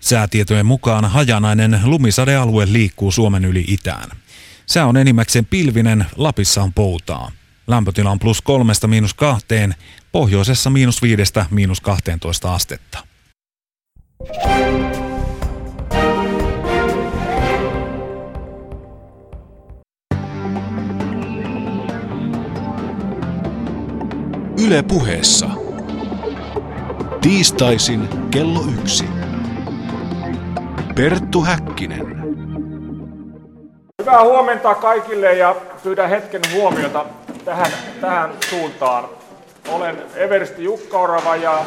Säätietojen 0.00 0.66
mukaan 0.66 1.04
hajanainen 1.04 1.80
lumisadealue 1.84 2.66
liikkuu 2.72 3.12
Suomen 3.12 3.44
yli 3.44 3.64
itään. 3.68 4.10
Sää 4.66 4.86
on 4.86 4.96
enimmäkseen 4.96 5.46
pilvinen, 5.46 6.06
Lapissa 6.16 6.62
on 6.62 6.72
poutaa. 6.72 7.30
Lämpötila 7.66 8.10
on 8.10 8.18
plus 8.18 8.42
kolmesta 8.42 8.86
miinus 8.88 9.14
kahteen, 9.14 9.74
pohjoisessa 10.12 10.70
miinus 10.70 11.02
viidestä 11.02 11.46
miinus 11.50 11.80
12 11.80 12.54
astetta. 12.54 12.98
Yle 24.66 24.82
puheessa. 24.82 25.50
Tiistaisin 27.20 28.08
kello 28.30 28.64
yksi. 28.80 29.19
Perttu 31.00 31.42
Häkkinen. 31.42 32.06
Hyvää 34.02 34.24
huomenta 34.24 34.74
kaikille 34.74 35.34
ja 35.34 35.56
pyydän 35.82 36.08
hetken 36.08 36.40
huomiota 36.54 37.06
tähän, 37.44 37.72
tähän 38.00 38.30
suuntaan. 38.50 39.08
Olen 39.68 40.02
Eversti 40.14 40.64
Jukka 40.64 40.98
Orava 40.98 41.36
ja 41.36 41.64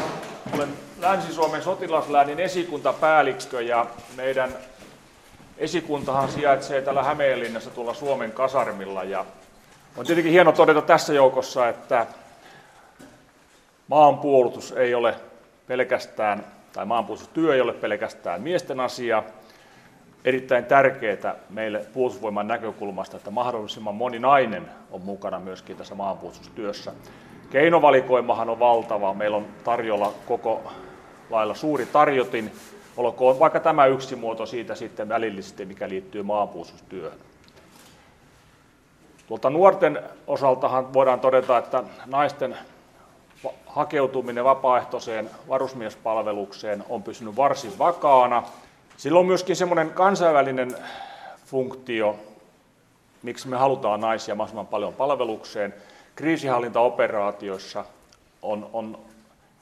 olen 0.56 0.70
Länsi-Suomen 1.00 1.64
sotilasläänin 1.64 2.40
esikuntapäällikkö 2.40 3.62
ja 3.62 3.86
meidän 4.18 4.52
esikuntahan 5.58 6.30
sijaitsee 6.30 6.82
täällä 6.82 7.04
Hämeenlinnassa 7.04 7.70
tuolla 7.70 7.94
Suomen 7.94 8.32
kasarmilla 8.32 9.04
ja 9.04 9.26
on 9.98 10.06
tietenkin 10.06 10.34
hieno 10.34 10.52
todeta 10.52 10.82
tässä 10.82 11.14
joukossa, 11.14 11.70
että 11.70 12.06
maanpuolustus 13.88 14.72
ei 14.72 14.96
ole 14.96 15.16
pelkästään, 15.68 16.46
tai 16.74 16.86
maanpuolustustyö 16.86 17.56
ei 17.56 17.62
ole 17.62 17.74
pelkästään 17.74 18.42
miesten 18.42 18.80
asia. 18.80 19.24
Erittäin 20.26 20.66
tärkeää 20.66 21.36
meille 21.50 21.86
puolustusvoiman 21.94 22.48
näkökulmasta, 22.48 23.18
että 23.18 23.32
mahdollisimman 23.32 23.96
moni 23.96 24.20
nainen 24.20 24.70
on 24.92 25.02
mukana 25.02 25.40
myöskin 25.40 25.78
tässä 25.78 25.96
maanpuolustustyössä. 25.96 26.94
Keinovalikoimahan 27.50 28.50
on 28.50 28.60
valtava. 28.60 29.14
Meillä 29.14 29.38
on 29.38 29.48
tarjolla 29.64 30.14
koko 30.26 30.72
lailla 31.30 31.56
suuri 31.56 31.86
tarjotin, 31.86 32.52
olkoon 32.98 33.40
vaikka 33.40 33.60
tämä 33.60 33.86
yksi 33.86 34.16
muoto 34.16 34.46
siitä 34.46 34.76
sitten 34.76 35.10
välillisesti, 35.10 35.66
mikä 35.66 35.90
liittyy 35.90 36.24
maanpuolustustyöhön. 36.24 37.20
Tuolta 39.28 39.50
nuorten 39.50 40.00
osaltahan 40.28 40.94
voidaan 40.94 41.20
todeta, 41.20 41.58
että 41.58 41.84
naisten 42.06 42.58
hakeutuminen 43.66 44.44
vapaaehtoiseen 44.44 45.30
varusmiespalvelukseen 45.50 46.84
on 46.90 47.04
pysynyt 47.04 47.36
varsin 47.36 47.80
vakaana. 47.80 48.44
Sillä 48.98 49.20
on 49.20 49.26
myöskin 49.26 49.56
semmoinen 49.56 49.90
kansainvälinen 49.90 50.76
funktio, 51.46 52.16
miksi 53.24 53.48
me 53.48 53.58
halutaan 53.58 54.02
naisia 54.02 54.36
mahdollisimman 54.36 54.68
paljon 54.68 54.94
palvelukseen. 54.94 55.74
Kriisihallintaoperaatioissa 56.16 57.86
on, 58.42 58.70
on 58.74 58.98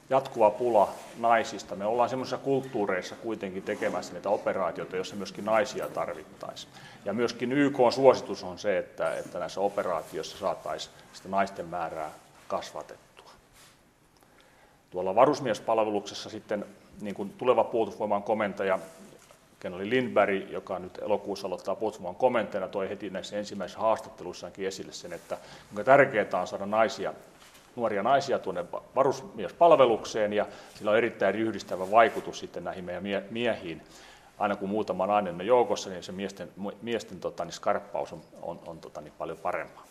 jatkuva 0.09 0.49
pula 0.49 0.89
naisista. 1.19 1.75
Me 1.75 1.85
ollaan 1.85 2.09
semmoisissa 2.09 2.37
kulttuureissa 2.37 3.15
kuitenkin 3.15 3.63
tekemässä 3.63 4.13
niitä 4.13 4.29
operaatioita, 4.29 4.95
joissa 4.95 5.15
myöskin 5.15 5.45
naisia 5.45 5.87
tarvittaisiin. 5.87 6.73
Ja 7.05 7.13
myöskin 7.13 7.51
YK 7.51 7.79
on 7.79 7.91
suositus 7.91 8.43
on 8.43 8.59
se, 8.59 8.77
että, 8.77 9.15
että 9.15 9.39
näissä 9.39 9.61
operaatioissa 9.61 10.37
saataisiin 10.37 10.95
sitä 11.13 11.29
naisten 11.29 11.65
määrää 11.65 12.11
kasvatettua. 12.47 13.10
Tuolla 14.91 15.15
varusmiespalveluksessa 15.15 16.29
sitten 16.29 16.65
niin 17.01 17.15
kuin 17.15 17.33
tuleva 17.37 17.63
puolustusvoiman 17.63 18.23
komentaja 18.23 18.79
Kenoli 19.59 19.89
Lindberg, 19.89 20.49
joka 20.49 20.79
nyt 20.79 20.97
elokuussa 20.97 21.47
aloittaa 21.47 21.75
puolustusvoiman 21.75 22.19
komentajana, 22.19 22.67
toi 22.67 22.89
heti 22.89 23.09
näissä 23.09 23.37
ensimmäisissä 23.37 23.79
haastatteluissaankin 23.79 24.67
esille 24.67 24.91
sen, 24.91 25.13
että 25.13 25.37
kuinka 25.69 25.83
tärkeää 25.83 26.41
on 26.41 26.47
saada 26.47 26.65
naisia, 26.65 27.13
nuoria 27.75 28.03
naisia 28.03 28.39
tuonne 28.39 28.65
varusmiespalvelukseen, 28.95 30.33
ja 30.33 30.45
sillä 30.75 30.91
on 30.91 30.97
erittäin 30.97 31.35
ryhdistävä 31.35 31.91
vaikutus 31.91 32.39
sitten 32.39 32.63
näihin 32.63 32.83
meidän 32.83 33.23
miehiin. 33.29 33.81
Aina 34.37 34.55
kun 34.55 34.69
muutama 34.69 35.07
nainen 35.07 35.35
on 35.35 35.45
joukossa, 35.45 35.89
niin 35.89 36.03
se 36.03 36.11
miesten, 36.11 36.49
miesten 36.81 37.19
tota, 37.19 37.45
niin 37.45 37.53
skarppaus 37.53 38.13
on, 38.13 38.21
on, 38.41 38.59
on 38.65 38.79
tota, 38.79 39.01
niin 39.01 39.13
paljon 39.17 39.37
parempaa. 39.37 39.83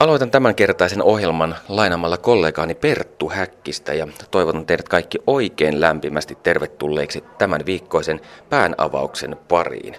Aloitan 0.00 0.30
tämänkertaisen 0.30 1.02
ohjelman 1.02 1.54
lainamalla 1.68 2.16
kollegaani 2.16 2.74
Perttu 2.74 3.28
Häkkistä 3.28 3.94
ja 3.94 4.08
toivotan 4.30 4.66
teidät 4.66 4.88
kaikki 4.88 5.18
oikein 5.26 5.80
lämpimästi 5.80 6.38
tervetulleeksi 6.42 7.24
tämän 7.38 7.66
viikkoisen 7.66 8.20
päänavauksen 8.50 9.36
pariin. 9.48 9.96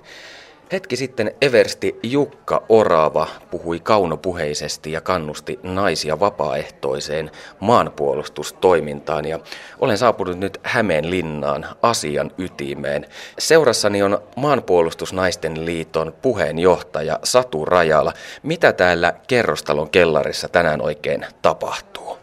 Hetki 0.72 0.96
sitten 0.96 1.32
Eversti 1.42 2.00
Jukka 2.04 2.64
Orava 2.70 3.28
puhui 3.52 3.80
kaunopuheisesti 3.80 4.92
ja 4.92 5.02
kannusti 5.02 5.60
naisia 5.64 6.20
vapaaehtoiseen 6.20 7.32
maanpuolustustoimintaan 7.60 9.26
ja 9.26 9.40
olen 9.80 9.98
saapunut 9.98 10.40
nyt 10.40 10.58
Hämeenlinnaan 10.64 11.66
asian 11.82 12.32
ytimeen. 12.38 13.06
Seurassani 13.40 14.04
on 14.04 14.20
Maanpuolustusnaisten 14.36 15.66
liiton 15.66 16.14
puheenjohtaja 16.22 17.20
Satu 17.24 17.66
Rajala. 17.66 18.14
Mitä 18.44 18.74
täällä 18.74 19.14
kerrostalon 19.28 19.90
kellarissa 19.90 20.48
tänään 20.48 20.82
oikein 20.82 21.26
tapahtuu? 21.42 22.18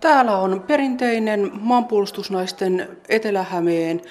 Täällä 0.00 0.36
on 0.36 0.64
perinteinen 0.66 1.50
maanpuolustusnaisten 1.52 2.98
Etelä-Hämeen, 3.08 4.02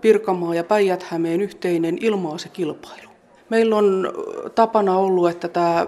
Pirkanmaa 0.00 0.54
ja 0.54 0.64
Päijät-Hämeen 0.64 1.40
yhteinen 1.40 1.98
ilmaisekilpailu. 2.00 3.07
Meillä 3.50 3.76
on 3.76 4.12
tapana 4.54 4.98
ollut, 4.98 5.30
että 5.30 5.48
tämä 5.48 5.86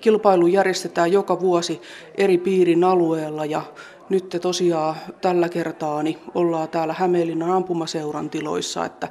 kilpailu 0.00 0.46
järjestetään 0.46 1.12
joka 1.12 1.40
vuosi 1.40 1.82
eri 2.14 2.38
piirin 2.38 2.84
alueella 2.84 3.44
ja 3.44 3.62
nyt 4.08 4.38
tosiaan 4.42 4.94
tällä 5.20 5.48
kertaa 5.48 6.02
niin 6.02 6.18
ollaan 6.34 6.68
täällä 6.68 6.94
Hämeenlinnan 6.98 7.50
ampumaseuran 7.50 8.30
tiloissa. 8.30 8.84
Että 8.84 9.08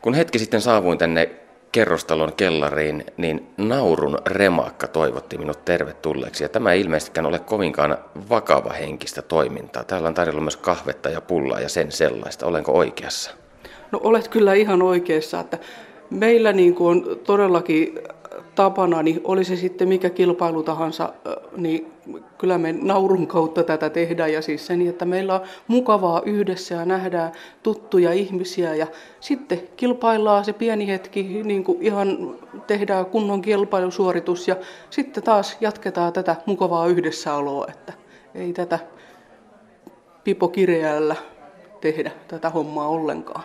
Kun 0.00 0.14
hetki 0.14 0.38
sitten 0.38 0.60
saavuin 0.60 0.98
tänne 0.98 1.30
kerrostalon 1.72 2.32
kellariin, 2.32 3.04
niin 3.16 3.46
naurun 3.56 4.18
remakka 4.26 4.86
toivotti 4.86 5.38
minut 5.38 5.64
tervetulleeksi. 5.64 6.44
Ja 6.44 6.48
tämä 6.48 6.72
ei 6.72 6.80
ilmeisestikään 6.80 7.26
ole 7.26 7.38
kovinkaan 7.38 7.98
vakava 8.30 8.72
henkistä 8.72 9.22
toimintaa. 9.22 9.84
Täällä 9.84 10.08
on 10.08 10.14
tarjolla 10.14 10.40
myös 10.40 10.56
kahvetta 10.56 11.10
ja 11.10 11.20
pullaa 11.20 11.60
ja 11.60 11.68
sen 11.68 11.92
sellaista. 11.92 12.46
Olenko 12.46 12.72
oikeassa? 12.72 13.30
No 13.92 14.00
olet 14.02 14.28
kyllä 14.28 14.54
ihan 14.54 14.82
oikeassa, 14.82 15.40
että 15.40 15.58
Meillä 16.10 16.52
niin 16.52 16.74
kuin 16.74 16.88
on 16.88 17.18
todellakin 17.24 17.98
tapana, 18.54 19.02
niin 19.02 19.20
oli 19.24 19.44
se 19.44 19.56
sitten 19.56 19.88
mikä 19.88 20.10
kilpailu 20.10 20.62
tahansa, 20.62 21.12
niin 21.56 21.92
kyllä 22.38 22.58
me 22.58 22.72
naurun 22.72 23.26
kautta 23.26 23.62
tätä 23.64 23.90
tehdään 23.90 24.32
ja 24.32 24.42
siis 24.42 24.66
se 24.66 24.76
niin, 24.76 24.90
että 24.90 25.04
meillä 25.04 25.34
on 25.34 25.40
mukavaa 25.68 26.22
yhdessä 26.26 26.74
ja 26.74 26.84
nähdään 26.84 27.32
tuttuja 27.62 28.12
ihmisiä 28.12 28.74
ja 28.74 28.86
sitten 29.20 29.62
kilpaillaan 29.76 30.44
se 30.44 30.52
pieni 30.52 30.88
hetki, 30.88 31.42
niin 31.44 31.64
kuin 31.64 31.82
ihan 31.82 32.36
tehdään 32.66 33.06
kunnon 33.06 33.42
kilpailusuoritus 33.42 34.48
ja 34.48 34.56
sitten 34.90 35.22
taas 35.22 35.56
jatketaan 35.60 36.12
tätä 36.12 36.36
mukavaa 36.46 36.86
yhdessäoloa, 36.86 37.66
että 37.68 37.92
ei 38.34 38.52
tätä 38.52 38.78
pipokireällä 40.24 41.16
tehdä 41.80 42.10
tätä 42.28 42.50
hommaa 42.50 42.88
ollenkaan. 42.88 43.44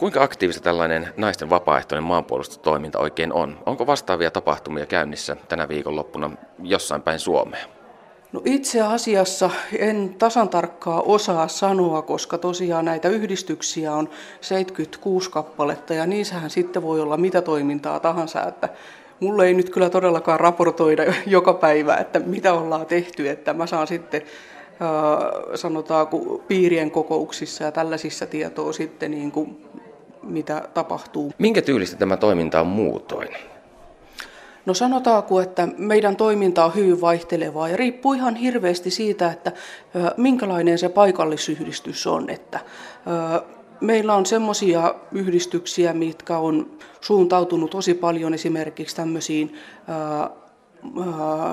Kuinka 0.00 0.22
aktiivista 0.22 0.62
tällainen 0.62 1.08
naisten 1.16 1.50
vapaaehtoinen 1.50 2.04
maanpuolustustoiminta 2.04 2.98
oikein 2.98 3.32
on? 3.32 3.58
Onko 3.66 3.86
vastaavia 3.86 4.30
tapahtumia 4.30 4.86
käynnissä 4.86 5.36
tänä 5.48 5.68
viikonloppuna 5.68 6.30
jossain 6.62 7.02
päin 7.02 7.18
Suomea? 7.18 7.64
No 8.32 8.42
itse 8.44 8.80
asiassa 8.80 9.50
en 9.78 10.14
tasan 10.18 10.48
tarkkaa 10.48 11.00
osaa 11.00 11.48
sanoa, 11.48 12.02
koska 12.02 12.38
tosiaan 12.38 12.84
näitä 12.84 13.08
yhdistyksiä 13.08 13.92
on 13.92 14.08
76 14.40 15.30
kappaletta 15.30 15.94
ja 15.94 16.06
niissähän 16.06 16.50
sitten 16.50 16.82
voi 16.82 17.00
olla 17.00 17.16
mitä 17.16 17.42
toimintaa 17.42 18.00
tahansa, 18.00 18.42
että 18.42 18.68
mulle 19.20 19.46
ei 19.46 19.54
nyt 19.54 19.70
kyllä 19.70 19.90
todellakaan 19.90 20.40
raportoida 20.40 21.02
joka 21.26 21.54
päivä, 21.54 21.96
että 21.96 22.18
mitä 22.18 22.52
ollaan 22.52 22.86
tehty, 22.86 23.28
että 23.28 23.54
mä 23.54 23.66
saan 23.66 23.86
sitten 23.86 24.22
sanotaanko 25.54 26.42
piirien 26.48 26.90
kokouksissa 26.90 27.64
ja 27.64 27.72
tällaisissa 27.72 28.26
tietoa 28.26 28.72
sitten 28.72 29.10
niin 29.10 29.32
kuin 29.32 29.69
mitä 30.22 30.68
tapahtuu. 30.74 31.32
Minkä 31.38 31.62
tyylistä 31.62 31.96
tämä 31.96 32.16
toiminta 32.16 32.60
on 32.60 32.66
muutoin? 32.66 33.28
No 34.66 34.74
sanotaanko, 34.74 35.40
että 35.40 35.68
meidän 35.78 36.16
toiminta 36.16 36.64
on 36.64 36.74
hyvin 36.74 37.00
vaihtelevaa 37.00 37.68
ja 37.68 37.76
riippuu 37.76 38.12
ihan 38.12 38.34
hirveästi 38.36 38.90
siitä, 38.90 39.30
että 39.30 39.52
minkälainen 40.16 40.78
se 40.78 40.88
paikallisyhdistys 40.88 42.06
on. 42.06 42.30
Että 42.30 42.60
meillä 43.80 44.14
on 44.14 44.26
semmoisia 44.26 44.94
yhdistyksiä, 45.12 45.92
mitkä 45.92 46.38
on 46.38 46.70
suuntautunut 47.00 47.70
tosi 47.70 47.94
paljon 47.94 48.34
esimerkiksi 48.34 48.96
tämmöisiin 48.96 49.54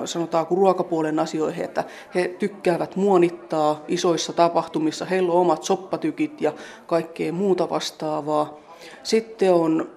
sanotaanko 0.04 0.54
ruokapuolen 0.54 1.18
asioihin, 1.18 1.64
että 1.64 1.84
he 2.14 2.28
tykkäävät 2.38 2.96
muonittaa 2.96 3.84
isoissa 3.88 4.32
tapahtumissa, 4.32 5.04
heillä 5.04 5.32
on 5.32 5.40
omat 5.40 5.62
soppatykit 5.62 6.40
ja 6.40 6.52
kaikkea 6.86 7.32
muuta 7.32 7.70
vastaavaa. 7.70 8.58
Sitten 9.02 9.54
on 9.54 9.90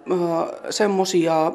semmoisia 0.69 1.51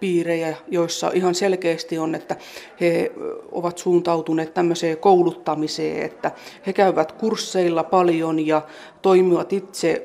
piirejä, 0.00 0.56
joissa 0.68 1.10
ihan 1.14 1.34
selkeästi 1.34 1.98
on, 1.98 2.14
että 2.14 2.36
he 2.80 3.12
ovat 3.52 3.78
suuntautuneet 3.78 4.54
tämmöiseen 4.54 4.98
kouluttamiseen, 4.98 6.02
että 6.02 6.30
he 6.66 6.72
käyvät 6.72 7.12
kursseilla 7.12 7.84
paljon 7.84 8.46
ja 8.46 8.62
toimivat 9.02 9.52
itse 9.52 10.04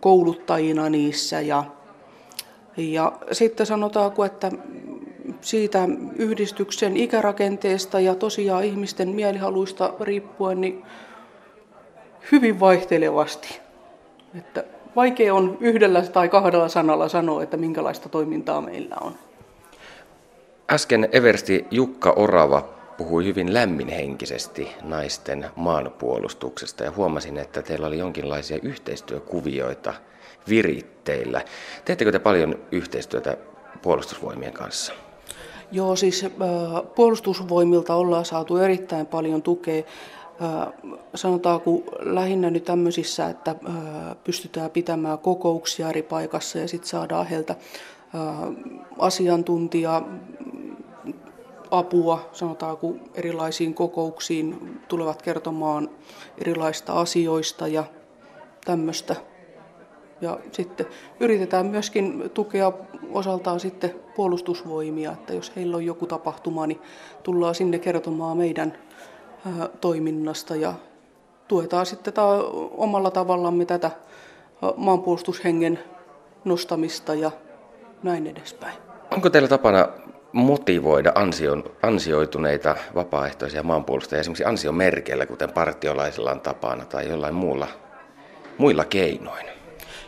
kouluttajina 0.00 0.88
niissä. 0.88 1.40
Ja, 1.40 1.64
ja 2.76 3.12
sitten 3.32 3.66
sanotaanko, 3.66 4.24
että 4.24 4.50
siitä 5.40 5.88
yhdistyksen 6.16 6.96
ikärakenteesta 6.96 8.00
ja 8.00 8.14
tosiaan 8.14 8.64
ihmisten 8.64 9.08
mielihaluista 9.08 9.94
riippuen 10.00 10.60
niin 10.60 10.84
hyvin 12.32 12.60
vaihtelevasti. 12.60 13.60
Että 14.38 14.64
vaikea 14.96 15.34
on 15.34 15.58
yhdellä 15.60 16.02
tai 16.02 16.28
kahdella 16.28 16.68
sanalla 16.68 17.08
sanoa, 17.08 17.42
että 17.42 17.56
minkälaista 17.56 18.08
toimintaa 18.08 18.60
meillä 18.60 18.96
on. 19.00 19.12
Äsken 20.72 21.08
Eversti 21.12 21.66
Jukka 21.70 22.12
Orava 22.16 22.68
puhui 22.96 23.24
hyvin 23.24 23.54
lämminhenkisesti 23.54 24.68
naisten 24.82 25.46
maanpuolustuksesta 25.56 26.84
ja 26.84 26.90
huomasin, 26.90 27.38
että 27.38 27.62
teillä 27.62 27.86
oli 27.86 27.98
jonkinlaisia 27.98 28.58
yhteistyökuvioita 28.62 29.94
viritteillä. 30.48 31.44
Teettekö 31.84 32.12
te 32.12 32.18
paljon 32.18 32.58
yhteistyötä 32.72 33.36
puolustusvoimien 33.82 34.52
kanssa? 34.52 34.92
Joo, 35.72 35.96
siis 35.96 36.24
äh, 36.24 36.30
puolustusvoimilta 36.94 37.94
ollaan 37.94 38.24
saatu 38.24 38.56
erittäin 38.56 39.06
paljon 39.06 39.42
tukea. 39.42 39.82
Äh, 40.42 40.72
sanotaanko 41.14 41.70
lähinnä 42.00 42.50
nyt 42.50 42.64
tämmöisissä, 42.64 43.28
että 43.28 43.50
äh, 43.50 44.16
pystytään 44.24 44.70
pitämään 44.70 45.18
kokouksia 45.18 45.88
eri 45.88 46.02
paikassa 46.02 46.58
ja 46.58 46.68
sitten 46.68 46.88
saadaan 46.88 47.26
heiltä 47.26 47.54
asiantuntija 48.98 50.02
apua, 51.70 52.28
sanotaanko 52.32 52.94
erilaisiin 53.14 53.74
kokouksiin, 53.74 54.80
tulevat 54.88 55.22
kertomaan 55.22 55.90
erilaista 56.38 56.92
asioista 56.92 57.68
ja 57.68 57.84
tämmöistä. 58.64 59.16
Ja 60.20 60.38
sitten 60.52 60.86
yritetään 61.20 61.66
myöskin 61.66 62.30
tukea 62.34 62.72
osaltaan 63.12 63.60
sitten 63.60 63.94
puolustusvoimia, 64.16 65.12
että 65.12 65.34
jos 65.34 65.52
heillä 65.56 65.76
on 65.76 65.86
joku 65.86 66.06
tapahtuma, 66.06 66.66
niin 66.66 66.80
tullaan 67.22 67.54
sinne 67.54 67.78
kertomaan 67.78 68.36
meidän 68.36 68.78
toiminnasta 69.80 70.56
ja 70.56 70.74
tuetaan 71.48 71.86
sitten 71.86 72.14
omalla 72.76 73.10
tavallamme 73.10 73.64
tätä 73.64 73.90
maanpuolustushengen 74.76 75.78
nostamista 76.44 77.14
ja 77.14 77.30
näin 78.02 78.26
edespäin. 78.26 78.78
Onko 79.10 79.30
teillä 79.30 79.48
tapana 79.48 79.88
motivoida 80.32 81.12
ansion, 81.14 81.64
ansioituneita 81.82 82.76
vapaaehtoisia 82.94 83.62
maanpuolustajia 83.62 84.20
esimerkiksi 84.20 84.44
ansiomerkeillä, 84.44 85.26
kuten 85.26 85.52
partiolaisilla 85.52 86.30
on 86.30 86.40
tapana 86.40 86.84
tai 86.84 87.08
jollain 87.08 87.34
muulla, 87.34 87.68
muilla 88.58 88.84
keinoin? 88.84 89.55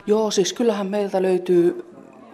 Joo, 0.08 0.30
siis 0.30 0.52
kyllähän 0.52 0.86
meiltä 0.86 1.22
löytyy 1.22 1.84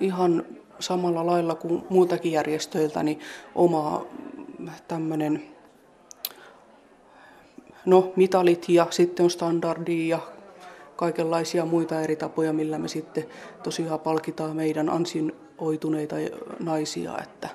ihan 0.00 0.46
samalla 0.80 1.26
lailla 1.26 1.54
kuin 1.54 1.82
muiltakin 1.90 2.32
järjestöiltä 2.32 3.02
niin 3.02 3.20
oma 3.54 4.06
tämmöinen 4.88 5.42
no, 7.86 8.12
mitalit 8.16 8.68
ja 8.68 8.86
sitten 8.90 9.24
on 9.24 9.30
standardi 9.30 10.08
ja 10.08 10.18
kaikenlaisia 10.96 11.64
muita 11.64 12.00
eri 12.00 12.16
tapoja, 12.16 12.52
millä 12.52 12.78
me 12.78 12.88
sitten 12.88 13.24
tosiaan 13.62 14.00
palkitaan 14.00 14.56
meidän 14.56 14.88
ansioituneita 14.88 16.16
naisia, 16.60 17.18
että 17.22 17.48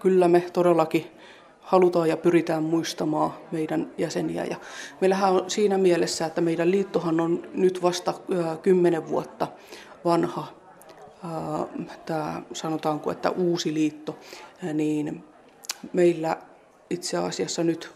kyllä 0.00 0.28
me 0.28 0.44
todellakin 0.52 1.06
halutaan 1.66 2.08
ja 2.08 2.16
pyritään 2.16 2.62
muistamaan 2.62 3.34
meidän 3.52 3.90
jäseniä. 3.98 4.44
Ja 4.44 4.56
meillähän 5.00 5.32
on 5.32 5.50
siinä 5.50 5.78
mielessä, 5.78 6.26
että 6.26 6.40
meidän 6.40 6.70
liittohan 6.70 7.20
on 7.20 7.48
nyt 7.54 7.82
vasta 7.82 8.14
kymmenen 8.62 9.08
vuotta 9.08 9.48
vanha, 10.04 10.46
tämä 12.06 12.42
sanotaanko, 12.52 13.10
että 13.10 13.30
uusi 13.30 13.74
liitto, 13.74 14.18
niin 14.74 15.24
meillä 15.92 16.36
itse 16.90 17.16
asiassa 17.16 17.64
nyt 17.64 17.90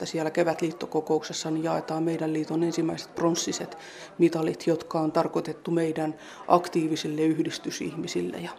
12.4. 0.00 0.06
siellä 0.06 0.30
kevätliittokokouksessa 0.30 1.50
niin 1.50 1.64
jaetaan 1.64 2.02
meidän 2.02 2.32
liiton 2.32 2.62
ensimmäiset 2.62 3.14
pronssiset 3.14 3.78
mitalit, 4.18 4.66
jotka 4.66 5.00
on 5.00 5.12
tarkoitettu 5.12 5.70
meidän 5.70 6.14
aktiivisille 6.48 7.22
yhdistysihmisille. 7.22 8.36
Ja 8.36 8.50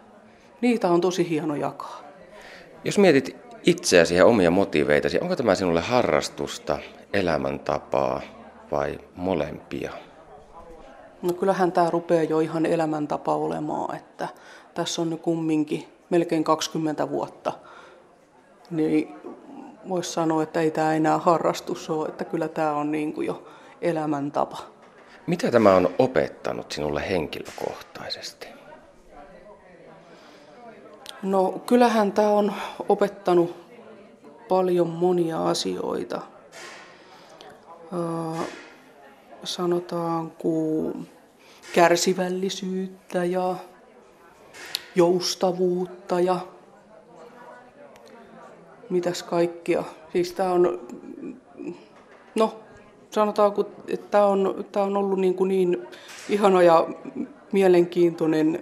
niitä 0.61 0.89
on 0.89 1.01
tosi 1.01 1.29
hieno 1.29 1.55
jakaa. 1.55 2.03
Jos 2.85 2.97
mietit 2.97 3.35
itseäsi 3.63 4.15
ja 4.15 4.25
omia 4.25 4.51
motiveitasi, 4.51 5.19
onko 5.19 5.35
tämä 5.35 5.55
sinulle 5.55 5.81
harrastusta, 5.81 6.79
elämäntapaa 7.13 8.21
vai 8.71 8.99
molempia? 9.15 9.91
No 11.21 11.33
kyllähän 11.33 11.71
tämä 11.71 11.89
rupeaa 11.89 12.23
jo 12.23 12.39
ihan 12.39 12.65
elämäntapa 12.65 13.35
olemaan, 13.35 13.95
että 13.95 14.27
tässä 14.73 15.01
on 15.01 15.19
kumminkin 15.19 15.87
melkein 16.09 16.43
20 16.43 17.09
vuotta. 17.09 17.51
Niin 18.71 19.15
voisi 19.89 20.11
sanoa, 20.11 20.43
että 20.43 20.61
ei 20.61 20.71
tämä 20.71 20.93
enää 20.93 21.17
harrastus 21.17 21.89
ole, 21.89 22.09
että 22.09 22.25
kyllä 22.25 22.47
tämä 22.47 22.73
on 22.73 22.91
niin 22.91 23.13
kuin 23.13 23.27
jo 23.27 23.47
elämäntapa. 23.81 24.57
Mitä 25.27 25.51
tämä 25.51 25.75
on 25.75 25.89
opettanut 25.99 26.71
sinulle 26.71 27.09
henkilökohtaisesti? 27.09 28.52
No 31.23 31.61
kyllähän 31.65 32.11
tämä 32.11 32.29
on 32.29 32.53
opettanut 32.89 33.55
paljon 34.47 34.89
monia 34.89 35.47
asioita. 35.47 36.21
Öö, 37.93 38.43
sanotaanko 39.43 40.49
kärsivällisyyttä 41.73 43.25
ja 43.25 43.55
joustavuutta 44.95 46.19
ja 46.19 46.39
mitäs 48.89 49.23
kaikkia. 49.23 49.83
Siis 50.11 50.31
tämä 50.33 50.51
on, 50.51 50.79
no 52.35 52.59
sanotaanko, 53.09 53.61
että 53.87 54.07
tämä 54.11 54.25
on, 54.25 54.65
tämä 54.71 54.85
on 54.85 54.97
ollut 54.97 55.19
niin, 55.19 55.35
kuin 55.35 55.47
niin 55.47 55.87
ihana 56.29 56.61
ja 56.61 56.87
mielenkiintoinen 57.51 58.59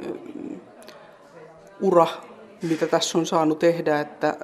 ura 1.82 2.08
mitä 2.62 2.88
tässä 2.88 3.18
on 3.18 3.26
saanut 3.26 3.60
tehdä, 3.60 4.00
että 4.00 4.30
äh, 4.30 4.36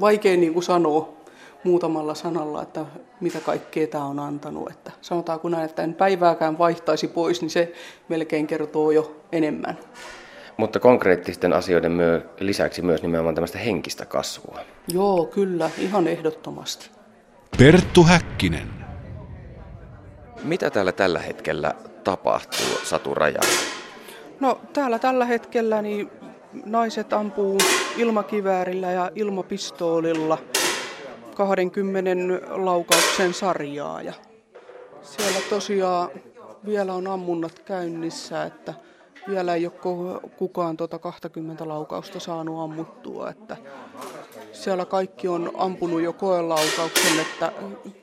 vaikea 0.00 0.36
niin 0.36 0.52
kuin 0.52 0.62
sanoa 0.62 1.16
muutamalla 1.64 2.14
sanalla, 2.14 2.62
että 2.62 2.84
mitä 3.20 3.40
kaikkea 3.40 3.86
tämä 3.86 4.04
on 4.04 4.18
antanut. 4.18 4.70
Että 4.70 4.92
sanotaanko 5.00 5.48
näin, 5.48 5.64
että 5.64 5.82
en 5.82 5.94
päivääkään 5.94 6.58
vaihtaisi 6.58 7.08
pois, 7.08 7.40
niin 7.40 7.50
se 7.50 7.72
melkein 8.08 8.46
kertoo 8.46 8.90
jo 8.90 9.16
enemmän. 9.32 9.78
Mutta 10.56 10.80
konkreettisten 10.80 11.52
asioiden 11.52 11.92
myö, 11.92 12.22
lisäksi 12.40 12.82
myös 12.82 13.02
nimenomaan 13.02 13.34
tämmöistä 13.34 13.58
henkistä 13.58 14.06
kasvua. 14.06 14.60
Joo, 14.92 15.24
kyllä, 15.26 15.70
ihan 15.78 16.08
ehdottomasti. 16.08 16.90
Perttu 17.58 18.04
Häkkinen. 18.04 18.68
Mitä 20.42 20.70
täällä 20.70 20.92
tällä 20.92 21.18
hetkellä 21.18 21.74
tapahtuu, 22.04 22.66
Satu 22.84 23.14
Raja? 23.14 23.40
No 24.40 24.60
täällä 24.72 24.98
tällä 24.98 25.24
hetkellä 25.24 25.82
niin 25.82 26.10
naiset 26.64 27.12
ampuu 27.12 27.58
ilmakiväärillä 27.96 28.92
ja 28.92 29.10
ilmapistoolilla 29.14 30.38
20 31.34 32.10
laukauksen 32.48 33.34
sarjaa. 33.34 34.02
Ja 34.02 34.12
siellä 35.02 35.40
tosiaan 35.50 36.10
vielä 36.66 36.94
on 36.94 37.06
ammunnat 37.06 37.58
käynnissä, 37.58 38.44
että 38.44 38.74
vielä 39.28 39.54
ei 39.54 39.66
ole 39.66 40.20
kukaan 40.36 40.76
tuota 40.76 40.98
20 40.98 41.68
laukausta 41.68 42.20
saanut 42.20 42.60
ammuttua. 42.60 43.30
Että 43.30 43.56
siellä 44.52 44.84
kaikki 44.84 45.28
on 45.28 45.52
ampunut 45.56 46.02
jo 46.02 46.12
koelaukauksen, 46.12 47.20
että 47.20 47.52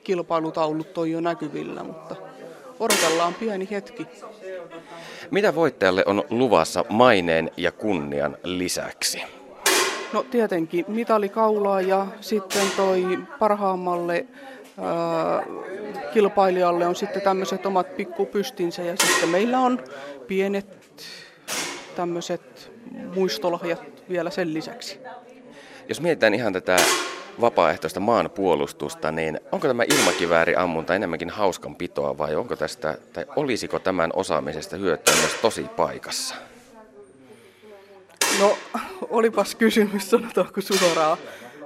kilpailutaulut 0.03 0.97
on 0.97 1.11
jo 1.11 1.21
näkyvillä, 1.21 1.83
mutta 1.83 2.15
odotellaan 2.83 3.33
pieni 3.33 3.67
hetki. 3.71 4.07
Mitä 5.31 5.55
voittajalle 5.55 6.03
on 6.05 6.23
luvassa 6.29 6.85
maineen 6.89 7.51
ja 7.57 7.71
kunnian 7.71 8.37
lisäksi? 8.43 9.23
No 10.13 10.23
tietenkin 10.23 10.85
mitali 10.87 11.29
kaulaa 11.29 11.81
ja 11.81 12.07
sitten 12.21 12.67
toi 12.77 13.19
parhaammalle 13.39 14.25
ää, 14.81 15.43
kilpailijalle 16.13 16.87
on 16.87 16.95
sitten 16.95 17.21
tämmöiset 17.21 17.65
omat 17.65 17.95
pikkupystinsä 17.97 18.81
ja 18.81 18.95
sitten 19.07 19.29
meillä 19.29 19.59
on 19.59 19.83
pienet 20.27 20.67
tämmöiset 21.95 22.71
muistolahjat 23.15 23.81
vielä 24.09 24.29
sen 24.29 24.53
lisäksi. 24.53 24.99
Jos 25.89 26.01
mietitään 26.01 26.33
ihan 26.33 26.53
tätä 26.53 26.75
vapaaehtoista 27.41 27.99
maanpuolustusta, 27.99 29.11
niin 29.11 29.39
onko 29.51 29.67
tämä 29.67 29.83
ilmakivääriammunta 29.83 30.95
enemmänkin 30.95 31.29
hauskan 31.29 31.75
pitoa 31.75 32.17
vai 32.17 32.35
onko 32.35 32.55
tästä, 32.55 32.97
tai 33.13 33.25
olisiko 33.35 33.79
tämän 33.79 34.09
osaamisesta 34.13 34.77
hyötyä 34.77 35.15
myös 35.15 35.33
tosi 35.41 35.63
paikassa? 35.63 36.35
No, 38.39 38.57
olipas 39.09 39.55
kysymys, 39.55 40.09
sanotaanko 40.09 40.61
suoraan. 40.61 41.17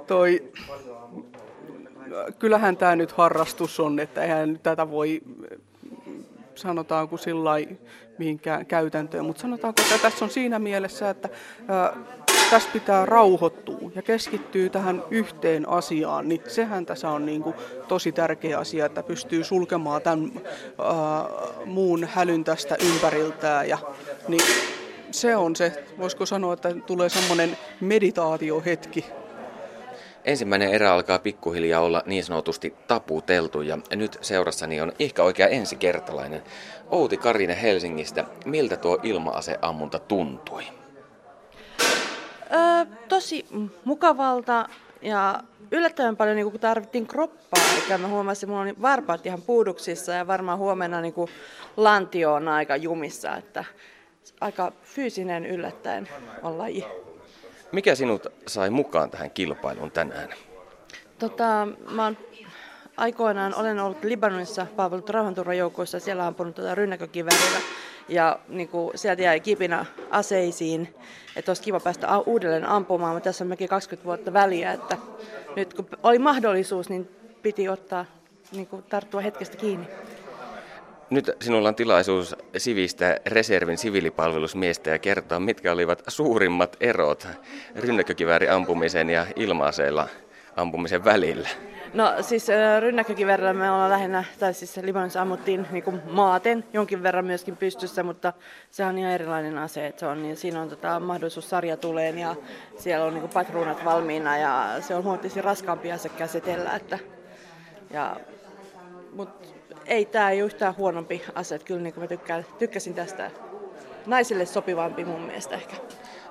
Toi, 0.06 0.52
kyllähän 2.38 2.76
tämä 2.76 2.96
nyt 2.96 3.12
harrastus 3.12 3.80
on, 3.80 3.98
että 3.98 4.22
eihän 4.22 4.60
tätä 4.62 4.90
voi 4.90 5.20
sanotaanko 6.54 7.16
sillä 7.16 7.50
mihinkään 8.18 8.66
käytäntöön, 8.66 9.24
mutta 9.24 9.42
sanotaanko, 9.42 9.82
että 9.82 9.98
tässä 9.98 10.24
on 10.24 10.30
siinä 10.30 10.58
mielessä, 10.58 11.10
että 11.10 11.28
tässä 12.50 12.68
pitää 12.72 13.06
rauhoittua 13.06 13.90
ja 13.94 14.02
keskittyy 14.02 14.70
tähän 14.70 15.02
yhteen 15.10 15.68
asiaan, 15.68 16.28
niin 16.28 16.42
sehän 16.46 16.86
tässä 16.86 17.10
on 17.10 17.26
niin 17.26 17.42
kuin 17.42 17.56
tosi 17.88 18.12
tärkeä 18.12 18.58
asia, 18.58 18.86
että 18.86 19.02
pystyy 19.02 19.44
sulkemaan 19.44 20.02
tämän 20.02 20.30
ää, 20.34 20.44
muun 21.64 22.04
hälyn 22.04 22.44
tästä 22.44 22.76
ympäriltään 22.92 23.68
ja 23.68 23.78
niin 24.28 24.40
se 25.10 25.36
on 25.36 25.56
se, 25.56 25.84
voisiko 25.98 26.26
sanoa, 26.26 26.54
että 26.54 26.74
tulee 26.86 27.08
semmoinen 27.08 27.58
meditaatiohetki. 27.80 29.06
Ensimmäinen 30.24 30.70
erä 30.70 30.92
alkaa 30.92 31.18
pikkuhiljaa 31.18 31.80
olla 31.80 32.02
niin 32.06 32.24
sanotusti 32.24 32.74
taputeltu 32.86 33.62
ja 33.62 33.78
nyt 33.94 34.18
seurassani 34.20 34.80
on 34.80 34.92
ehkä 34.98 35.22
oikea 35.22 35.46
ensikertalainen. 35.46 36.42
Outi 36.90 37.16
Karine 37.16 37.62
Helsingistä, 37.62 38.24
miltä 38.44 38.76
tuo 38.76 38.98
ilma-aseammunta 39.02 39.98
tuntui? 39.98 40.64
Öö, 42.52 42.96
tosi 43.08 43.46
mukavalta 43.84 44.68
ja 45.02 45.42
yllättävän 45.70 46.16
paljon 46.16 46.36
niin 46.36 46.50
kun 46.50 46.60
tarvittiin 46.60 47.06
kroppaa. 47.06 47.62
Eli 47.90 47.98
mä 47.98 48.08
huomasin, 48.08 48.38
että 48.38 48.46
mulla 48.46 48.62
oli 48.62 48.82
varpaat 48.82 49.26
ihan 49.26 49.42
puuduksissa 49.42 50.12
ja 50.12 50.26
varmaan 50.26 50.58
huomenna 50.58 51.00
niin 51.00 51.14
lantio 51.76 52.34
on 52.34 52.48
aika 52.48 52.76
jumissa. 52.76 53.36
Että 53.36 53.64
aika 54.40 54.72
fyysinen 54.82 55.46
yllättäen 55.46 56.08
on 56.42 56.58
laji. 56.58 56.84
Mikä 57.72 57.94
sinut 57.94 58.26
sai 58.46 58.70
mukaan 58.70 59.10
tähän 59.10 59.30
kilpailuun 59.30 59.90
tänään? 59.90 60.28
Tota, 61.18 61.68
mä 61.90 62.04
oon 62.04 62.16
aikoinaan 62.96 63.54
olen 63.54 63.78
ollut 63.80 64.04
Libanonissa 64.04 64.66
palvellut 64.76 65.10
rauhanturvajoukoissa, 65.10 66.00
siellä 66.00 66.22
on 66.22 66.28
ampunut 66.28 66.54
tuota 66.54 66.74
rynnäkökivärillä 66.74 67.58
ja 68.08 68.38
niin 68.48 68.68
kuin, 68.68 68.98
sieltä 68.98 69.22
jäi 69.22 69.40
kipinä 69.40 69.86
aseisiin, 70.10 70.94
että 71.36 71.50
olisi 71.50 71.62
kiva 71.62 71.80
päästä 71.80 72.18
uudelleen 72.18 72.68
ampumaan, 72.68 73.14
mutta 73.14 73.24
tässä 73.24 73.44
on 73.44 73.48
mekin 73.48 73.68
20 73.68 74.04
vuotta 74.06 74.32
väliä, 74.32 74.72
että 74.72 74.96
nyt 75.56 75.74
kun 75.74 75.88
oli 76.02 76.18
mahdollisuus, 76.18 76.88
niin 76.88 77.08
piti 77.42 77.68
ottaa, 77.68 78.04
niin 78.52 78.66
kuin, 78.66 78.82
tarttua 78.82 79.20
hetkestä 79.20 79.56
kiinni. 79.56 79.86
Nyt 81.10 81.30
sinulla 81.40 81.68
on 81.68 81.74
tilaisuus 81.74 82.36
sivistää 82.56 83.16
reservin 83.26 83.78
siviilipalvelusmiestä 83.78 84.90
ja 84.90 84.98
kertoa, 84.98 85.40
mitkä 85.40 85.72
olivat 85.72 86.02
suurimmat 86.08 86.76
erot 86.80 87.28
rynnäkkökivääri 87.76 88.48
ampumisen 88.48 89.10
ja 89.10 89.26
ilma-aseilla 89.36 90.08
ampumisen 90.58 91.04
välillä. 91.04 91.48
No 91.94 92.14
siis 92.20 92.46
rynnäkkökiverillä 92.80 93.52
me 93.52 93.70
ollaan 93.70 93.90
lähinnä, 93.90 94.24
tai 94.38 94.54
siis 94.54 94.76
Libanonissa 94.76 95.22
ammuttiin 95.22 95.66
niin 95.70 95.84
kuin 95.84 96.00
maaten 96.10 96.64
jonkin 96.72 97.02
verran 97.02 97.24
myöskin 97.24 97.56
pystyssä, 97.56 98.02
mutta 98.02 98.32
se 98.70 98.84
on 98.84 98.98
ihan 98.98 99.12
erilainen 99.12 99.58
ase. 99.58 99.86
Että 99.86 100.00
se 100.00 100.06
on, 100.06 100.22
niin 100.22 100.36
siinä 100.36 100.62
on 100.62 100.68
tota, 100.68 101.00
mahdollisuus 101.00 101.50
sarja 101.50 101.76
tuleen 101.76 102.18
ja 102.18 102.36
siellä 102.78 103.06
on 103.06 103.14
niin 103.14 103.20
kuin 103.20 103.32
patruunat 103.32 103.84
valmiina 103.84 104.38
ja 104.38 104.74
se 104.80 104.94
on 104.94 105.04
huomattavasti 105.04 105.42
raskaampi 105.42 105.92
ase 105.92 106.08
käsitellä. 106.08 106.76
Että, 106.76 106.98
ja, 107.90 108.16
mutta 109.12 109.48
ei 109.86 110.04
tämä 110.04 110.30
ei 110.30 110.38
yhtään 110.38 110.76
huonompi 110.76 111.22
ase, 111.34 111.54
että 111.54 111.66
kyllä 111.66 111.80
niin 111.80 111.94
kuin 111.94 112.04
mä 112.04 112.08
tykkään, 112.08 112.46
tykkäsin 112.58 112.94
tästä 112.94 113.30
naisille 114.06 114.46
sopivampi 114.46 115.04
mun 115.04 115.20
mielestä 115.20 115.54
ehkä. 115.54 115.76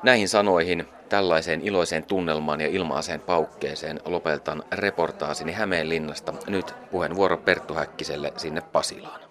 Näihin 0.04 0.30
sanoihin, 0.30 0.86
tällaiseen 1.10 1.62
iloiseen 1.62 2.04
tunnelmaan 2.04 2.62
ja 2.62 2.68
ilmaaseen 2.68 3.20
paukkeeseen 3.20 4.00
lopetan 4.06 4.63
reportaasini 4.72 5.51
Hämeenlinnasta. 5.51 6.34
Nyt 6.48 6.74
puheenvuoro 6.92 7.38
Perttu 7.38 7.74
Häkkiselle 7.74 8.34
sinne 8.38 8.62
Pasilaan. 8.62 9.22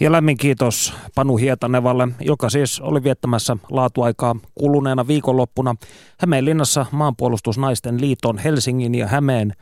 Ja 0.00 0.12
lämmin 0.12 0.36
kiitos 0.36 0.94
Panu 1.14 1.36
Hietanevalle, 1.36 2.08
joka 2.20 2.50
siis 2.50 2.80
oli 2.80 3.04
viettämässä 3.04 3.56
laatuaikaa 3.70 4.36
kuluneena 4.54 5.06
viikonloppuna 5.06 5.74
Hämeenlinnassa 6.18 6.86
maanpuolustusnaisten 6.90 8.00
liiton 8.00 8.38
Helsingin 8.38 8.94
ja 8.94 9.06
Hämeen 9.06 9.52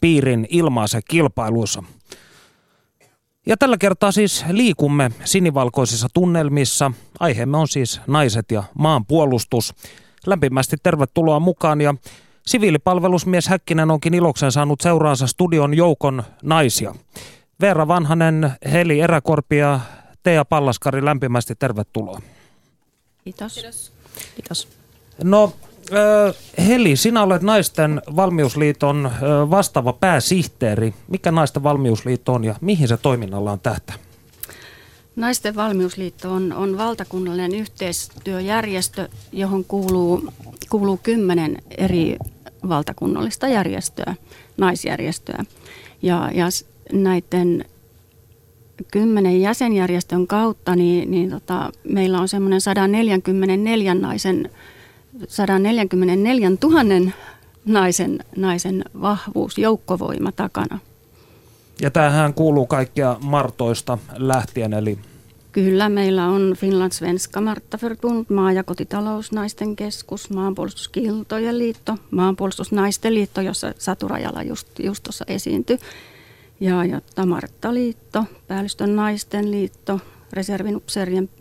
piirin 0.00 0.46
ilmaase 0.50 1.00
kilpailuissa. 1.10 1.82
Ja 3.48 3.56
tällä 3.56 3.76
kertaa 3.78 4.12
siis 4.12 4.44
liikumme 4.50 5.10
sinivalkoisissa 5.24 6.08
tunnelmissa. 6.14 6.92
Aiheemme 7.20 7.56
on 7.56 7.68
siis 7.68 8.00
naiset 8.06 8.50
ja 8.50 8.64
maanpuolustus. 8.74 9.74
Lämpimästi 10.26 10.76
tervetuloa 10.82 11.40
mukaan 11.40 11.80
ja 11.80 11.94
siviilipalvelusmies 12.46 13.48
Häkkinen 13.48 13.90
onkin 13.90 14.14
iloksen 14.14 14.52
saanut 14.52 14.80
seuraansa 14.80 15.26
studion 15.26 15.74
joukon 15.74 16.22
naisia. 16.42 16.94
Veera 17.60 17.88
Vanhanen, 17.88 18.52
Heli 18.72 19.00
Eräkorpi 19.00 19.56
ja 19.56 19.80
Tea 20.22 20.44
Pallaskari, 20.44 21.04
lämpimästi 21.04 21.54
tervetuloa. 21.54 22.20
Kiitos. 23.24 23.54
Kiitos. 23.54 23.92
Kiitos. 24.34 24.68
No 25.24 25.52
Heli, 26.66 26.96
sinä 26.96 27.22
olet 27.22 27.42
Naisten 27.42 28.02
valmiusliiton 28.16 29.10
vastaava 29.50 29.92
pääsihteeri. 29.92 30.94
Mikä 31.08 31.32
Naisten 31.32 31.62
valmiusliitto 31.62 32.32
on 32.32 32.44
ja 32.44 32.54
mihin 32.60 32.88
se 32.88 32.96
toiminnallaan 32.96 33.60
tähtää? 33.60 33.96
Naisten 35.16 35.56
valmiusliitto 35.56 36.32
on, 36.32 36.52
on 36.52 36.78
valtakunnallinen 36.78 37.54
yhteistyöjärjestö, 37.54 39.08
johon 39.32 39.64
kuuluu, 39.64 40.32
kuuluu 40.70 41.00
kymmenen 41.02 41.56
eri 41.78 42.16
valtakunnallista 42.68 43.48
järjestöä, 43.48 44.14
naisjärjestöä. 44.56 45.44
Ja, 46.02 46.30
ja 46.34 46.46
näiden 46.92 47.64
kymmenen 48.92 49.40
jäsenjärjestön 49.40 50.26
kautta 50.26 50.76
niin, 50.76 51.10
niin 51.10 51.30
tota, 51.30 51.72
meillä 51.88 52.20
on 52.20 52.28
semmoinen 52.28 52.60
144 52.60 53.94
naisen 53.94 54.50
144 55.28 56.50
000 56.62 57.12
naisen, 57.64 58.18
naisen 58.36 58.84
vahvuus, 59.00 59.58
joukkovoima 59.58 60.32
takana. 60.32 60.78
Ja 61.80 61.90
tämähän 61.90 62.34
kuuluu 62.34 62.66
kaikkia 62.66 63.16
Martoista 63.20 63.98
lähtien, 64.16 64.72
eli 64.72 64.98
Kyllä, 65.52 65.88
meillä 65.88 66.26
on 66.26 66.54
Finland 66.56 66.92
Svenska 66.92 67.40
Marttaförbund, 67.40 68.26
maa- 68.28 68.52
ja 68.52 68.64
kotitalousnaisten 68.64 69.76
keskus, 69.76 70.30
maanpuolustuskiltojen 70.30 71.58
liitto, 71.58 71.96
maanpuolustusnaisten 72.10 73.14
liitto, 73.14 73.40
jossa 73.40 73.74
Satu 73.78 74.08
Rajala 74.08 74.42
just, 74.42 74.68
just 74.78 75.02
tuossa 75.02 75.24
esiintyi, 75.28 75.78
ja, 76.60 76.84
ja 76.84 77.00
Martta-liitto, 77.26 78.24
päällystön 78.48 78.96
naisten 78.96 79.50
liitto, 79.50 80.00
reservin 80.32 80.82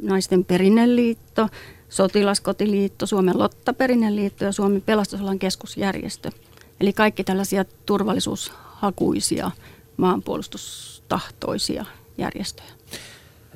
naisten 0.02 0.46
perinneliitto, 0.46 1.50
Sotilaskotiliitto, 1.90 3.06
Suomen 3.06 3.40
Lottaperinneliitto 3.40 4.46
ja 4.46 4.52
Suomen 4.52 4.82
pelastusalan 4.82 5.40
keskusjärjestö. 5.40 6.32
Eli 6.80 6.94
kaikki 6.94 7.24
tällaisia 7.24 7.66
turvallisuushakuisia, 7.86 9.52
maanpuolustustahtoisia 9.98 11.86
järjestöjä. 12.18 12.70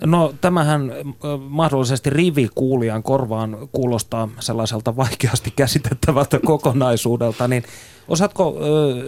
No 0.05 0.33
tämähän 0.41 0.91
mahdollisesti 1.49 2.09
rivikuulijan 2.09 3.03
korvaan 3.03 3.57
kuulostaa 3.71 4.29
sellaiselta 4.39 4.95
vaikeasti 4.95 5.51
käsitettävältä 5.55 6.39
kokonaisuudelta, 6.45 7.47
niin 7.47 7.63
osaatko 8.07 8.55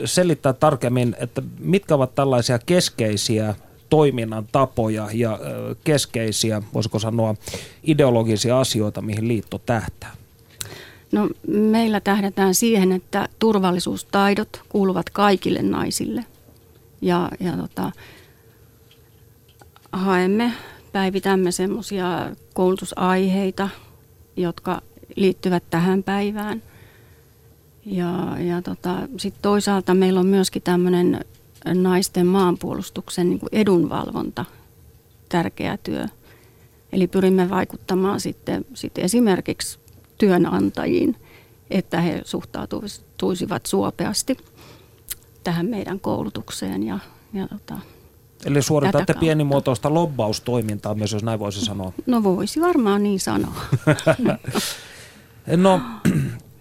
selittää 0.05 0.53
tarkemmin, 0.53 1.15
että 1.19 1.41
mitkä 1.59 1.95
ovat 1.95 2.15
tällaisia 2.15 2.59
keskeisiä 2.59 3.55
toiminnan 3.93 4.47
tapoja 4.51 5.07
ja 5.13 5.39
keskeisiä, 5.83 6.61
voisiko 6.73 6.99
sanoa, 6.99 7.35
ideologisia 7.83 8.59
asioita, 8.59 9.01
mihin 9.01 9.27
liitto 9.27 9.57
tähtää? 9.57 10.11
No, 11.11 11.29
meillä 11.47 11.99
tähdätään 11.99 12.55
siihen, 12.55 12.91
että 12.91 13.29
turvallisuustaidot 13.39 14.61
kuuluvat 14.69 15.09
kaikille 15.09 15.61
naisille. 15.61 16.25
Ja, 17.01 17.29
ja 17.39 17.57
tota, 17.57 17.91
haemme, 19.91 20.53
päivitämme 20.91 21.51
semmoisia 21.51 22.31
koulutusaiheita, 22.53 23.69
jotka 24.37 24.81
liittyvät 25.15 25.63
tähän 25.69 26.03
päivään. 26.03 26.63
Ja, 27.85 28.37
ja 28.39 28.61
tota, 28.61 28.95
sitten 29.17 29.41
toisaalta 29.41 29.93
meillä 29.93 30.19
on 30.19 30.27
myöskin 30.27 30.61
tämmöinen 30.61 31.25
naisten 31.65 32.27
maanpuolustuksen 32.27 33.29
niin 33.29 33.39
kuin 33.39 33.49
edunvalvonta 33.51 34.45
tärkeä 35.29 35.77
työ. 35.83 36.05
Eli 36.91 37.07
pyrimme 37.07 37.49
vaikuttamaan 37.49 38.19
sitten, 38.19 38.65
sitten 38.73 39.03
esimerkiksi 39.03 39.79
työnantajiin 40.17 41.15
että 41.73 42.01
he 42.01 42.21
suhtautuisivat 42.25 43.65
suopeasti 43.65 44.37
tähän 45.43 45.65
meidän 45.65 45.99
koulutukseen 45.99 46.83
ja, 46.83 46.99
ja 47.33 47.47
tota, 47.47 47.79
Eli 48.45 48.61
suoritatte 48.61 49.13
pienimuotoista 49.13 49.93
lobbaustoimintaa 49.93 50.95
myös, 50.95 51.13
jos 51.13 51.23
näin 51.23 51.39
voisi 51.39 51.65
sanoa. 51.65 51.93
No 52.05 52.23
voisi 52.23 52.61
varmaan 52.61 53.03
niin 53.03 53.19
sanoa. 53.19 53.55
no, 55.57 55.81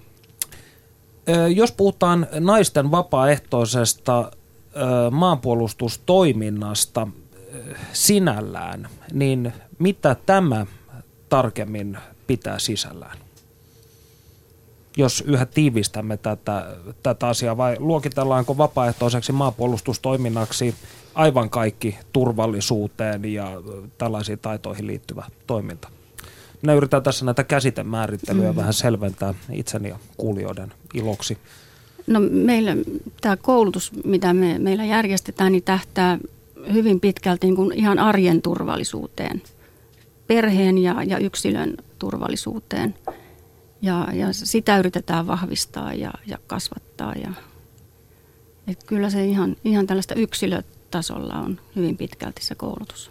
jos 1.54 1.73
puhutaan 1.73 2.26
naisten 2.40 2.90
vapaaehtoisesta 2.90 4.30
maanpuolustustoiminnasta 5.11 7.09
sinällään, 7.93 8.88
niin 9.12 9.52
mitä 9.79 10.17
tämä 10.26 10.67
tarkemmin 11.29 11.99
pitää 12.26 12.59
sisällään? 12.59 13.19
Jos 14.97 15.25
yhä 15.26 15.47
tiivistämme 15.47 16.17
tätä, 16.17 16.76
tätä 17.02 17.29
asiaa 17.29 17.57
vai 17.57 17.76
luokitellaanko 17.79 18.59
vapaaehtoiseksi 18.59 19.33
maanpuolustustoiminnaksi 19.33 20.75
aivan 21.14 21.50
kaikki 21.50 21.99
turvallisuuteen 22.12 23.25
ja 23.25 23.50
tällaisiin 23.99 24.38
taitoihin 24.38 24.87
liittyvä 24.87 25.25
toiminta? 25.47 25.88
Minä 26.62 26.75
yritän 26.75 27.02
tässä 27.02 27.25
näitä 27.25 27.45
käsitemäärittelyjä 27.45 28.52
mm. 28.52 28.57
vähän 28.57 28.73
selventää 28.73 29.35
itseni 29.52 29.88
ja 29.88 29.99
kuulijoiden 30.17 30.73
iloksi. 30.95 31.38
No 32.06 32.21
meillä 32.30 32.76
tämä 33.21 33.37
koulutus, 33.37 33.92
mitä 34.04 34.35
me, 34.35 34.59
meillä 34.59 34.85
järjestetään, 34.85 35.52
niin 35.52 35.64
tähtää 35.64 36.18
hyvin 36.73 37.00
pitkälti 37.00 37.47
niin 37.47 37.56
kuin 37.56 37.73
ihan 37.73 37.99
arjen 37.99 38.42
turvallisuuteen, 38.42 39.42
perheen 40.26 40.78
ja, 40.78 41.02
ja 41.02 41.18
yksilön 41.18 41.75
turvallisuuteen. 41.99 42.94
Ja, 43.82 44.09
ja 44.12 44.32
sitä 44.32 44.78
yritetään 44.78 45.26
vahvistaa 45.26 45.94
ja, 45.94 46.12
ja 46.26 46.38
kasvattaa. 46.47 47.14
Ja, 47.14 47.32
et 48.66 48.85
kyllä 48.85 49.11
se 49.11 49.25
ihan, 49.25 49.56
ihan 49.64 49.87
tällaista 49.87 50.14
yksilötasolla 50.14 51.35
on 51.35 51.61
hyvin 51.76 51.97
pitkälti 51.97 52.44
se 52.44 52.54
koulutus. 52.54 53.11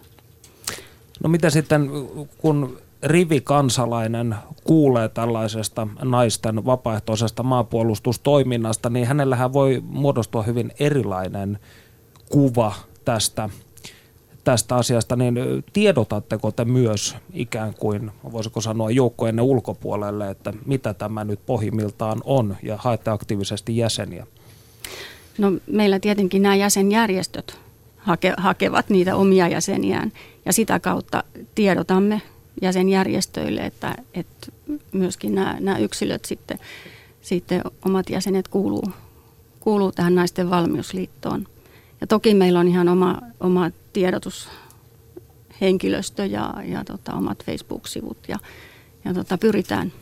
No 1.22 1.28
mitä 1.28 1.50
sitten, 1.50 1.90
kun 2.38 2.78
rivikansalainen 3.02 4.34
kuulee 4.64 5.08
tällaisesta 5.08 5.88
naisten 6.02 6.66
vapaaehtoisesta 6.66 7.42
maanpuolustustoiminnasta, 7.42 8.90
niin 8.90 9.06
hänellähän 9.06 9.52
voi 9.52 9.82
muodostua 9.86 10.42
hyvin 10.42 10.72
erilainen 10.80 11.58
kuva 12.28 12.74
tästä, 13.04 13.48
tästä 14.44 14.76
asiasta, 14.76 15.16
niin 15.16 15.34
tiedotatteko 15.72 16.50
te 16.50 16.64
myös 16.64 17.16
ikään 17.32 17.74
kuin, 17.74 18.10
voisiko 18.32 18.60
sanoa 18.60 18.90
joukkojen 18.90 19.40
ulkopuolelle, 19.40 20.30
että 20.30 20.52
mitä 20.66 20.94
tämä 20.94 21.24
nyt 21.24 21.40
pohjimmiltaan 21.46 22.20
on 22.24 22.56
ja 22.62 22.76
haette 22.76 23.10
aktiivisesti 23.10 23.76
jäseniä? 23.76 24.26
No 25.38 25.52
meillä 25.66 26.00
tietenkin 26.00 26.42
nämä 26.42 26.56
jäsenjärjestöt 26.56 27.58
hake, 27.96 28.34
hakevat 28.36 28.90
niitä 28.90 29.16
omia 29.16 29.48
jäseniään 29.48 30.12
ja 30.44 30.52
sitä 30.52 30.80
kautta 30.80 31.24
tiedotamme 31.54 32.22
jäsenjärjestöille, 32.62 33.60
että, 33.60 33.94
että 34.14 34.46
myöskin 34.92 35.34
nämä, 35.34 35.56
nämä 35.60 35.78
yksilöt 35.78 36.24
sitten, 36.24 36.58
sitten 37.20 37.62
omat 37.84 38.10
jäsenet 38.10 38.48
kuuluu, 38.48 38.90
kuuluu 39.60 39.92
tähän 39.92 40.14
naisten 40.14 40.50
valmiusliittoon. 40.50 41.46
Ja 42.00 42.06
toki 42.06 42.34
meillä 42.34 42.60
on 42.60 42.68
ihan 42.68 42.88
oma, 42.88 43.18
oma 43.40 43.70
tiedotushenkilöstö 43.92 46.26
ja, 46.26 46.54
ja 46.64 46.84
tota, 46.84 47.14
omat 47.14 47.44
Facebook-sivut 47.44 48.18
ja, 48.28 48.38
ja 49.04 49.14
tota, 49.14 49.38
pyritään, 49.38 49.92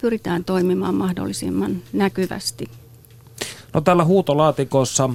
pyritään 0.00 0.44
toimimaan 0.44 0.94
mahdollisimman 0.94 1.82
näkyvästi. 1.92 2.70
No 3.74 3.80
täällä 3.80 4.04
huutolaatikossa 4.04 5.10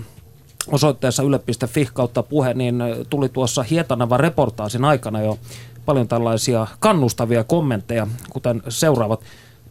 osoitteessa 0.68 1.24
yle.fi 1.24 1.90
kautta 1.94 2.24
puhe, 2.24 2.54
niin 2.54 2.84
tuli 3.10 3.30
tuossa 3.30 3.64
Hietanavan 3.64 4.20
reportaasin 4.20 4.86
aikana 4.86 5.22
jo 5.22 5.40
paljon 5.86 6.08
tällaisia 6.08 6.68
kannustavia 6.80 7.44
kommentteja, 7.44 8.08
kuten 8.30 8.64
seuraavat. 8.70 9.22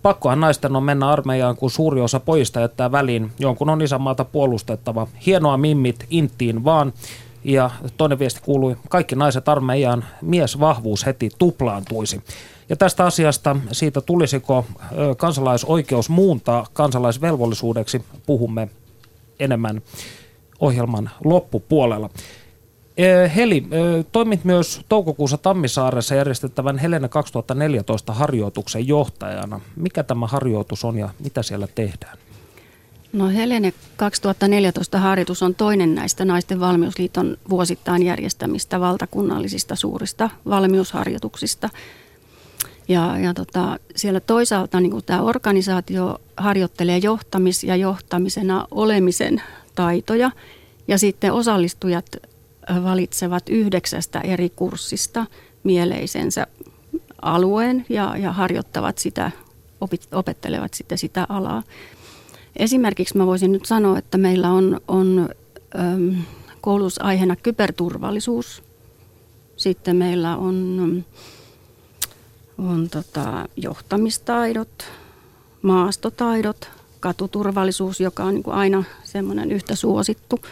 Pakkohan 0.02 0.40
naisten 0.40 0.76
on 0.76 0.82
mennä 0.82 1.08
armeijaan, 1.08 1.56
kun 1.56 1.70
suuri 1.70 2.00
osa 2.00 2.20
pojista 2.20 2.60
jättää 2.60 2.92
väliin. 2.92 3.32
Jonkun 3.38 3.70
on 3.70 3.82
isänmaata 3.82 4.24
puolustettava. 4.24 5.06
Hienoa 5.26 5.56
mimmit, 5.56 6.06
inttiin 6.10 6.64
vaan. 6.64 6.92
Ja 7.44 7.70
toinen 7.96 8.18
viesti 8.18 8.40
kuului, 8.44 8.76
kaikki 8.88 9.14
naiset 9.14 9.48
armeijaan, 9.48 10.04
miesvahvuus 10.22 11.06
heti 11.06 11.30
tuplaantuisi. 11.38 12.22
Ja 12.68 12.76
tästä 12.76 13.04
asiasta, 13.04 13.56
siitä 13.72 14.00
tulisiko 14.00 14.64
kansalaisoikeus 15.16 16.08
muuntaa 16.08 16.66
kansalaisvelvollisuudeksi, 16.72 18.04
puhumme 18.26 18.68
enemmän 19.40 19.82
ohjelman 20.60 21.10
loppupuolella. 21.24 22.10
Heli, 23.36 23.66
toimit 24.12 24.44
myös 24.44 24.80
toukokuussa 24.88 25.38
Tammisaaressa 25.38 26.14
järjestettävän 26.14 26.78
Helena 26.78 27.08
2014 27.08 28.12
harjoituksen 28.12 28.88
johtajana. 28.88 29.60
Mikä 29.76 30.02
tämä 30.02 30.26
harjoitus 30.26 30.84
on 30.84 30.98
ja 30.98 31.08
mitä 31.24 31.42
siellä 31.42 31.66
tehdään? 31.66 32.18
No 33.12 33.28
Helene 33.28 33.72
2014 33.96 34.98
harjoitus 34.98 35.42
on 35.42 35.54
toinen 35.54 35.94
näistä 35.94 36.24
Naisten 36.24 36.60
valmiusliiton 36.60 37.36
vuosittain 37.50 38.02
järjestämistä 38.02 38.80
valtakunnallisista 38.80 39.76
suurista 39.76 40.30
valmiusharjoituksista. 40.48 41.70
Ja, 42.88 43.18
ja 43.18 43.34
tota, 43.34 43.78
siellä 43.96 44.20
toisaalta 44.20 44.80
niin 44.80 45.04
tämä 45.06 45.22
organisaatio 45.22 46.18
harjoittelee 46.36 46.98
johtamis- 46.98 47.66
ja 47.66 47.76
johtamisena 47.76 48.66
olemisen 48.70 49.42
taitoja 49.74 50.30
ja 50.88 50.98
sitten 50.98 51.32
osallistujat 51.32 52.06
valitsevat 52.84 53.48
yhdeksästä 53.48 54.20
eri 54.20 54.50
kurssista 54.50 55.26
mieleisensä 55.64 56.46
alueen 57.22 57.86
ja, 57.88 58.16
ja 58.16 58.32
harjoittavat 58.32 58.98
sitä, 58.98 59.30
opit, 59.80 60.08
opettelevat 60.12 60.74
sitten 60.74 60.98
sitä 60.98 61.26
alaa. 61.28 61.62
Esimerkiksi 62.56 63.16
mä 63.16 63.26
voisin 63.26 63.52
nyt 63.52 63.66
sanoa, 63.66 63.98
että 63.98 64.18
meillä 64.18 64.50
on, 64.50 64.80
on 64.88 65.28
äm, 65.78 66.16
koulutusaiheena 66.60 67.36
kyberturvallisuus. 67.36 68.62
Sitten 69.56 69.96
meillä 69.96 70.36
on, 70.36 71.04
on 72.58 72.88
tota, 72.90 73.48
johtamistaidot, 73.56 74.84
maastotaidot, 75.62 76.70
katuturvallisuus, 77.00 78.00
joka 78.00 78.24
on 78.24 78.34
niin 78.34 78.42
kuin 78.42 78.54
aina 78.54 78.84
semmoinen 79.04 79.52
yhtä 79.52 79.74
suosittu– 79.74 80.40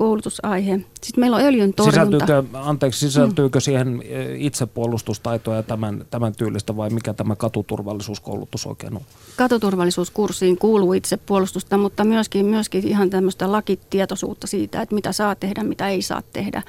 koulutusaihe. 0.00 0.80
Sitten 1.02 1.22
meillä 1.22 1.36
on 1.36 1.42
öljyn 1.42 1.74
torjunta. 1.74 2.26
Sisältyykö, 2.26 2.58
anteeksi, 2.58 3.00
sisältyykö 3.00 3.58
mm. 3.58 3.60
siihen 3.60 4.02
e, 4.04 4.36
itsepuolustustaitoja 4.36 5.56
ja 5.56 5.62
tämän, 5.62 6.04
tämän 6.10 6.34
tyylistä 6.34 6.76
vai 6.76 6.90
mikä 6.90 7.14
tämä 7.14 7.36
katuturvallisuuskoulutus 7.36 8.66
oikein 8.66 8.96
on? 8.96 9.02
Katuturvallisuuskurssiin 9.36 10.58
kuuluu 10.58 10.92
itsepuolustusta, 10.92 11.76
mutta 11.76 12.04
myöskin, 12.04 12.46
myöskin 12.46 12.88
ihan 12.88 13.10
tämmöistä 13.10 13.52
lakitietoisuutta 13.52 14.46
siitä, 14.46 14.82
että 14.82 14.94
mitä 14.94 15.12
saa 15.12 15.34
tehdä, 15.34 15.64
mitä 15.64 15.88
ei 15.88 16.02
saa 16.02 16.22
tehdä. 16.32 16.62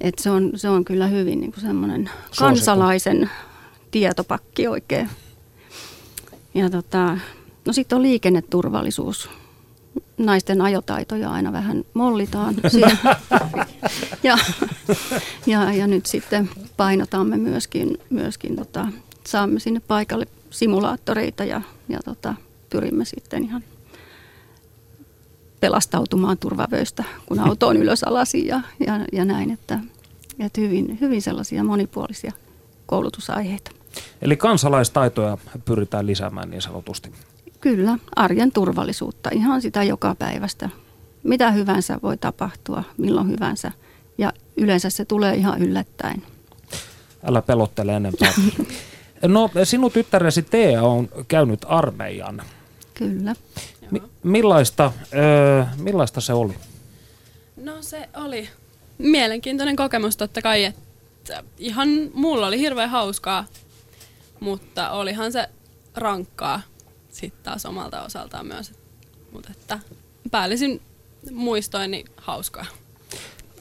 Et 0.00 0.18
se, 0.18 0.30
on, 0.30 0.50
se 0.54 0.68
on 0.68 0.84
kyllä 0.84 1.06
hyvin 1.06 1.40
niin 1.40 1.54
semmoinen 1.60 2.10
kansalaisen 2.38 3.30
tietopakki 3.90 4.68
oikein. 4.68 5.10
Ja 6.54 6.70
tota, 6.70 7.18
no 7.66 7.72
sitten 7.72 7.96
on 7.96 8.02
liikenneturvallisuus 8.02 9.30
naisten 10.18 10.60
ajotaitoja 10.60 11.30
aina 11.30 11.52
vähän 11.52 11.84
mollitaan. 11.94 12.54
ja, 14.22 14.38
ja, 15.46 15.72
ja 15.72 15.86
nyt 15.86 16.06
sitten 16.06 16.50
painotamme 16.76 17.36
myöskin, 17.36 17.98
myöskin 18.10 18.56
tota, 18.56 18.88
saamme 19.26 19.60
sinne 19.60 19.80
paikalle 19.80 20.26
simulaattoreita 20.50 21.44
ja, 21.44 21.60
ja 21.88 21.98
tota, 22.04 22.34
pyrimme 22.70 23.04
sitten 23.04 23.44
ihan 23.44 23.64
pelastautumaan 25.60 26.38
turvavöistä, 26.38 27.04
kun 27.26 27.38
auto 27.38 27.68
on 27.68 27.76
ylös 27.76 28.04
alasi 28.04 28.46
ja, 28.46 28.60
ja, 28.86 29.00
ja 29.12 29.24
näin, 29.24 29.50
että, 29.50 29.78
että 30.38 30.60
hyvin, 30.60 30.98
hyvin 31.00 31.22
sellaisia 31.22 31.64
monipuolisia 31.64 32.32
koulutusaiheita. 32.86 33.70
Eli 34.22 34.36
kansalaistaitoja 34.36 35.38
pyritään 35.64 36.06
lisäämään 36.06 36.50
niin 36.50 36.62
sanotusti. 36.62 37.12
Kyllä, 37.64 37.98
arjen 38.16 38.52
turvallisuutta, 38.52 39.30
ihan 39.32 39.62
sitä 39.62 39.82
joka 39.82 40.14
päivästä. 40.14 40.70
Mitä 41.22 41.50
hyvänsä 41.50 41.98
voi 42.02 42.16
tapahtua, 42.16 42.84
milloin 42.96 43.30
hyvänsä. 43.30 43.72
Ja 44.18 44.32
yleensä 44.56 44.90
se 44.90 45.04
tulee 45.04 45.34
ihan 45.34 45.62
yllättäen. 45.62 46.22
Älä 47.26 47.42
pelottele 47.42 47.96
enempää. 47.96 48.32
No, 49.26 49.50
sinun 49.64 49.90
tyttäresi 49.90 50.42
Tea 50.42 50.82
on 50.82 51.08
käynyt 51.28 51.60
armeijan. 51.68 52.42
Kyllä. 52.94 53.34
Mi- 53.90 54.02
millaista, 54.22 54.92
öö, 55.14 55.64
millaista 55.78 56.20
se 56.20 56.32
oli? 56.32 56.54
No 57.56 57.72
se 57.80 58.08
oli 58.16 58.48
mielenkiintoinen 58.98 59.76
kokemus 59.76 60.16
totta 60.16 60.42
kai, 60.42 60.64
että 60.64 61.42
ihan 61.58 61.88
mulla 62.14 62.46
oli 62.46 62.58
hirveän 62.58 62.90
hauskaa, 62.90 63.44
mutta 64.40 64.90
olihan 64.90 65.32
se 65.32 65.48
rankkaa 65.94 66.60
sitten 67.14 67.44
taas 67.44 67.66
omalta 67.66 68.02
osaltaan 68.02 68.46
myös. 68.46 68.72
Mutta 69.32 69.50
että 69.50 69.78
päällisin 70.30 70.80
muistoin 71.32 71.90
niin 71.90 72.06
hauskaa. 72.16 72.66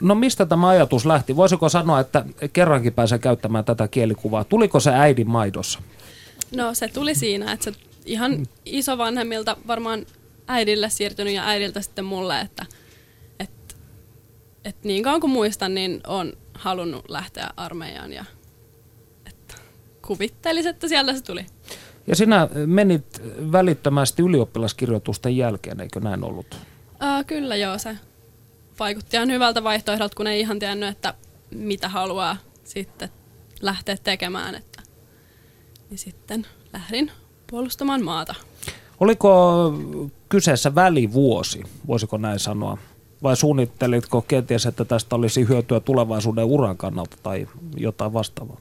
No 0.01 0.15
mistä 0.15 0.45
tämä 0.45 0.67
ajatus 0.67 1.05
lähti? 1.05 1.35
Voisiko 1.35 1.69
sanoa, 1.69 1.99
että 1.99 2.25
kerrankin 2.53 2.93
pääsee 2.93 3.19
käyttämään 3.19 3.65
tätä 3.65 3.87
kielikuvaa? 3.87 4.43
Tuliko 4.43 4.79
se 4.79 4.91
äidin 4.91 5.29
maidossa? 5.29 5.79
No 6.55 6.73
se 6.73 6.87
tuli 6.87 7.15
siinä, 7.15 7.51
että 7.51 7.71
se 7.71 7.77
ihan 8.05 8.45
isovanhemmilta 8.65 9.57
varmaan 9.67 10.05
äidille 10.47 10.89
siirtynyt 10.89 11.33
ja 11.33 11.47
äidiltä 11.47 11.81
sitten 11.81 12.05
mulle, 12.05 12.41
että 12.41 12.65
et, 13.39 13.77
et 14.65 14.83
niin 14.83 15.03
kauan 15.03 15.21
kuin 15.21 15.31
muistan, 15.31 15.73
niin 15.73 16.01
on 16.07 16.33
halunnut 16.53 17.09
lähteä 17.09 17.49
armeijaan 17.57 18.13
ja 18.13 18.25
että 19.25 19.55
kuvittelisin, 20.07 20.69
että 20.69 20.87
sieltä 20.87 21.13
se 21.13 21.23
tuli. 21.23 21.45
Ja 22.07 22.15
sinä 22.15 22.49
menit 22.65 23.21
välittömästi 23.51 24.21
ylioppilaskirjoitusten 24.21 25.37
jälkeen, 25.37 25.79
eikö 25.79 25.99
näin 25.99 26.23
ollut? 26.23 26.57
Ää, 26.99 27.23
kyllä 27.23 27.55
joo, 27.55 27.77
se 27.77 27.97
vaikutti 28.79 29.17
ihan 29.17 29.31
hyvältä 29.31 29.63
vaihtoehdolta, 29.63 30.15
kun 30.15 30.27
ei 30.27 30.39
ihan 30.39 30.59
tiennyt, 30.59 30.89
että 30.89 31.13
mitä 31.51 31.89
haluaa 31.89 32.37
sitten 32.63 33.09
lähteä 33.61 33.97
tekemään. 34.03 34.55
Että, 34.55 34.81
niin 35.89 35.97
sitten 35.97 36.45
lähdin 36.73 37.11
puolustamaan 37.47 38.03
maata. 38.03 38.35
Oliko 38.99 39.73
kyseessä 40.29 40.75
välivuosi, 40.75 41.63
voisiko 41.87 42.17
näin 42.17 42.39
sanoa? 42.39 42.77
Vai 43.23 43.37
suunnittelitko 43.37 44.21
kenties, 44.21 44.65
että 44.65 44.85
tästä 44.85 45.15
olisi 45.15 45.47
hyötyä 45.47 45.79
tulevaisuuden 45.79 46.45
uran 46.45 46.77
kannalta 46.77 47.17
tai 47.23 47.47
jotain 47.77 48.13
vastaavaa? 48.13 48.57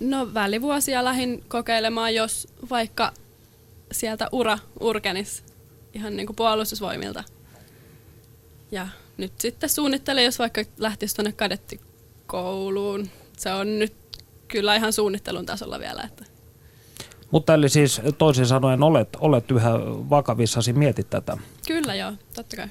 No 0.00 0.34
välivuosia 0.34 1.04
lähdin 1.04 1.44
kokeilemaan, 1.48 2.14
jos 2.14 2.48
vaikka 2.70 3.12
sieltä 3.92 4.28
ura 4.32 4.58
urkenis 4.80 5.44
ihan 5.94 6.16
niin 6.16 6.26
kuin 6.26 6.36
puolustusvoimilta. 6.36 7.24
Ja 8.70 8.88
nyt 9.16 9.32
sitten 9.38 9.68
suunnittelen, 9.68 10.24
jos 10.24 10.38
vaikka 10.38 10.62
lähtisi 10.78 11.16
tuonne 11.16 11.32
kadettikouluun. 11.32 13.08
Se 13.36 13.52
on 13.52 13.78
nyt 13.78 13.94
kyllä 14.48 14.76
ihan 14.76 14.92
suunnittelun 14.92 15.46
tasolla 15.46 15.78
vielä. 15.78 16.02
Että. 16.02 16.24
Mutta 17.30 17.54
eli 17.54 17.68
siis 17.68 18.00
toisin 18.18 18.46
sanoen 18.46 18.82
olet, 18.82 19.08
olet 19.20 19.50
yhä 19.50 19.70
vakavissasi, 20.10 20.72
mietit 20.72 21.10
tätä. 21.10 21.36
Kyllä 21.66 21.94
joo, 21.94 22.12
totta 22.34 22.56
kai. 22.56 22.66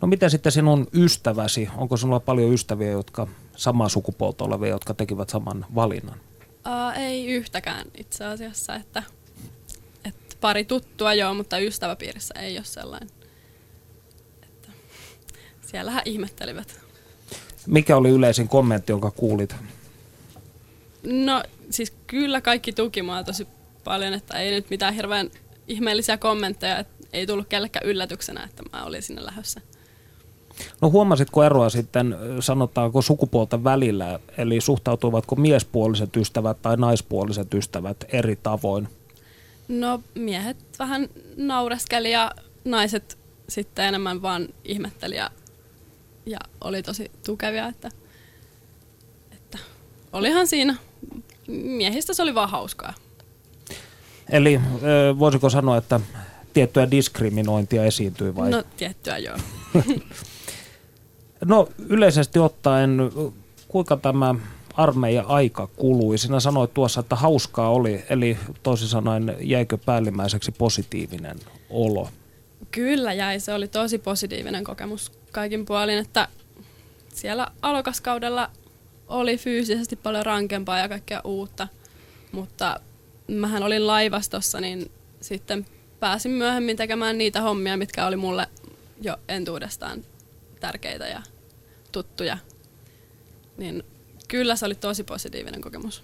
No 0.00 0.08
miten 0.08 0.30
sitten 0.30 0.52
sinun 0.52 0.86
ystäväsi, 0.94 1.68
onko 1.76 1.96
sinulla 1.96 2.20
paljon 2.20 2.52
ystäviä, 2.52 2.90
jotka 2.90 3.26
samaa 3.56 3.88
sukupuolta 3.88 4.44
olevia, 4.44 4.68
jotka 4.68 4.94
tekivät 4.94 5.30
saman 5.30 5.66
valinnan? 5.74 6.20
Uh, 6.66 7.00
ei 7.00 7.26
yhtäkään 7.26 7.86
itse 7.98 8.24
asiassa, 8.24 8.74
että, 8.74 9.02
että 10.04 10.36
pari 10.40 10.64
tuttua 10.64 11.14
joo, 11.14 11.34
mutta 11.34 11.58
ystäväpiirissä 11.58 12.34
ei 12.38 12.56
ole 12.56 12.64
sellainen. 12.64 13.10
Että 14.42 14.68
siellähän 15.66 16.02
ihmettelivät. 16.04 16.80
Mikä 17.66 17.96
oli 17.96 18.10
yleisin 18.10 18.48
kommentti, 18.48 18.92
jonka 18.92 19.10
kuulit? 19.10 19.54
No 21.02 21.42
siis 21.70 21.92
kyllä 22.06 22.40
kaikki 22.40 22.72
tuki 22.72 23.02
mua 23.02 23.24
tosi 23.24 23.46
paljon, 23.84 24.14
että 24.14 24.38
ei 24.38 24.50
nyt 24.50 24.70
mitään 24.70 24.94
hirveän 24.94 25.30
ihmeellisiä 25.68 26.16
kommentteja, 26.16 26.78
että 26.78 27.06
ei 27.12 27.26
tullut 27.26 27.48
kellekään 27.48 27.86
yllätyksenä, 27.86 28.44
että 28.44 28.62
mä 28.72 28.84
olin 28.84 29.02
sinne 29.02 29.24
lähdössä. 29.24 29.60
No 30.80 30.90
huomasitko 30.90 31.44
eroa 31.44 31.68
sitten, 31.70 32.16
sanotaanko 32.40 33.02
sukupuolten 33.02 33.64
välillä, 33.64 34.20
eli 34.38 34.60
suhtautuivatko 34.60 35.36
miespuoliset 35.36 36.16
ystävät 36.16 36.62
tai 36.62 36.76
naispuoliset 36.76 37.54
ystävät 37.54 38.04
eri 38.08 38.38
tavoin? 38.42 38.88
No 39.68 40.00
miehet 40.14 40.56
vähän 40.78 41.08
naureskeli 41.36 42.12
ja 42.12 42.32
naiset 42.64 43.18
sitten 43.48 43.84
enemmän 43.84 44.22
vaan 44.22 44.48
ihmetteli 44.64 45.16
ja, 45.16 45.30
ja 46.26 46.38
oli 46.60 46.82
tosi 46.82 47.10
tukevia, 47.26 47.66
että, 47.66 47.90
että 49.32 49.58
olihan 50.12 50.46
siinä, 50.46 50.76
miehistä 51.48 52.14
se 52.14 52.22
oli 52.22 52.34
vaan 52.34 52.50
hauskaa. 52.50 52.94
Eli 54.30 54.60
voisiko 55.18 55.50
sanoa, 55.50 55.76
että 55.76 56.00
tiettyä 56.52 56.90
diskriminointia 56.90 57.84
esiintyi 57.84 58.36
vai? 58.36 58.50
No 58.50 58.62
tiettyä 58.76 59.18
joo. 59.18 59.36
no 61.44 61.68
yleisesti 61.88 62.38
ottaen, 62.38 62.98
kuinka 63.68 63.96
tämä 63.96 64.34
armeija 64.74 65.22
aika 65.22 65.66
kului? 65.66 66.18
Sinä 66.18 66.40
sanoit 66.40 66.74
tuossa, 66.74 67.00
että 67.00 67.16
hauskaa 67.16 67.70
oli, 67.70 68.04
eli 68.10 68.38
toisin 68.62 68.88
sanoen 68.88 69.36
jäikö 69.40 69.78
päällimmäiseksi 69.86 70.52
positiivinen 70.52 71.36
olo? 71.70 72.08
Kyllä 72.70 73.12
jäi, 73.12 73.40
se 73.40 73.54
oli 73.54 73.68
tosi 73.68 73.98
positiivinen 73.98 74.64
kokemus 74.64 75.12
kaikin 75.32 75.64
puolin, 75.64 75.98
että 75.98 76.28
siellä 77.14 77.46
alokaskaudella 77.62 78.50
oli 79.08 79.36
fyysisesti 79.36 79.96
paljon 79.96 80.26
rankempaa 80.26 80.78
ja 80.78 80.88
kaikkea 80.88 81.20
uutta, 81.24 81.68
mutta 82.32 82.80
mähän 83.28 83.62
olin 83.62 83.86
laivastossa, 83.86 84.60
niin 84.60 84.90
sitten 85.20 85.66
pääsin 86.00 86.32
myöhemmin 86.32 86.76
tekemään 86.76 87.18
niitä 87.18 87.40
hommia, 87.40 87.76
mitkä 87.76 88.06
oli 88.06 88.16
mulle 88.16 88.46
jo 89.02 89.16
entuudestaan 89.28 90.04
tärkeitä 90.62 91.06
ja 91.06 91.22
tuttuja. 91.92 92.38
Niin 93.56 93.84
kyllä 94.28 94.56
se 94.56 94.66
oli 94.66 94.74
tosi 94.74 95.04
positiivinen 95.04 95.60
kokemus. 95.60 96.02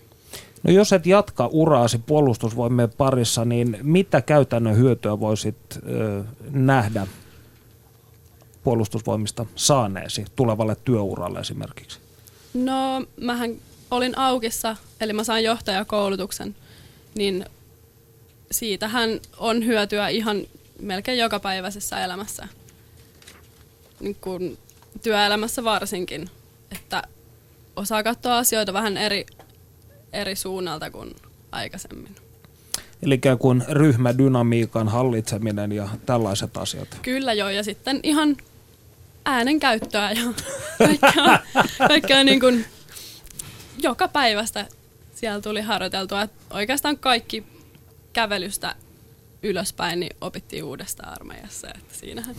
No 0.62 0.72
jos 0.72 0.92
et 0.92 1.06
jatka 1.06 1.48
uraasi 1.52 1.98
puolustusvoimien 1.98 2.92
parissa, 2.96 3.44
niin 3.44 3.78
mitä 3.82 4.20
käytännön 4.22 4.76
hyötyä 4.76 5.20
voisit 5.20 5.56
ö, 5.88 6.24
nähdä 6.50 7.06
puolustusvoimista 8.64 9.46
saaneesi 9.54 10.24
tulevalle 10.36 10.76
työuralle 10.84 11.40
esimerkiksi? 11.40 11.98
No 12.54 13.06
mähän 13.20 13.54
olin 13.90 14.18
aukissa, 14.18 14.76
eli 15.00 15.12
mä 15.12 15.24
sain 15.24 15.44
johtajakoulutuksen– 15.44 16.56
niin 17.14 17.46
siitähän 18.50 19.20
on 19.36 19.64
hyötyä 19.66 20.08
ihan 20.08 20.42
melkein 20.80 21.18
jokapäiväisessä 21.18 22.04
elämässä, 22.04 22.48
niin 24.00 24.16
kuin 24.20 24.58
työelämässä 25.02 25.64
varsinkin, 25.64 26.30
että 26.70 27.02
osaa 27.76 28.02
katsoa 28.02 28.38
asioita 28.38 28.72
vähän 28.72 28.96
eri, 28.96 29.26
eri 30.12 30.36
suunnalta 30.36 30.90
kuin 30.90 31.16
aikaisemmin. 31.52 32.14
Eli 33.02 33.14
ikään 33.14 33.38
kuin 33.38 33.64
ryhmädynamiikan 33.68 34.88
hallitseminen 34.88 35.72
ja 35.72 35.88
tällaiset 36.06 36.56
asiat. 36.56 36.88
Kyllä 37.02 37.32
joo, 37.32 37.48
ja 37.48 37.64
sitten 37.64 38.00
ihan 38.02 38.36
äänen 39.24 39.60
käyttöä 39.60 40.10
ja 40.10 40.22
kaikkea, 40.78 41.38
kaikkea 41.88 42.24
niin 42.24 42.40
kuin 42.40 42.64
joka 43.82 44.08
päivästä 44.08 44.66
siellä 45.14 45.40
tuli 45.40 45.60
harjoiteltua. 45.60 46.22
Että 46.22 46.36
oikeastaan 46.50 46.98
kaikki 46.98 47.44
kävelystä 48.12 48.74
ylöspäin 49.42 50.00
niin 50.00 50.16
opittiin 50.20 50.64
uudestaan 50.64 51.12
armeijassa. 51.12 51.68
Että 51.68 51.94
siinähän 51.94 52.36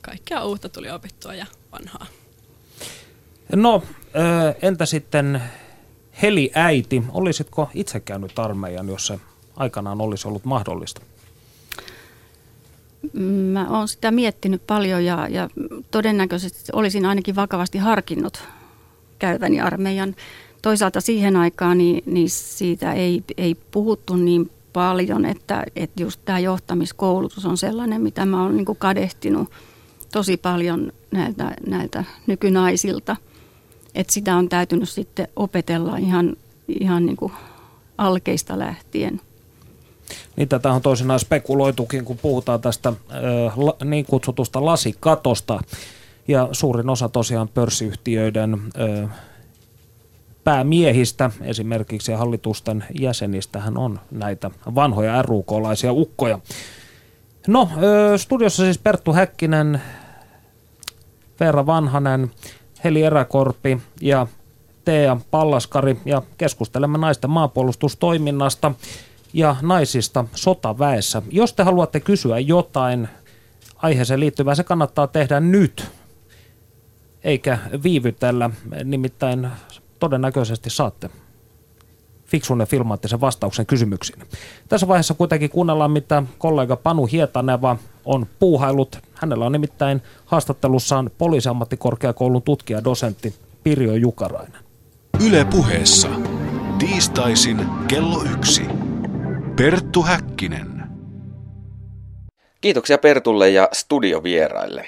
kaikkea 0.00 0.44
uutta 0.44 0.68
tuli 0.68 0.90
opittua 0.90 1.34
ja 1.34 1.46
vanhaa. 1.72 2.06
No, 3.56 3.82
entä 4.62 4.86
sitten 4.86 5.42
Heli 6.22 6.50
äiti, 6.54 7.02
olisitko 7.12 7.70
itse 7.74 8.00
käynyt 8.00 8.38
armeijan, 8.38 8.88
jos 8.88 9.06
se 9.06 9.20
aikanaan 9.56 10.00
olisi 10.00 10.28
ollut 10.28 10.44
mahdollista? 10.44 11.00
Mä 13.52 13.68
oon 13.70 13.88
sitä 13.88 14.10
miettinyt 14.10 14.66
paljon 14.66 15.04
ja, 15.04 15.28
ja 15.28 15.48
todennäköisesti 15.90 16.72
olisin 16.72 17.06
ainakin 17.06 17.36
vakavasti 17.36 17.78
harkinnut 17.78 18.42
käyväni 19.18 19.60
armeijan 19.60 20.16
toisaalta 20.62 21.00
siihen 21.00 21.36
aikaan 21.36 21.78
niin, 21.78 22.02
niin 22.06 22.30
siitä 22.30 22.92
ei, 22.92 23.24
ei 23.36 23.54
puhuttu 23.54 24.16
niin 24.16 24.50
paljon, 24.72 25.24
että, 25.24 25.64
että 25.76 26.02
just 26.02 26.20
tämä 26.24 26.38
johtamiskoulutus 26.38 27.46
on 27.46 27.56
sellainen, 27.56 28.00
mitä 28.00 28.26
mä 28.26 28.42
oon 28.42 28.56
niin 28.56 28.66
kadehtinut 28.78 29.50
tosi 30.12 30.36
paljon 30.36 30.92
näiltä, 31.10 31.56
näiltä 31.66 32.04
nykynaisilta. 32.26 33.16
Että 33.94 34.12
sitä 34.12 34.36
on 34.36 34.48
täytynyt 34.48 34.88
sitten 34.88 35.28
opetella 35.36 35.96
ihan, 35.96 36.36
ihan 36.68 37.06
niin 37.06 37.16
kuin 37.16 37.32
alkeista 37.98 38.58
lähtien. 38.58 39.20
Niin 40.36 40.48
tätä 40.48 40.72
on 40.72 40.82
toisinaan 40.82 41.20
spekuloitukin, 41.20 42.04
kun 42.04 42.18
puhutaan 42.18 42.60
tästä 42.60 42.88
äh, 42.88 43.56
niin 43.84 44.06
kutsutusta 44.06 44.64
lasikatosta. 44.64 45.60
Ja 46.28 46.48
suurin 46.52 46.90
osa 46.90 47.08
tosiaan 47.08 47.48
pörssiyhtiöiden 47.48 48.54
äh, 48.54 49.10
päämiehistä 50.44 51.30
esimerkiksi 51.42 52.12
hallitusten 52.12 52.84
jäsenistähän 53.00 53.78
on 53.78 54.00
näitä 54.10 54.50
vanhoja 54.74 55.22
RUK-laisia 55.22 55.92
ukkoja. 55.92 56.38
No, 57.48 57.68
studiossa 58.16 58.62
siis 58.62 58.78
Perttu 58.78 59.12
Häkkinen, 59.12 59.82
Veera 61.40 61.66
Vanhanen, 61.66 62.30
Heli 62.84 63.02
Eräkorpi 63.02 63.80
ja 64.00 64.26
Tea 64.84 65.16
Pallaskari 65.30 66.00
ja 66.04 66.22
keskustelemme 66.38 66.98
naisten 66.98 67.30
maapuolustustoiminnasta. 67.30 68.72
ja 69.32 69.56
naisista 69.62 70.24
sotaväessä. 70.34 71.22
Jos 71.30 71.52
te 71.52 71.62
haluatte 71.62 72.00
kysyä 72.00 72.38
jotain 72.38 73.08
aiheeseen 73.76 74.20
liittyvää, 74.20 74.54
se 74.54 74.64
kannattaa 74.64 75.06
tehdä 75.06 75.40
nyt, 75.40 75.90
eikä 77.24 77.58
viivytellä. 77.82 78.50
Nimittäin 78.84 79.48
todennäköisesti 79.98 80.70
saatte 80.70 81.10
fiksun 82.26 82.60
ja 82.60 82.66
filmaattisen 82.66 83.20
vastauksen 83.20 83.66
kysymyksiin. 83.66 84.22
Tässä 84.68 84.88
vaiheessa 84.88 85.14
kuitenkin 85.14 85.50
kuunnellaan, 85.50 85.90
mitä 85.90 86.22
kollega 86.38 86.76
Panu 86.76 87.06
Hietaneva 87.06 87.76
on 88.04 88.26
puuhailut. 88.38 88.98
Hänellä 89.20 89.46
on 89.46 89.52
nimittäin 89.52 90.02
haastattelussaan 90.26 91.10
poliisiammattikorkeakoulun 91.18 92.42
tutkija 92.42 92.84
dosentti 92.84 93.34
Pirjo 93.62 93.94
Jukarainen. 93.94 94.60
Yle 95.26 95.44
puheessa. 95.44 96.08
Tiistaisin 96.78 97.66
kello 97.88 98.22
yksi. 98.34 98.62
Perttu 99.56 100.02
Häkkinen. 100.02 100.82
Kiitoksia 102.60 102.98
Pertulle 102.98 103.50
ja 103.50 103.68
studiovieraille. 103.72 104.86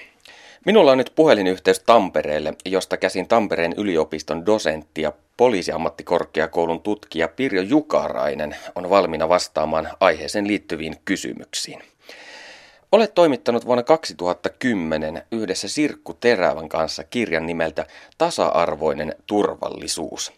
Minulla 0.67 0.93
on 0.93 0.99
nyt 0.99 1.13
puhelinyhteys 1.15 1.81
Tampereelle, 1.81 2.55
josta 2.65 2.97
käsin 2.97 3.29
Tampereen 3.29 3.75
yliopiston 3.77 4.47
dosentti 4.47 5.03
ja 5.03 5.13
poliisiammattikorkeakoulun 5.37 6.81
tutkija 6.81 7.29
Pirjo 7.29 7.63
Jukarainen 7.63 8.57
on 8.75 8.91
valmiina 8.91 9.29
vastaamaan 9.29 9.89
aiheeseen 10.01 10.49
liittyviin 10.49 10.97
kysymyksiin. 11.05 11.83
Olet 12.93 13.15
toimittanut 13.15 13.67
vuonna 13.67 13.83
2010 13.83 15.23
yhdessä 15.33 15.69
Sirkku 15.69 16.15
Terävän 16.15 16.69
kanssa 16.69 17.05
kirjan 17.05 17.47
nimeltä 17.47 17.87
Tasa-arvoinen 18.19 19.15
turvallisuus. 19.27 20.33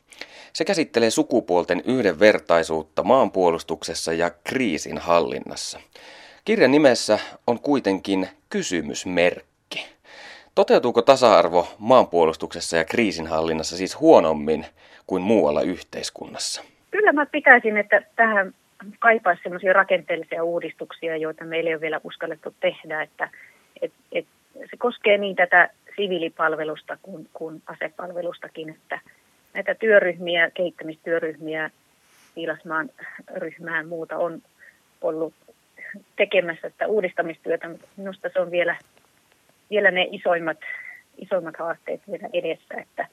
Se 0.53 0.65
käsittelee 0.65 1.11
sukupuolten 1.11 1.83
yhdenvertaisuutta 1.85 3.03
maanpuolustuksessa 3.03 4.13
ja 4.13 4.31
kriisin 4.45 4.99
hallinnassa. 4.99 5.81
Kirjan 6.45 6.71
nimessä 6.71 7.19
on 7.47 7.61
kuitenkin 7.61 8.29
kysymysmerkki. 8.51 9.87
Toteutuuko 10.55 11.03
tasa-arvo 11.03 11.69
maanpuolustuksessa 11.79 12.77
ja 12.77 12.85
kriisinhallinnassa 12.85 13.77
siis 13.77 14.01
huonommin 14.01 14.67
kuin 15.07 15.23
muualla 15.23 15.63
yhteiskunnassa? 15.63 16.63
Kyllä 16.91 17.13
mä 17.13 17.27
pitäisin, 17.27 17.77
että 17.77 18.03
tähän 18.17 18.55
kaipaisi 18.99 19.43
sellaisia 19.43 19.73
rakenteellisia 19.73 20.45
uudistuksia, 20.45 21.17
joita 21.17 21.45
meillä 21.45 21.69
ei 21.69 21.75
ole 21.75 21.81
vielä 21.81 22.01
uskallettu 22.05 22.55
tehdä, 22.61 23.03
että 23.03 23.31
et, 23.83 23.93
et, 24.13 24.27
se 24.71 24.77
koskee 24.79 25.19
niin 25.19 25.37
tätä 25.37 25.71
siviilipalvelusta 25.97 26.99
kuin, 27.03 27.29
kuin 27.33 27.63
asepalvelustakin, 27.67 28.71
että 28.71 29.01
näitä 29.55 29.75
työryhmiä, 29.75 30.51
kehittämistyöryhmiä, 30.51 31.71
Viilasmaan 32.37 32.91
ryhmää 33.37 33.79
ja 33.79 33.87
muuta 33.87 34.17
on 34.17 34.43
ollut 35.01 35.35
tekemässä 36.17 36.69
sitä 36.69 36.87
uudistamistyötä, 36.87 37.69
mutta 37.69 37.87
minusta 37.97 38.29
se 38.33 38.41
on 38.41 38.51
vielä, 38.51 38.77
vielä 39.71 39.91
ne 39.91 40.09
isoimmat, 40.11 40.59
isoimmat 41.19 41.57
haasteet 41.59 42.01
vielä 42.11 42.29
edessä, 42.33 42.75
että 42.77 43.07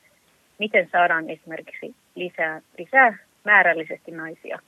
miten 0.59 0.89
saadaan 0.91 1.29
esimerkiksi 1.29 1.95
lisää, 2.15 2.61
lisää 2.77 3.17
määrällisesti 3.43 4.11
naisia 4.11 4.59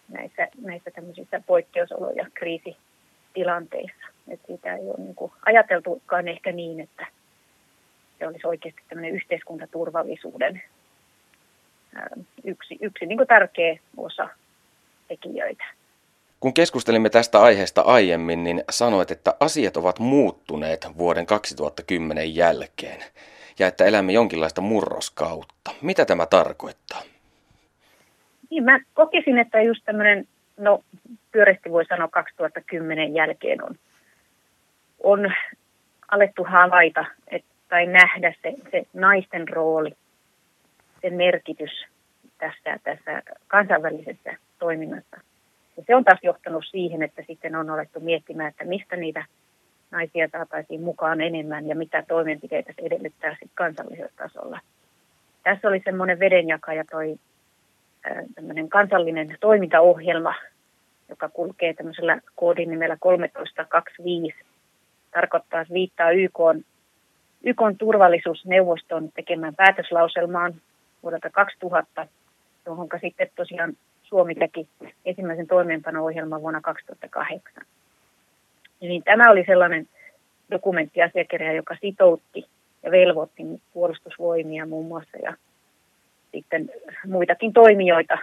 näissä, 0.08 0.48
näissä 0.60 0.90
tämmöisissä 0.90 1.42
poikkeusolo- 1.46 2.16
ja 2.16 2.26
kriisitilanteissa. 2.34 4.06
Et 4.28 4.40
sitä 4.46 4.76
ei 4.76 4.86
ole 4.86 4.98
niin 4.98 5.14
kuin 5.14 5.32
ajateltukaan 5.46 6.28
ehkä 6.28 6.52
niin, 6.52 6.80
että 6.80 7.06
se 8.18 8.26
olisi 8.26 8.46
oikeasti 8.46 8.82
tämmöinen 8.88 9.14
yhteiskuntaturvallisuuden 9.14 10.62
yksi, 12.44 12.78
yksi 12.80 13.06
niin 13.06 13.18
kuin 13.18 13.28
tärkeä 13.28 13.78
osa 13.96 14.28
tekijöitä. 15.08 15.64
Kun 16.40 16.54
keskustelimme 16.54 17.10
tästä 17.10 17.40
aiheesta 17.40 17.80
aiemmin, 17.80 18.44
niin 18.44 18.64
sanoit, 18.70 19.10
että 19.10 19.34
asiat 19.40 19.76
ovat 19.76 19.98
muuttuneet 19.98 20.86
vuoden 20.98 21.26
2010 21.26 22.36
jälkeen 22.36 23.04
ja 23.58 23.66
että 23.66 23.84
elämme 23.84 24.12
jonkinlaista 24.12 24.60
murroskautta. 24.60 25.70
Mitä 25.82 26.04
tämä 26.04 26.26
tarkoittaa? 26.26 27.02
Niin, 28.54 28.64
mä 28.64 28.80
kokisin, 28.94 29.38
että 29.38 29.62
just 29.62 29.84
tämmöinen, 29.84 30.28
no 30.56 30.84
pyöreästi 31.32 31.70
voi 31.70 31.84
sanoa 31.84 32.08
2010 32.08 33.14
jälkeen 33.14 33.64
on, 33.64 33.74
on 35.02 35.32
alettu 36.10 36.44
havaita 36.44 37.04
että, 37.28 37.48
tai 37.68 37.86
nähdä 37.86 38.34
se, 38.42 38.54
se 38.70 38.82
naisten 38.92 39.48
rooli, 39.48 39.90
sen 41.02 41.14
merkitys 41.14 41.70
tässä, 42.38 42.78
tässä 42.82 43.22
kansainvälisessä 43.48 44.36
toiminnassa. 44.58 45.16
Ja 45.76 45.82
se 45.86 45.96
on 45.96 46.04
taas 46.04 46.20
johtanut 46.22 46.64
siihen, 46.70 47.02
että 47.02 47.22
sitten 47.26 47.56
on 47.56 47.70
alettu 47.70 48.00
miettimään, 48.00 48.48
että 48.48 48.64
mistä 48.64 48.96
niitä 48.96 49.24
naisia 49.90 50.28
saataisiin 50.32 50.82
mukaan 50.82 51.20
enemmän 51.20 51.66
ja 51.68 51.76
mitä 51.76 52.04
toimenpiteitä 52.08 52.72
se 52.76 52.82
edellyttää 52.86 53.30
sitten 53.30 53.50
kansallisella 53.54 54.12
tasolla. 54.16 54.60
Tässä 55.42 55.68
oli 55.68 55.82
semmoinen 55.84 56.18
vedenjakaja 56.18 56.84
toi 56.90 57.18
tämmöinen 58.34 58.68
kansallinen 58.68 59.36
toimintaohjelma, 59.40 60.34
joka 61.08 61.28
kulkee 61.28 61.74
tämmöisellä 61.74 62.20
koodin 62.34 62.70
nimellä 62.70 62.96
1325. 63.02 64.36
Tarkoittaa, 65.10 65.64
viittaa 65.72 66.10
YK, 66.10 66.38
YK 67.42 67.60
turvallisuusneuvoston 67.78 69.12
tekemään 69.14 69.54
päätöslauselmaan 69.54 70.54
vuodelta 71.02 71.30
2000, 71.30 72.06
johon 72.66 72.88
sitten 73.00 73.30
tosiaan 73.36 73.72
Suomi 74.02 74.34
teki 74.34 74.68
ensimmäisen 75.04 75.46
toimeenpano-ohjelman 75.46 76.42
vuonna 76.42 76.60
2008. 76.60 77.64
Niin 78.80 79.02
tämä 79.02 79.30
oli 79.30 79.44
sellainen 79.46 79.88
dokumenttiasiakirja, 80.50 81.52
joka 81.52 81.76
sitoutti 81.80 82.46
ja 82.82 82.90
velvoitti 82.90 83.42
puolustusvoimia 83.72 84.66
muun 84.66 84.86
muassa 84.86 85.16
ja 85.22 85.34
sitten 86.34 86.70
muitakin 87.06 87.52
toimijoita 87.52 88.18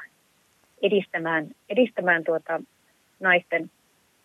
edistämään, 0.82 1.48
edistämään 1.70 2.24
tuota 2.24 2.62
naisten, 3.20 3.72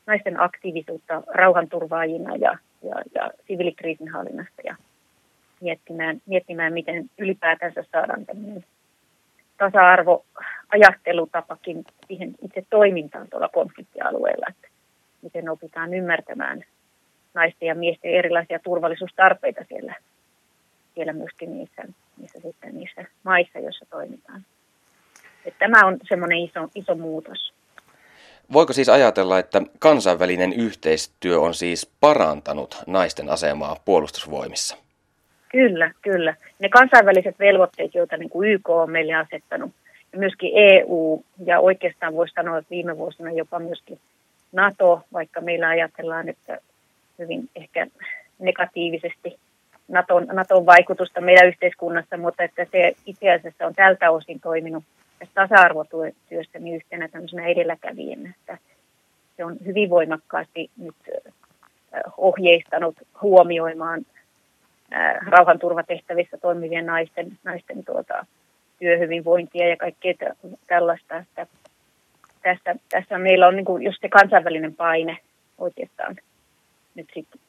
naisten 0.07 0.41
aktiivisuutta 0.41 1.23
rauhanturvaajina 1.27 2.37
ja, 2.37 2.59
ja, 2.83 2.95
ja 3.15 3.31
siviilikriisinhallinnasta 3.47 4.63
ja 4.65 4.77
miettimään, 5.61 6.23
miettimään, 6.27 6.73
miten 6.73 7.11
ylipäätänsä 7.19 7.85
saadaan 7.93 8.27
tämmöinen 8.27 8.65
tasa-arvoajattelutapakin 9.59 11.85
siihen 12.07 12.35
itse 12.43 12.67
toimintaan 12.71 13.27
tuolla 13.31 13.49
konfliktialueella, 13.49 14.47
että 14.49 14.69
miten 15.23 15.49
opitaan 15.49 15.95
ymmärtämään 15.95 16.65
naisten 17.35 17.67
ja 17.67 17.75
miesten 17.75 18.11
erilaisia 18.11 18.59
turvallisuustarpeita 18.59 19.65
siellä, 19.69 19.95
siellä 20.97 21.13
myöskin 21.13 21.59
niissä 21.59 21.83
niissä, 22.17 22.41
sitten 22.41 22.75
niissä 22.75 23.05
maissa, 23.23 23.59
joissa 23.59 23.87
toimitaan. 23.91 24.45
Että 25.45 25.59
tämä 25.59 25.87
on 25.87 25.99
semmoinen 26.09 26.39
iso, 26.39 26.69
iso 26.75 26.95
muutos. 26.95 27.53
Voiko 28.53 28.73
siis 28.73 28.89
ajatella, 28.89 29.39
että 29.39 29.63
kansainvälinen 29.79 30.53
yhteistyö 30.53 31.41
on 31.41 31.55
siis 31.55 31.91
parantanut 32.01 32.83
naisten 32.87 33.31
asemaa 33.31 33.77
puolustusvoimissa? 33.85 34.77
Kyllä, 35.49 35.91
kyllä. 36.03 36.35
Ne 36.59 36.69
kansainväliset 36.69 37.39
velvoitteet, 37.39 37.95
joita 37.95 38.17
niin 38.17 38.31
kuin 38.31 38.49
YK 38.51 38.69
on 38.69 38.91
meille 38.91 39.15
asettanut, 39.15 39.71
myöskin 40.17 40.53
EU 40.55 41.25
ja 41.45 41.61
oikeastaan 41.61 42.15
voisi 42.15 42.35
sanoa, 42.35 42.59
että 42.59 42.71
viime 42.71 42.97
vuosina 42.97 43.31
jopa 43.31 43.59
myöskin 43.59 44.01
NATO, 44.53 45.03
vaikka 45.13 45.41
meillä 45.41 45.69
ajatellaan, 45.69 46.29
että 46.29 46.59
hyvin 47.19 47.51
ehkä 47.57 47.87
negatiivisesti 48.39 49.39
Naton, 49.89 50.27
Naton 50.33 50.67
vaikutusta 50.67 51.21
meidän 51.21 51.49
yhteiskunnassa, 51.49 52.17
mutta 52.17 52.43
että 52.43 52.67
se 52.73 52.93
itse 53.07 53.33
asiassa 53.33 53.67
on 53.67 53.75
tältä 53.75 54.11
osin 54.11 54.41
toiminut 54.41 54.85
tasa-arvotyössä 55.35 56.59
niin 56.59 56.77
yhtenä 56.77 57.09
tämmöisenä 57.09 57.47
edelläkävijänä, 57.47 58.35
että 58.41 58.59
se 59.37 59.45
on 59.45 59.57
hyvin 59.67 59.91
voimakkaasti 59.91 60.71
nyt 60.77 60.95
ohjeistanut 62.17 62.97
huomioimaan 63.23 64.07
rauhanturvatehtävissä 65.27 66.39
toimivien 66.39 66.87
naisten, 66.87 67.39
naisten 67.45 67.85
tuota, 67.85 68.27
työhyvinvointia 68.79 69.69
ja 69.69 69.77
kaikkea 69.77 70.15
tällaista. 70.67 71.17
Että 71.17 71.47
tässä, 72.43 72.77
tässä 72.89 73.19
meillä 73.19 73.47
on 73.47 73.57
niin 73.57 73.65
kuin 73.65 73.83
just 73.83 73.99
se 74.01 74.09
kansainvälinen 74.09 74.75
paine 74.75 75.19
oikeastaan 75.59 76.17
nyt 76.95 77.07
sitten 77.15 77.41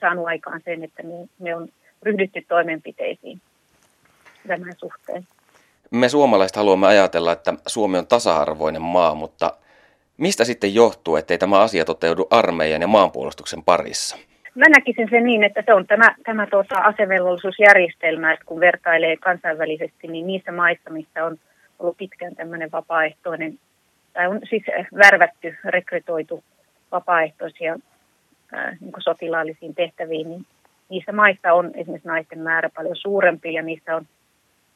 saanut 0.00 0.26
aikaan 0.26 0.60
sen, 0.64 0.84
että 0.84 1.02
me, 1.02 1.12
me 1.38 1.54
on 1.56 1.68
ryhdytty 2.02 2.44
toimenpiteisiin 2.48 3.40
tämän 4.46 4.74
suhteen. 4.76 5.26
Me 5.90 6.08
suomalaiset 6.08 6.56
haluamme 6.56 6.86
ajatella, 6.86 7.32
että 7.32 7.54
Suomi 7.66 7.98
on 7.98 8.06
tasa-arvoinen 8.06 8.82
maa, 8.82 9.14
mutta 9.14 9.52
mistä 10.16 10.44
sitten 10.44 10.74
johtuu, 10.74 11.16
ettei 11.16 11.38
tämä 11.38 11.60
asia 11.60 11.84
toteudu 11.84 12.26
armeijan 12.30 12.82
ja 12.82 12.88
maanpuolustuksen 12.88 13.62
parissa? 13.62 14.16
Mä 14.54 14.64
näkisin 14.68 15.08
sen 15.10 15.24
niin, 15.24 15.44
että 15.44 15.62
se 15.66 15.74
on 15.74 15.86
tämä, 15.86 16.14
tämä 16.24 16.46
tuota 16.46 16.78
asevelvollisuusjärjestelmä, 16.78 18.32
että 18.32 18.44
kun 18.44 18.60
vertailee 18.60 19.16
kansainvälisesti, 19.16 20.08
niin 20.08 20.26
niissä 20.26 20.52
maissa, 20.52 20.90
missä 20.90 21.24
on 21.24 21.38
ollut 21.78 21.96
pitkään 21.96 22.36
tämmöinen 22.36 22.72
vapaaehtoinen, 22.72 23.58
tai 24.12 24.26
on 24.26 24.40
siis 24.50 24.62
värvätty, 24.98 25.56
rekrytoitu 25.64 26.44
vapaaehtoisia 26.92 27.78
niin 28.80 28.92
sotilaallisiin 28.98 29.74
tehtäviin, 29.74 30.28
niin 30.28 30.46
niissä 30.88 31.12
maissa 31.12 31.52
on 31.52 31.70
esimerkiksi 31.74 32.08
naisten 32.08 32.38
määrä 32.38 32.70
paljon 32.76 32.96
suurempi 32.96 33.54
ja 33.54 33.62
niissä 33.62 33.96
on 33.96 34.06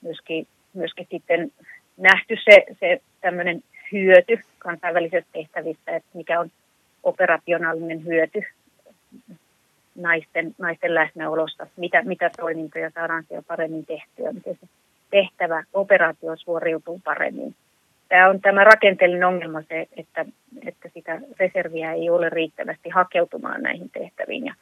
myöskin, 0.00 0.46
myöskin 0.74 1.06
sitten 1.10 1.52
nähty 1.96 2.36
se, 2.44 2.64
se 2.80 3.00
tämmöinen 3.20 3.62
hyöty 3.92 4.38
kansainvälisistä 4.58 5.30
tehtävistä, 5.32 5.96
että 5.96 6.08
mikä 6.14 6.40
on 6.40 6.50
operationaalinen 7.02 8.04
hyöty 8.04 8.42
naisten, 9.94 10.54
naisten 10.58 10.94
läsnäolosta, 10.94 11.66
mitä, 11.76 12.02
mitä 12.02 12.30
toimintoja 12.36 12.90
saadaan 12.90 13.24
siellä 13.28 13.44
paremmin 13.48 13.86
tehtyä, 13.86 14.32
miten 14.32 14.58
se 14.60 14.68
tehtävä, 15.10 15.64
operaatio 15.72 16.36
suoriutuu 16.36 17.00
paremmin. 17.04 17.54
Tämä 18.10 18.28
on 18.28 18.40
tämä 18.40 18.64
rakenteellinen 18.64 19.28
ongelma 19.28 19.62
se, 19.62 19.88
että, 19.96 20.24
että 20.66 20.88
sitä 20.94 21.20
reserviä 21.40 21.92
ei 21.92 22.10
ole 22.10 22.28
riittävästi 22.28 22.88
hakeutumaan 22.88 23.62
näihin 23.62 23.90
tehtäviin. 23.90 24.46
Ja 24.46 24.54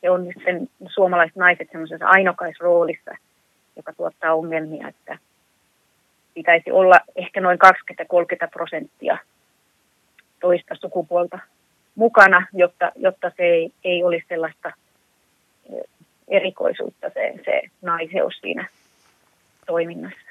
se 0.00 0.10
on 0.10 0.24
nyt 0.24 0.36
sen 0.44 0.68
suomalaiset 0.88 1.36
naiset 1.36 1.68
semmoisessa 1.72 2.06
ainokaisroolissa, 2.06 3.10
joka 3.76 3.92
tuottaa 3.92 4.34
ongelmia, 4.34 4.88
että 4.88 5.18
pitäisi 6.34 6.70
olla 6.70 7.00
ehkä 7.16 7.40
noin 7.40 7.58
20-30 8.44 8.48
prosenttia 8.52 9.18
toista 10.40 10.74
sukupuolta 10.74 11.38
mukana, 11.94 12.46
jotta, 12.52 12.92
jotta 12.96 13.32
se 13.36 13.42
ei, 13.42 13.72
ei 13.84 14.04
olisi 14.04 14.26
sellaista 14.28 14.72
erikoisuutta 16.28 17.10
se, 17.14 17.34
se 17.44 17.62
naiseus 17.82 18.38
siinä 18.40 18.68
toiminnassa. 19.66 20.30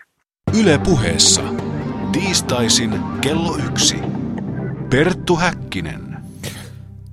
Yle 0.62 0.80
puheessa. 0.86 1.42
Tiistaisin 2.16 3.00
kello 3.22 3.58
yksi. 3.68 3.96
Perttu 4.90 5.36
Häkkinen. 5.36 6.18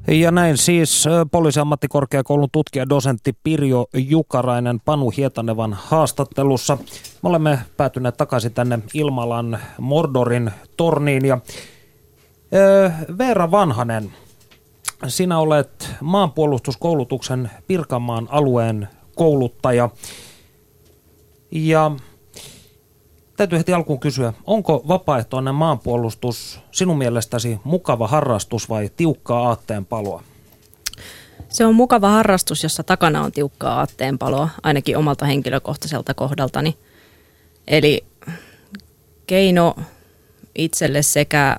Ja 0.08 0.30
näin 0.30 0.56
siis 0.56 1.04
poliisiammattikorkeakoulun 1.30 2.48
tutkija 2.52 2.88
dosentti 2.88 3.32
Pirjo 3.44 3.86
Jukarainen 3.94 4.80
Panu 4.80 5.10
Hietanevan 5.16 5.76
haastattelussa. 5.80 6.78
Me 7.22 7.28
olemme 7.28 7.58
päätyneet 7.76 8.16
takaisin 8.16 8.54
tänne 8.54 8.78
Ilmalan 8.94 9.58
Mordorin 9.78 10.50
torniin 10.76 11.24
ja 11.24 11.38
Veera 13.18 13.50
Vanhanen, 13.50 14.12
sinä 15.06 15.38
olet 15.38 15.90
maanpuolustuskoulutuksen 16.00 17.50
Pirkanmaan 17.66 18.28
alueen 18.30 18.88
kouluttaja. 19.16 19.90
Ja 21.52 21.90
täytyy 23.36 23.58
heti 23.58 23.72
alkuun 23.72 24.00
kysyä, 24.00 24.32
onko 24.44 24.84
vapaaehtoinen 24.88 25.54
maanpuolustus 25.54 26.60
sinun 26.72 26.98
mielestäsi 26.98 27.60
mukava 27.64 28.08
harrastus 28.08 28.68
vai 28.68 28.90
tiukkaa 28.96 29.48
aatteen 29.48 29.86
paloa? 29.86 30.22
Se 31.48 31.66
on 31.66 31.74
mukava 31.74 32.08
harrastus, 32.08 32.62
jossa 32.62 32.82
takana 32.82 33.22
on 33.22 33.32
tiukkaa 33.32 33.78
aatteen 33.78 34.18
paloa, 34.18 34.48
ainakin 34.62 34.96
omalta 34.96 35.26
henkilökohtaiselta 35.26 36.14
kohdaltani. 36.14 36.78
Eli 37.66 38.04
keino 39.26 39.74
itselle 40.54 41.02
sekä 41.02 41.56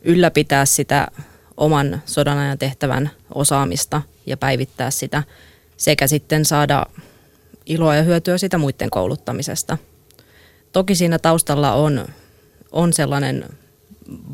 ylläpitää 0.00 0.64
sitä 0.64 1.08
oman 1.56 2.02
sodan 2.06 2.38
ajan 2.38 2.58
tehtävän 2.58 3.10
osaamista 3.34 4.02
ja 4.26 4.36
päivittää 4.36 4.90
sitä 4.90 5.22
sekä 5.76 6.06
sitten 6.06 6.44
saada 6.44 6.86
iloa 7.66 7.96
ja 7.96 8.02
hyötyä 8.02 8.38
sitä 8.38 8.58
muiden 8.58 8.90
kouluttamisesta. 8.90 9.78
Toki 10.76 10.94
siinä 10.94 11.18
taustalla 11.18 11.72
on, 11.72 12.06
on 12.72 12.92
sellainen 12.92 13.44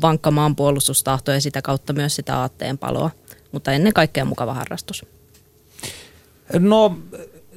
vankka 0.01 0.31
maanpuolustustahto 0.31 1.31
ja 1.31 1.41
sitä 1.41 1.61
kautta 1.61 1.93
myös 1.93 2.15
sitä 2.15 2.39
aatteen 2.39 2.77
paloa, 2.77 3.11
mutta 3.51 3.71
ennen 3.71 3.93
kaikkea 3.93 4.25
mukava 4.25 4.53
harrastus. 4.53 5.05
No 6.59 6.97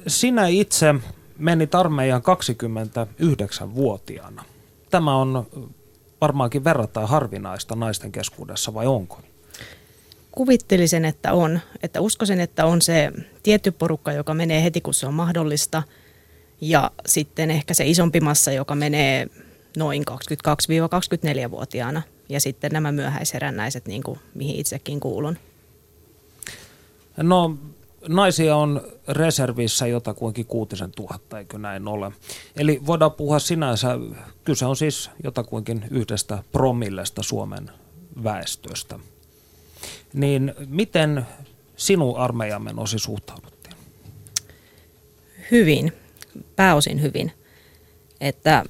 sinä 0.07 0.47
itse 0.47 0.95
menit 1.37 1.75
armeijan 1.75 2.21
29-vuotiaana. 2.21 4.43
Tämä 4.89 5.15
on 5.15 5.47
varmaankin 6.21 6.63
verrattain 6.63 7.07
harvinaista 7.07 7.75
naisten 7.75 8.11
keskuudessa 8.11 8.73
vai 8.73 8.87
onko? 8.87 9.21
kuvittelisin, 10.31 11.05
että 11.05 11.33
on. 11.33 11.59
Että 11.83 12.01
uskoisin, 12.01 12.39
että 12.39 12.65
on 12.65 12.81
se 12.81 13.11
tietty 13.43 13.71
porukka, 13.71 14.11
joka 14.11 14.33
menee 14.33 14.63
heti, 14.63 14.81
kun 14.81 14.93
se 14.93 15.07
on 15.07 15.13
mahdollista. 15.13 15.83
Ja 16.61 16.91
sitten 17.05 17.51
ehkä 17.51 17.73
se 17.73 17.85
isompi 17.85 18.19
massa, 18.19 18.51
joka 18.51 18.75
menee 18.75 19.27
noin 19.77 20.03
22-24-vuotiaana. 20.11 22.01
Ja 22.29 22.39
sitten 22.39 22.71
nämä 22.71 22.91
myöhäisherännäiset, 22.91 23.87
niin 23.87 24.03
kuin, 24.03 24.19
mihin 24.33 24.55
itsekin 24.55 24.99
kuulun. 24.99 25.37
No 27.17 27.57
naisia 28.07 28.55
on 28.55 28.81
reservissä 29.07 29.87
jotakuinkin 29.87 30.45
kuutisen 30.45 30.91
tuhatta, 30.91 31.39
eikö 31.39 31.57
näin 31.57 31.87
ole? 31.87 32.11
Eli 32.55 32.81
voidaan 32.85 33.11
puhua 33.11 33.39
sinänsä, 33.39 33.87
kyse 34.43 34.65
on 34.65 34.75
siis 34.75 35.09
jotakuinkin 35.23 35.85
yhdestä 35.91 36.43
promillesta 36.51 37.23
Suomen 37.23 37.71
väestöstä. 38.23 38.99
Niin 40.13 40.53
miten 40.67 41.27
sinun 41.77 42.17
armeijan 42.17 42.61
menosi 42.61 42.99
suhtauduttiin? 42.99 43.75
Hyvin, 45.51 45.93
pääosin 46.55 47.01
hyvin. 47.01 47.31
Että 48.21 48.63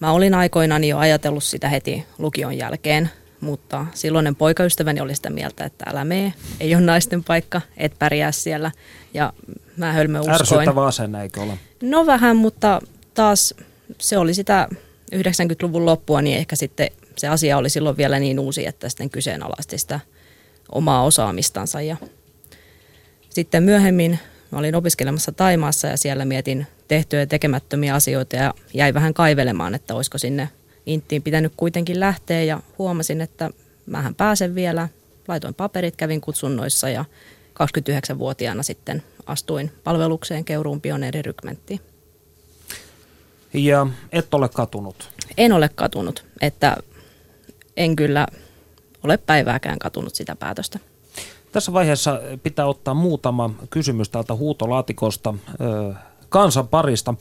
mä 0.00 0.12
olin 0.12 0.34
aikoinaan 0.34 0.84
jo 0.84 0.98
ajatellut 0.98 1.44
sitä 1.44 1.68
heti 1.68 2.04
lukion 2.18 2.58
jälkeen, 2.58 3.10
mutta 3.40 3.86
silloinen 3.94 4.36
poikaystäväni 4.36 5.00
oli 5.00 5.14
sitä 5.14 5.30
mieltä, 5.30 5.64
että 5.64 5.84
älä 5.90 6.04
mee, 6.04 6.32
ei 6.60 6.74
ole 6.74 6.82
naisten 6.82 7.24
paikka, 7.24 7.60
et 7.76 7.92
pärjää 7.98 8.32
siellä. 8.32 8.70
Ja 9.14 9.32
mä 9.76 9.92
hölmö 9.92 10.20
uskoin. 10.20 10.40
Ärsyttävä 10.40 10.86
asenne, 10.86 11.22
eikö 11.22 11.42
ole? 11.42 11.58
No 11.82 12.06
vähän, 12.06 12.36
mutta 12.36 12.80
taas 13.14 13.54
se 13.98 14.18
oli 14.18 14.34
sitä 14.34 14.68
90-luvun 15.14 15.86
loppua, 15.86 16.22
niin 16.22 16.38
ehkä 16.38 16.56
sitten 16.56 16.88
se 17.16 17.28
asia 17.28 17.56
oli 17.58 17.70
silloin 17.70 17.96
vielä 17.96 18.18
niin 18.18 18.38
uusi, 18.38 18.66
että 18.66 18.88
sitten 18.88 19.10
kyseenalaisti 19.10 19.78
sitä– 19.78 20.00
omaa 20.72 21.04
osaamistansa. 21.04 21.80
Ja 21.80 21.96
sitten 23.30 23.62
myöhemmin 23.62 24.18
mä 24.50 24.58
olin 24.58 24.74
opiskelemassa 24.74 25.32
Taimaassa 25.32 25.88
ja 25.88 25.96
siellä 25.96 26.24
mietin 26.24 26.66
tehtyjä 26.88 27.22
ja 27.22 27.26
tekemättömiä 27.26 27.94
asioita 27.94 28.36
ja 28.36 28.54
jäi 28.74 28.94
vähän 28.94 29.14
kaivelemaan, 29.14 29.74
että 29.74 29.94
olisiko 29.94 30.18
sinne 30.18 30.48
Inttiin 30.86 31.22
pitänyt 31.22 31.52
kuitenkin 31.56 32.00
lähteä 32.00 32.42
ja 32.42 32.60
huomasin, 32.78 33.20
että 33.20 33.50
mähän 33.86 34.14
pääsen 34.14 34.54
vielä. 34.54 34.88
Laitoin 35.28 35.54
paperit, 35.54 35.96
kävin 35.96 36.20
kutsunnoissa 36.20 36.88
ja 36.88 37.04
29-vuotiaana 37.54 38.62
sitten 38.62 39.02
astuin 39.26 39.72
palvelukseen 39.84 40.44
Keuruun 40.44 40.80
pioneerirykmenttiin. 40.80 41.80
Ja 43.54 43.86
et 44.12 44.34
ole 44.34 44.48
katunut? 44.48 45.10
En 45.38 45.52
ole 45.52 45.70
katunut, 45.74 46.24
että 46.40 46.76
en 47.76 47.96
kyllä 47.96 48.26
ole 49.02 49.16
päivääkään 49.16 49.78
katunut 49.78 50.14
sitä 50.14 50.36
päätöstä. 50.36 50.78
Tässä 51.52 51.72
vaiheessa 51.72 52.20
pitää 52.42 52.66
ottaa 52.66 52.94
muutama 52.94 53.50
kysymys 53.70 54.08
täältä 54.08 54.34
huutolaatikosta 54.34 55.34
kansan 56.28 56.68
parista. 56.68 57.14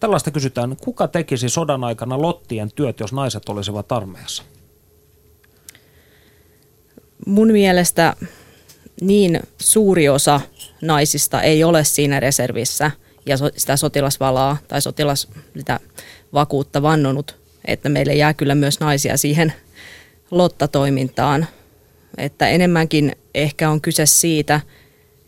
Tällaista 0.00 0.30
kysytään, 0.30 0.76
kuka 0.84 1.08
tekisi 1.08 1.48
sodan 1.48 1.84
aikana 1.84 2.22
lottien 2.22 2.70
työt, 2.74 3.00
jos 3.00 3.12
naiset 3.12 3.48
olisivat 3.48 3.92
armeijassa? 3.92 4.42
Mun 7.26 7.52
mielestä 7.52 8.16
niin 9.00 9.40
suuri 9.60 10.08
osa 10.08 10.40
naisista 10.82 11.42
ei 11.42 11.64
ole 11.64 11.84
siinä 11.84 12.20
reservissä 12.20 12.90
ja 13.26 13.36
sitä 13.56 13.76
sotilasvalaa 13.76 14.56
tai 14.68 14.82
sotilas 14.82 15.28
sitä 15.56 15.80
vakuutta 16.32 16.82
vannonut, 16.82 17.36
että 17.64 17.88
meille 17.88 18.14
jää 18.14 18.34
kyllä 18.34 18.54
myös 18.54 18.80
naisia 18.80 19.16
siihen 19.16 19.52
lottatoimintaan. 20.30 21.46
Että 22.20 22.48
enemmänkin 22.48 23.16
ehkä 23.34 23.70
on 23.70 23.80
kyse 23.80 24.06
siitä, 24.06 24.60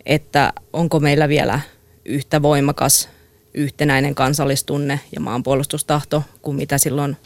että 0.07 0.53
onko 0.73 1.01
meillä 1.01 1.29
vielä 1.29 1.61
yhtä 2.05 2.43
voimakas 2.43 3.09
yhtenäinen 3.55 4.15
kansallistunne 4.15 5.01
ja 5.15 5.21
maanpuolustustahto 5.21 6.23
kuin 6.43 6.57
mitä 6.57 6.79
silloin 6.79 7.17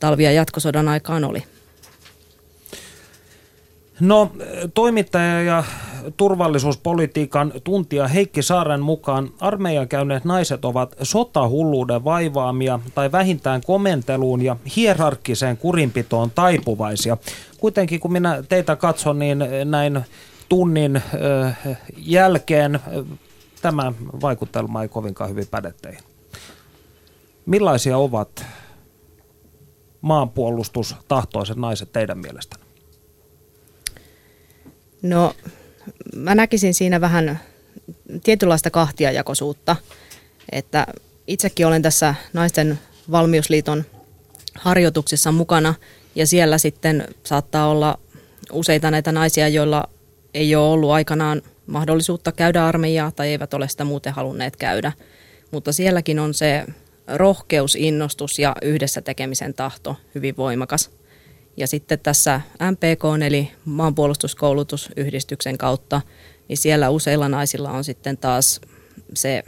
talvi- 0.00 0.24
ja 0.24 0.32
jatkosodan 0.32 0.88
aikaan 0.88 1.24
oli. 1.24 1.42
No, 4.00 4.32
toimittaja 4.74 5.42
ja 5.42 5.64
turvallisuuspolitiikan 6.16 7.52
tuntija 7.64 8.08
Heikki 8.08 8.42
Saaren 8.42 8.80
mukaan 8.80 9.30
armeijan 9.40 9.88
käyneet 9.88 10.24
naiset 10.24 10.64
ovat 10.64 10.96
sotahulluuden 11.02 12.04
vaivaamia 12.04 12.80
tai 12.94 13.12
vähintään 13.12 13.60
komenteluun 13.66 14.42
ja 14.42 14.56
hierarkkiseen 14.76 15.56
kurinpitoon 15.56 16.30
taipuvaisia. 16.30 17.16
Kuitenkin 17.58 18.00
kun 18.00 18.12
minä 18.12 18.42
teitä 18.48 18.76
katson, 18.76 19.18
niin 19.18 19.38
näin 19.64 20.00
tunnin 20.48 20.96
äh, 20.96 21.58
jälkeen 21.96 22.74
äh, 22.74 22.82
tämä 23.62 23.92
vaikutelma 24.20 24.82
ei 24.82 24.88
kovinkaan 24.88 25.30
hyvin 25.30 25.46
päde 25.50 25.74
teihin. 25.82 26.02
Millaisia 27.46 27.98
ovat 27.98 28.44
maanpuolustustahtoiset 30.00 31.56
naiset 31.56 31.92
teidän 31.92 32.18
mielestänne? 32.18 32.66
No, 35.02 35.34
mä 36.16 36.34
näkisin 36.34 36.74
siinä 36.74 37.00
vähän 37.00 37.40
tietynlaista 38.24 38.70
kahtiajakoisuutta, 38.70 39.76
että 40.52 40.86
itsekin 41.26 41.66
olen 41.66 41.82
tässä 41.82 42.14
naisten 42.32 42.78
valmiusliiton 43.10 43.84
harjoituksissa 44.54 45.32
mukana 45.32 45.74
ja 46.18 46.26
siellä 46.26 46.58
sitten 46.58 47.08
saattaa 47.22 47.68
olla 47.68 47.98
useita 48.52 48.90
näitä 48.90 49.12
naisia, 49.12 49.48
joilla 49.48 49.88
ei 50.34 50.54
ole 50.54 50.72
ollut 50.72 50.90
aikanaan 50.90 51.42
mahdollisuutta 51.66 52.32
käydä 52.32 52.66
armeijaa 52.66 53.10
tai 53.10 53.28
eivät 53.28 53.54
ole 53.54 53.68
sitä 53.68 53.84
muuten 53.84 54.12
halunneet 54.12 54.56
käydä. 54.56 54.92
Mutta 55.50 55.72
sielläkin 55.72 56.18
on 56.18 56.34
se 56.34 56.66
rohkeus, 57.06 57.76
innostus 57.76 58.38
ja 58.38 58.56
yhdessä 58.62 59.00
tekemisen 59.00 59.54
tahto 59.54 59.96
hyvin 60.14 60.36
voimakas. 60.36 60.90
Ja 61.56 61.66
sitten 61.66 61.98
tässä 61.98 62.40
MPK 62.70 63.22
eli 63.26 63.50
maanpuolustuskoulutusyhdistyksen 63.64 65.58
kautta, 65.58 66.00
niin 66.48 66.56
siellä 66.56 66.90
useilla 66.90 67.28
naisilla 67.28 67.70
on 67.70 67.84
sitten 67.84 68.16
taas 68.16 68.60
se 69.14 69.42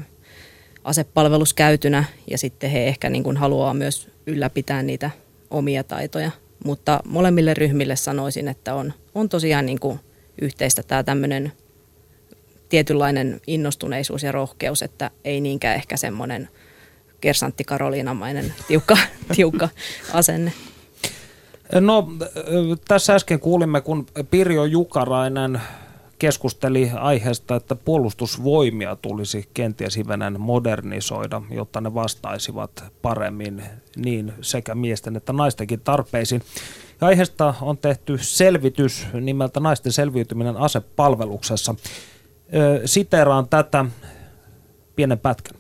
asepalvelus 0.85 1.55
käytynä 1.55 2.05
ja 2.31 2.39
sitten 2.39 2.71
he 2.71 2.87
ehkä 2.87 3.11
niin 3.11 3.25
kuin 3.25 3.37
haluaa 3.37 3.75
myös 3.75 4.09
ylläpitää 4.27 4.83
niitä 4.83 5.11
omia 5.51 5.85
taitoja. 5.85 6.31
Mutta 6.64 7.00
molemmille 7.04 7.54
ryhmille 7.54 7.96
sanoisin, 7.96 8.48
että 8.48 8.74
on, 8.74 8.92
on 9.14 9.28
tosiaan 9.28 9.66
niin 9.66 9.80
kuin 9.80 10.00
yhteistä 10.42 10.82
tämä 10.82 11.02
tämmöinen 11.02 11.52
tietynlainen 12.68 13.40
innostuneisuus 13.46 14.22
ja 14.22 14.32
rohkeus, 14.32 14.82
että 14.82 15.11
ei 15.24 15.40
niinkään 15.40 15.76
ehkä 15.76 15.96
semmoinen 15.96 16.48
kersantti 17.20 17.64
Karoliinamainen 17.64 18.54
tiukka, 18.68 18.96
tiukka 19.36 19.68
asenne. 20.12 20.52
No 21.80 22.08
tässä 22.88 23.14
äsken 23.14 23.40
kuulimme, 23.40 23.80
kun 23.80 24.06
Pirjo 24.30 24.64
Jukarainen 24.64 25.61
keskusteli 26.21 26.91
aiheesta, 26.95 27.57
että 27.57 27.75
puolustusvoimia 27.75 28.97
tulisi 28.97 29.49
kenties 29.55 29.97
hivenen 29.97 30.41
modernisoida, 30.41 31.43
jotta 31.51 31.81
ne 31.81 31.95
vastaisivat 31.95 32.85
paremmin 33.03 33.62
niin 33.97 34.33
sekä 34.41 34.75
miesten 34.75 35.16
että 35.16 35.33
naistenkin 35.33 35.81
tarpeisiin. 35.81 36.43
Ja 37.01 37.07
aiheesta 37.07 37.55
on 37.61 37.79
tehty 37.79 38.18
selvitys 38.21 39.07
nimeltä 39.12 39.61
Naisten 39.61 39.93
selviytyminen 39.93 40.57
asepalveluksessa. 40.57 41.75
Siteraan 42.85 43.49
tätä 43.49 43.85
pienen 44.97 45.18
pätkän. 45.18 45.59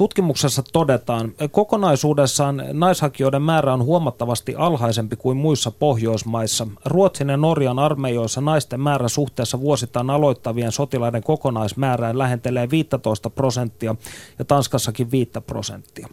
Tutkimuksessa 0.00 0.62
todetaan, 0.72 1.32
kokonaisuudessaan 1.50 2.64
naishakijoiden 2.72 3.42
määrä 3.42 3.72
on 3.74 3.84
huomattavasti 3.84 4.54
alhaisempi 4.54 5.16
kuin 5.16 5.36
muissa 5.36 5.70
Pohjoismaissa. 5.70 6.66
Ruotsin 6.84 7.28
ja 7.28 7.36
Norjan 7.36 7.78
armeijoissa 7.78 8.40
naisten 8.40 8.80
määrä 8.80 9.08
suhteessa 9.08 9.60
vuosittain 9.60 10.10
aloittavien 10.10 10.72
sotilaiden 10.72 11.22
kokonaismäärään 11.22 12.18
lähentelee 12.18 12.70
15 12.70 13.30
prosenttia 13.30 13.94
ja 14.38 14.44
Tanskassakin 14.44 15.10
5 15.10 15.30
prosenttia. 15.46 16.08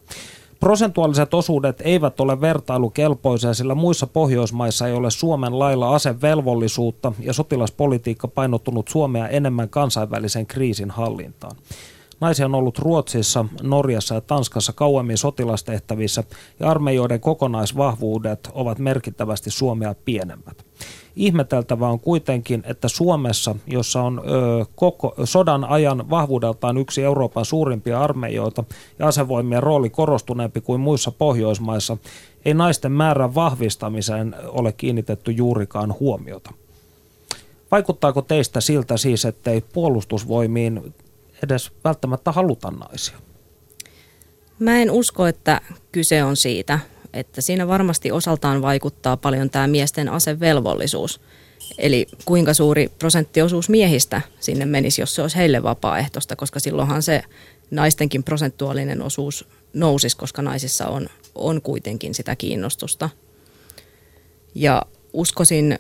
Prosentuaaliset 0.60 1.34
osuudet 1.34 1.82
eivät 1.82 2.20
ole 2.20 2.42
vertailukelpoisia, 2.42 3.54
sillä 3.54 3.76
muissa 3.76 4.08
Pohjoismaissa 4.08 4.88
ei 4.88 4.94
ole 4.94 5.12
Suomen 5.12 5.60
lailla 5.60 5.96
asevelvollisuutta 5.96 7.14
ja 7.20 7.34
sotilaspolitiikka 7.34 8.28
painottunut 8.28 8.88
Suomea 8.88 9.28
enemmän 9.28 9.70
kansainvälisen 9.70 10.46
kriisin 10.46 10.92
hallintaan. 10.92 11.56
Naisia 12.20 12.46
on 12.46 12.56
ollut 12.56 12.80
Ruotsissa, 12.80 13.46
Norjassa 13.62 14.16
ja 14.16 14.22
Tanskassa 14.22 14.74
kauemmin 14.74 15.18
sotilastehtävissä 15.18 16.24
ja 16.60 16.70
armeijoiden 16.70 17.20
kokonaisvahvuudet 17.20 18.50
ovat 18.54 18.80
merkittävästi 18.80 19.50
Suomea 19.50 19.96
pienemmät. 20.06 20.66
Ihmeteltävää 21.16 21.90
on 21.90 22.00
kuitenkin, 22.00 22.64
että 22.66 22.88
Suomessa, 22.88 23.56
jossa 23.68 24.02
on 24.02 24.22
ö, 24.26 24.66
koko, 24.76 25.16
sodan 25.24 25.64
ajan 25.64 26.10
vahvuudeltaan 26.10 26.78
yksi 26.78 27.04
Euroopan 27.04 27.46
suurimpia 27.46 28.02
armeijoita 28.02 28.64
ja 29.00 29.08
asevoimien 29.08 29.64
rooli 29.64 29.90
korostuneempi 29.90 30.62
kuin 30.62 30.82
muissa 30.82 31.12
Pohjoismaissa, 31.12 31.98
ei 32.46 32.54
naisten 32.54 32.92
määrän 32.92 33.36
vahvistamiseen 33.36 34.36
ole 34.48 34.72
kiinnitetty 34.72 35.32
juurikaan 35.32 35.96
huomiota. 36.00 36.54
Vaikuttaako 37.72 38.22
teistä 38.22 38.62
siltä 38.62 38.98
siis, 38.98 39.26
ettei 39.26 39.62
puolustusvoimiin 39.74 40.94
edes 41.44 41.72
välttämättä 41.84 42.32
haluta 42.32 42.72
naisia? 42.72 43.18
Mä 44.60 44.78
en 44.78 44.92
usko, 44.92 45.28
että 45.28 45.62
kyse 45.92 46.24
on 46.24 46.36
siitä, 46.36 46.80
että 47.14 47.42
siinä 47.42 47.68
varmasti 47.68 48.12
osaltaan 48.12 48.62
vaikuttaa 48.62 49.18
paljon 49.18 49.50
tämä 49.50 49.68
miesten 49.68 50.10
asevelvollisuus. 50.10 51.22
Eli 51.78 52.08
kuinka 52.26 52.54
suuri 52.54 52.92
prosenttiosuus 53.00 53.70
miehistä 53.70 54.22
sinne 54.40 54.66
menisi, 54.66 55.02
jos 55.02 55.16
se 55.16 55.22
olisi 55.22 55.38
heille 55.38 55.64
vapaaehtoista, 55.64 56.36
koska 56.36 56.60
silloinhan 56.60 57.04
se 57.04 57.24
naistenkin 57.72 58.24
prosentuaalinen 58.24 59.02
osuus 59.02 59.48
nousisi, 59.74 60.18
koska 60.18 60.42
naisissa 60.42 60.88
on, 60.88 61.10
on 61.36 61.62
kuitenkin 61.62 62.14
sitä 62.14 62.36
kiinnostusta. 62.36 63.10
Ja 64.56 64.82
uskoisin 65.14 65.78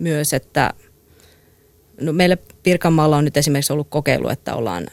myös, 0.00 0.32
että 0.32 0.74
no 2.00 2.12
meille 2.12 2.38
Pirkanmaalla 2.62 3.16
on 3.16 3.24
nyt 3.24 3.36
esimerkiksi 3.36 3.72
ollut 3.72 3.88
kokeilu, 3.90 4.28
että 4.28 4.54
ollaan 4.54 4.86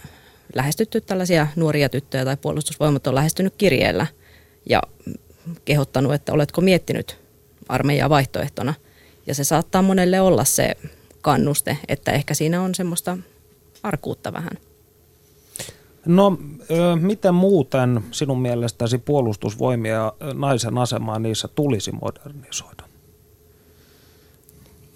lähestytty 0.56 1.01
tällaisia 1.01 1.47
nuoria 1.56 1.89
tyttöjä 1.89 2.26
tai 2.26 2.38
puolustusvoimat 2.38 3.08
on 3.08 3.16
lähestynyt 3.16 3.53
kirjeellä 3.58 4.08
ja 4.70 4.82
kehottanut, 5.66 6.14
että 6.14 6.34
oletko 6.34 6.62
miettinyt 6.62 7.18
armeijaa 7.70 8.10
vaihtoehtona. 8.10 8.74
Ja 9.28 9.36
se 9.36 9.43
saattaa 9.43 9.82
monelle 9.82 10.22
olla 10.22 10.43
se 10.43 10.76
kannuste, 11.22 11.78
että 11.88 12.12
ehkä 12.12 12.34
siinä 12.34 12.62
on 12.62 12.76
semmoista 12.76 13.18
arkuutta 13.84 14.34
vähän. 14.34 14.51
No, 16.06 16.38
miten 17.01 17.36
muuten 17.36 18.01
sinun 18.12 18.41
mielestäsi 18.41 18.97
puolustusvoimia 18.97 19.93
ja 19.93 20.14
naisen 20.34 20.78
asemaa 20.78 21.20
niissä 21.20 21.47
tulisi 21.47 21.91
modernisoida? 21.91 22.84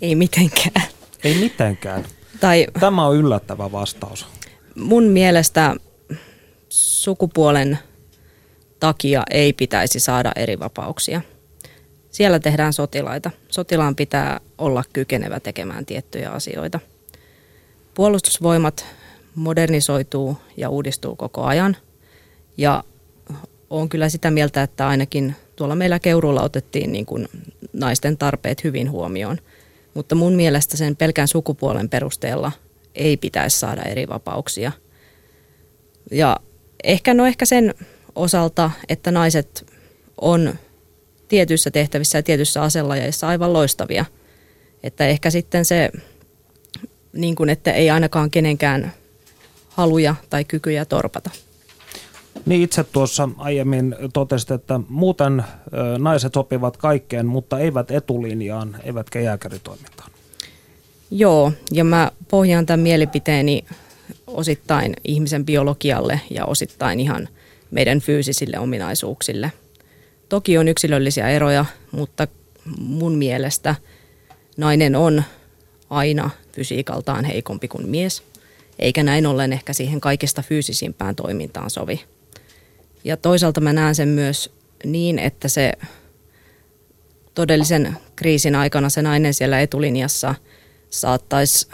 Ei 0.02 0.16
mitenkään. 0.16 0.99
Ei 1.24 1.36
mitenkään. 1.36 2.06
Tai, 2.40 2.68
Tämä 2.80 3.06
on 3.06 3.16
yllättävä 3.18 3.72
vastaus. 3.72 4.26
Mun 4.76 5.04
mielestä 5.04 5.76
sukupuolen 6.70 7.80
takia 8.80 9.24
ei 9.32 9.54
pitäisi 9.54 10.00
saada 10.00 10.32
eri 10.36 10.60
vapauksia. 10.60 11.22
Siellä 12.12 12.40
tehdään 12.40 12.74
sotilaita. 12.74 13.32
Sotilaan 13.50 13.96
pitää 13.96 14.40
olla 14.58 14.84
kykenevä 14.94 15.40
tekemään 15.40 15.86
tiettyjä 15.86 16.30
asioita. 16.30 16.80
Puolustusvoimat 17.94 18.86
modernisoituu 19.36 20.38
ja 20.58 20.70
uudistuu 20.70 21.16
koko 21.16 21.44
ajan. 21.44 21.78
Ja 22.58 22.84
on 23.70 23.90
kyllä 23.90 24.10
sitä 24.10 24.32
mieltä, 24.32 24.64
että 24.64 24.88
ainakin 24.88 25.36
tuolla 25.56 25.76
meillä 25.76 26.00
Keurulla 26.00 26.42
otettiin 26.42 26.92
niin 26.92 27.06
kuin 27.06 27.28
naisten 27.74 28.18
tarpeet 28.18 28.64
hyvin 28.64 28.92
huomioon. 28.92 29.38
Mutta 30.00 30.16
mun 30.16 30.34
mielestä 30.34 30.78
sen 30.78 30.96
pelkän 30.96 31.28
sukupuolen 31.28 31.90
perusteella 31.90 32.52
ei 32.96 33.18
pitäisi 33.18 33.60
saada 33.60 33.82
eri 33.82 34.08
vapauksia. 34.08 34.72
Ja 36.12 36.38
ehkä, 36.84 37.14
no 37.14 37.26
ehkä 37.26 37.46
sen 37.46 37.74
osalta, 38.16 38.72
että 38.90 39.12
naiset 39.12 39.66
on 40.22 40.54
tietyissä 41.28 41.72
tehtävissä 41.72 42.18
ja 42.18 42.24
tietyissä 42.24 42.62
aselajeissa 42.62 43.28
aivan 43.28 43.54
loistavia. 43.54 44.06
Että 44.84 45.08
ehkä 45.08 45.30
sitten 45.30 45.66
se, 45.66 45.90
niin 47.14 47.36
kuin, 47.36 47.50
että 47.50 47.72
ei 47.72 47.90
ainakaan 47.90 48.32
kenenkään 48.32 48.94
haluja 49.70 50.16
tai 50.30 50.46
kykyjä 50.46 50.86
torpata. 50.86 51.30
Niin 52.46 52.62
itse 52.62 52.84
tuossa 52.84 53.30
aiemmin 53.38 53.96
totesit, 54.14 54.52
että 54.52 54.80
muuten 54.90 55.44
naiset 55.98 56.34
sopivat 56.34 56.78
kaikkeen, 56.78 57.26
mutta 57.26 57.60
eivät 57.60 57.92
etulinjaan, 57.92 58.78
eivätkä 58.84 59.20
jääkäritoimintaan. 59.20 60.12
Joo, 61.12 61.52
ja 61.72 61.84
mä 61.84 62.12
pohjaan 62.30 62.66
tämän 62.66 62.80
mielipiteeni 62.80 63.66
osittain 64.28 64.94
ihmisen 65.04 65.46
biologialle 65.46 66.22
ja 66.30 66.46
osittain 66.46 67.00
ihan 67.00 67.30
meidän 67.72 68.00
fyysisille 68.00 68.60
ominaisuuksille. 68.60 69.52
Toki 70.30 70.58
on 70.58 70.68
yksilöllisiä 70.68 71.30
eroja, 71.30 71.66
mutta 71.92 72.28
mun 72.80 73.16
mielestä 73.16 73.76
nainen 74.58 74.96
on 74.96 75.24
aina 75.90 76.30
fysiikaltaan 76.52 77.26
heikompi 77.26 77.68
kuin 77.68 77.90
mies, 77.90 78.24
eikä 78.80 79.04
näin 79.04 79.26
ollen 79.26 79.54
ehkä 79.54 79.74
siihen 79.74 80.02
kaikista 80.02 80.42
fyysisimpään 80.42 81.16
toimintaan 81.16 81.70
sovi. 81.70 82.02
Ja 83.04 83.18
toisaalta 83.18 83.62
mä 83.62 83.74
näen 83.74 83.96
sen 83.96 84.08
myös 84.08 84.52
niin, 84.86 85.20
että 85.20 85.48
se 85.48 85.74
todellisen 87.34 87.98
kriisin 88.16 88.56
aikana 88.56 88.90
se 88.90 89.02
nainen 89.02 89.34
siellä 89.34 89.60
etulinjassa 89.62 90.36
saattaisi 90.90 91.68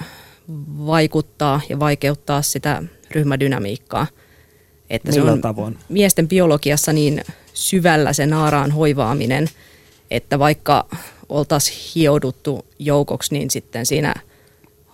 vaikuttaa 0.86 1.61
ja 1.69 1.80
vaikeuttaa 1.80 2.41
sitä 2.41 2.84
ryhmädynamiikkaa. 3.11 4.07
Että 4.89 5.11
Millä 5.11 5.26
se 5.26 5.32
on 5.32 5.41
tavoin? 5.41 5.78
miesten 5.89 6.28
biologiassa 6.28 6.93
niin 6.93 7.21
syvällä 7.53 8.13
se 8.13 8.26
naaraan 8.26 8.71
hoivaaminen, 8.71 9.47
että 10.11 10.39
vaikka 10.39 10.86
oltaisiin 11.30 11.78
hiouduttu 11.95 12.65
joukoksi, 12.80 13.34
niin 13.34 13.51
sitten 13.51 13.86
siinä 13.86 14.13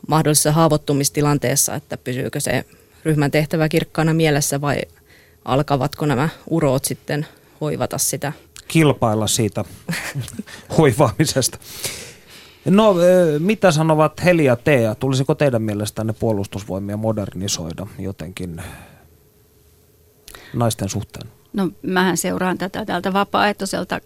mahdollisessa 0.07 0.51
haavoittumistilanteessa, 0.51 1.75
että 1.75 1.97
pysyykö 1.97 2.39
se 2.39 2.65
ryhmän 3.05 3.31
tehtävä 3.31 3.69
kirkkaana 3.69 4.13
mielessä 4.13 4.61
vai 4.61 4.81
alkavatko 5.45 6.05
nämä 6.05 6.29
uroot 6.49 6.85
sitten 6.85 7.25
hoivata 7.61 7.97
sitä. 7.97 8.33
Kilpailla 8.67 9.27
siitä 9.27 9.65
hoivaamisesta. 10.77 11.57
No, 12.65 12.95
mitä 13.39 13.71
sanovat 13.71 14.23
Heli 14.23 14.45
ja 14.45 14.55
Tea? 14.55 14.95
Tulisiko 14.95 15.35
teidän 15.35 15.61
mielestänne 15.61 16.13
puolustusvoimia 16.13 16.97
modernisoida 16.97 17.87
jotenkin 17.99 18.61
naisten 20.53 20.89
suhteen? 20.89 21.29
No, 21.53 21.69
mähän 21.81 22.17
seuraan 22.17 22.57
tätä 22.57 22.85
täältä 22.85 23.13
vapaaehtoiselta 23.13 24.01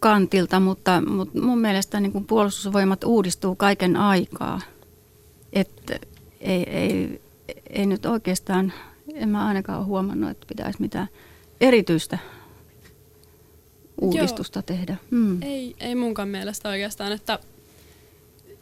kantilta, 0.00 0.60
mutta, 0.60 1.00
mutta 1.00 1.40
mun 1.40 1.58
mielestä 1.58 2.00
niin 2.00 2.26
puolustusvoimat 2.26 3.04
uudistuu 3.04 3.56
kaiken 3.56 3.96
aikaa. 3.96 4.60
Että 5.52 5.98
ei, 6.40 6.62
ei, 6.62 7.20
ei 7.70 7.86
nyt 7.86 8.06
oikeastaan 8.06 8.72
en 9.14 9.28
mä 9.28 9.46
ainakaan 9.46 9.78
ole 9.78 9.86
huomannut, 9.86 10.30
että 10.30 10.46
pitäisi 10.46 10.80
mitään 10.80 11.08
erityistä 11.60 12.18
uudistusta 14.00 14.58
Joo. 14.58 14.62
tehdä. 14.62 14.96
Mm. 15.10 15.42
Ei, 15.42 15.76
ei 15.80 15.94
munkaan 15.94 16.28
mielestä 16.28 16.68
oikeastaan, 16.68 17.12
että 17.12 17.38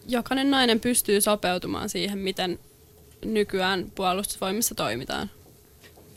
jokainen 0.09 0.51
nainen 0.51 0.81
pystyy 0.81 1.21
sopeutumaan 1.21 1.89
siihen, 1.89 2.19
miten 2.19 2.59
nykyään 3.25 3.93
puolustusvoimissa 3.95 4.75
toimitaan. 4.75 5.31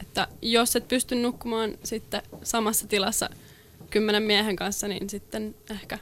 Että 0.02 0.28
jos 0.42 0.76
et 0.76 0.88
pysty 0.88 1.16
nukkumaan 1.16 1.74
sitten 1.84 2.22
samassa 2.44 2.88
tilassa 2.88 3.30
kymmenen 3.90 4.24
miehen 4.24 4.56
kanssa, 4.56 4.88
niin 4.88 5.10
sitten 5.10 5.56
ehkä, 5.70 6.00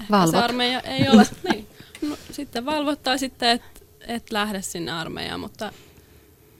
ehkä 0.00 0.26
se 0.30 0.36
armeija 0.36 0.80
ei 0.80 1.08
ole. 1.08 1.26
niin. 1.52 1.66
no, 2.02 2.16
sitten 2.30 2.66
valvottaa 2.66 3.18
sitten, 3.18 3.48
että 3.48 3.70
et 4.08 4.30
lähde 4.30 4.62
sinne 4.62 4.92
armeijaan, 4.92 5.40
mutta 5.40 5.72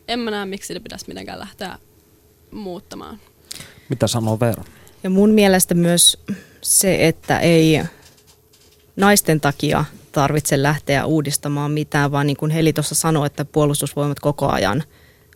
en 0.09 0.19
mä 0.19 0.31
näe, 0.31 0.47
miksi 0.47 0.67
sitä 0.67 0.81
pitäisi 0.81 1.09
mitenkään 1.09 1.39
lähteä 1.39 1.79
muuttamaan. 2.51 3.19
Mitä 3.89 4.07
sanoo 4.07 4.41
Veera? 4.41 4.65
Ja 5.03 5.11
mun 5.11 5.31
mielestä 5.31 5.75
myös 5.75 6.23
se, 6.61 7.09
että 7.09 7.39
ei 7.39 7.83
naisten 8.97 9.41
takia 9.41 9.85
tarvitse 10.13 10.63
lähteä 10.63 11.07
uudistamaan 11.07 11.71
mitään, 11.71 12.13
vaan 12.13 12.27
niin 12.27 12.37
kuin 12.37 12.51
Heli 12.51 12.73
tuossa 12.73 12.95
sanoi, 12.95 13.27
että 13.27 13.45
puolustusvoimat 13.45 14.21
koko 14.21 14.49
ajan 14.49 14.83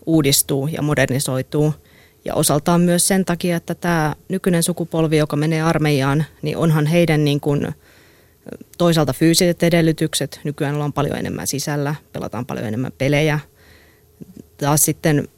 uudistuu 0.06 0.66
ja 0.66 0.82
modernisoituu. 0.82 1.74
Ja 2.24 2.34
osaltaan 2.34 2.80
myös 2.80 3.08
sen 3.08 3.24
takia, 3.24 3.56
että 3.56 3.74
tämä 3.74 4.16
nykyinen 4.28 4.62
sukupolvi, 4.62 5.16
joka 5.16 5.36
menee 5.36 5.62
armeijaan, 5.62 6.24
niin 6.42 6.56
onhan 6.56 6.86
heidän 6.86 7.24
niin 7.24 7.40
kuin 7.40 7.68
toisaalta 8.78 9.12
fyysiset 9.12 9.62
edellytykset. 9.62 10.40
Nykyään 10.44 10.74
ollaan 10.74 10.92
paljon 10.92 11.18
enemmän 11.18 11.46
sisällä, 11.46 11.94
pelataan 12.12 12.46
paljon 12.46 12.66
enemmän 12.66 12.92
pelejä– 12.98 13.40
taas 14.58 14.82
sitten 14.82 15.28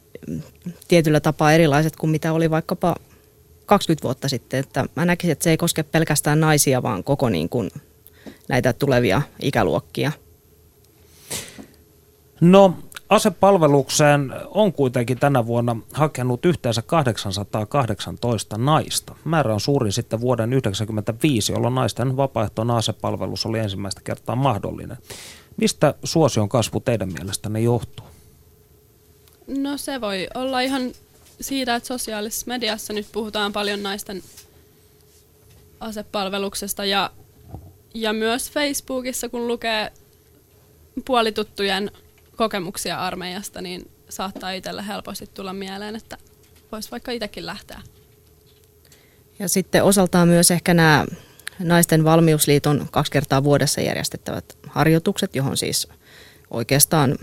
tietyllä 0.87 1.19
tapaa 1.19 1.53
erilaiset 1.53 1.95
kuin 1.95 2.09
mitä 2.09 2.33
oli 2.33 2.49
vaikkapa 2.49 2.95
20 3.65 4.03
vuotta 4.03 4.29
sitten. 4.29 4.59
Että 4.59 4.85
mä 4.95 5.05
näkisin, 5.05 5.31
että 5.31 5.43
se 5.43 5.49
ei 5.49 5.57
koske 5.57 5.83
pelkästään 5.83 6.39
naisia, 6.39 6.83
vaan 6.83 7.03
koko 7.03 7.29
niin 7.29 7.49
kuin 7.49 7.71
näitä 8.49 8.73
tulevia 8.73 9.21
ikäluokkia. 9.41 10.11
No 12.41 12.75
asepalvelukseen 13.09 14.33
on 14.47 14.73
kuitenkin 14.73 15.19
tänä 15.19 15.45
vuonna 15.45 15.75
hakenut 15.93 16.45
yhteensä 16.45 16.81
818 16.81 18.57
naista. 18.57 19.15
Määrä 19.23 19.53
on 19.53 19.59
suurin 19.59 19.91
sitten 19.91 20.21
vuoden 20.21 20.49
1995, 20.49 21.51
jolloin 21.51 21.75
naisten 21.75 22.17
vapaaehtoinen 22.17 22.75
asepalvelus 22.75 23.45
oli 23.45 23.59
ensimmäistä 23.59 24.01
kertaa 24.03 24.35
mahdollinen. 24.35 24.97
Mistä 25.57 25.93
suosion 26.03 26.49
kasvu 26.49 26.79
teidän 26.79 27.13
mielestänne 27.13 27.61
johtuu? 27.61 28.10
No 29.57 29.77
se 29.77 30.01
voi 30.01 30.27
olla 30.33 30.61
ihan 30.61 30.91
siitä, 31.41 31.75
että 31.75 31.87
sosiaalisessa 31.87 32.47
mediassa 32.47 32.93
nyt 32.93 33.07
puhutaan 33.11 33.53
paljon 33.53 33.83
naisten 33.83 34.23
asepalveluksesta 35.79 36.85
ja, 36.85 37.11
ja 37.93 38.13
myös 38.13 38.51
Facebookissa, 38.51 39.29
kun 39.29 39.47
lukee 39.47 39.91
puolituttujen 41.05 41.91
kokemuksia 42.35 42.99
armeijasta, 42.99 43.61
niin 43.61 43.91
saattaa 44.09 44.51
itselle 44.51 44.87
helposti 44.87 45.27
tulla 45.27 45.53
mieleen, 45.53 45.95
että 45.95 46.17
voisi 46.71 46.91
vaikka 46.91 47.11
itsekin 47.11 47.45
lähteä. 47.45 47.81
Ja 49.39 49.49
sitten 49.49 49.83
osaltaan 49.83 50.27
myös 50.27 50.51
ehkä 50.51 50.73
nämä 50.73 51.05
naisten 51.59 52.03
valmiusliiton 52.03 52.87
kaksi 52.91 53.11
kertaa 53.11 53.43
vuodessa 53.43 53.81
järjestettävät 53.81 54.57
harjoitukset, 54.67 55.35
johon 55.35 55.57
siis 55.57 55.87
oikeastaan 56.51 57.17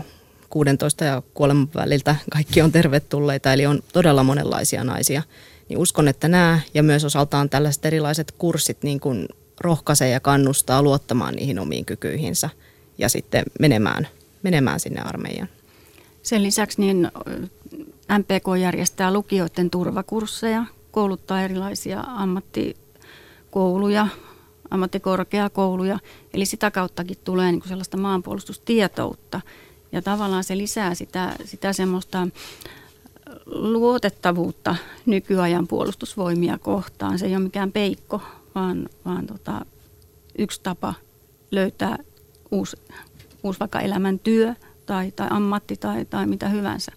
16 0.49 1.05
ja 1.05 1.21
kuoleman 1.33 1.69
väliltä 1.75 2.15
kaikki 2.31 2.61
on 2.61 2.71
tervetulleita, 2.71 3.53
eli 3.53 3.65
on 3.65 3.79
todella 3.93 4.23
monenlaisia 4.23 4.83
naisia. 4.83 5.23
Niin 5.69 5.79
uskon, 5.79 6.07
että 6.07 6.27
nämä 6.27 6.59
ja 6.73 6.83
myös 6.83 7.05
osaltaan 7.05 7.49
tällaiset 7.49 7.85
erilaiset 7.85 8.31
kurssit 8.31 8.83
niin 8.83 8.99
kuin 8.99 9.27
rohkaisee 9.59 10.09
ja 10.09 10.19
kannustaa 10.19 10.81
luottamaan 10.81 11.35
niihin 11.35 11.59
omiin 11.59 11.85
kykyihinsä 11.85 12.49
ja 12.97 13.09
sitten 13.09 13.43
menemään, 13.59 14.07
menemään 14.43 14.79
sinne 14.79 15.01
armeijaan. 15.01 15.49
Sen 16.23 16.43
lisäksi 16.43 16.81
niin 16.81 17.11
MPK 18.17 18.61
järjestää 18.61 19.13
lukijoiden 19.13 19.69
turvakursseja, 19.69 20.65
kouluttaa 20.91 21.41
erilaisia 21.41 22.03
ammattikouluja, 22.07 24.07
ammattikorkeakouluja, 24.69 25.99
eli 26.33 26.45
sitä 26.45 26.71
kauttakin 26.71 27.17
tulee 27.23 27.51
niin 27.51 27.59
kuin 27.59 27.69
sellaista 27.69 27.97
maanpuolustustietoutta. 27.97 29.41
Ja 29.91 30.01
tavallaan 30.01 30.43
se 30.43 30.57
lisää 30.57 30.95
sitä, 30.95 31.35
sitä 31.45 31.73
semmoista 31.73 32.27
luotettavuutta 33.45 34.75
nykyajan 35.05 35.67
puolustusvoimia 35.67 36.57
kohtaan. 36.57 37.19
Se 37.19 37.25
ei 37.25 37.35
ole 37.35 37.43
mikään 37.43 37.71
peikko, 37.71 38.21
vaan, 38.55 38.89
vaan 39.05 39.27
tota, 39.27 39.65
yksi 40.37 40.61
tapa 40.63 40.93
löytää 41.51 41.97
uusi, 42.51 42.77
uusi 43.43 43.59
vaikka 43.59 43.79
elämäntyö 43.79 44.53
tai, 44.85 45.11
tai 45.11 45.27
ammatti 45.31 45.77
tai, 45.77 46.05
tai 46.05 46.27
mitä 46.27 46.49
hyvänsä. 46.49 46.91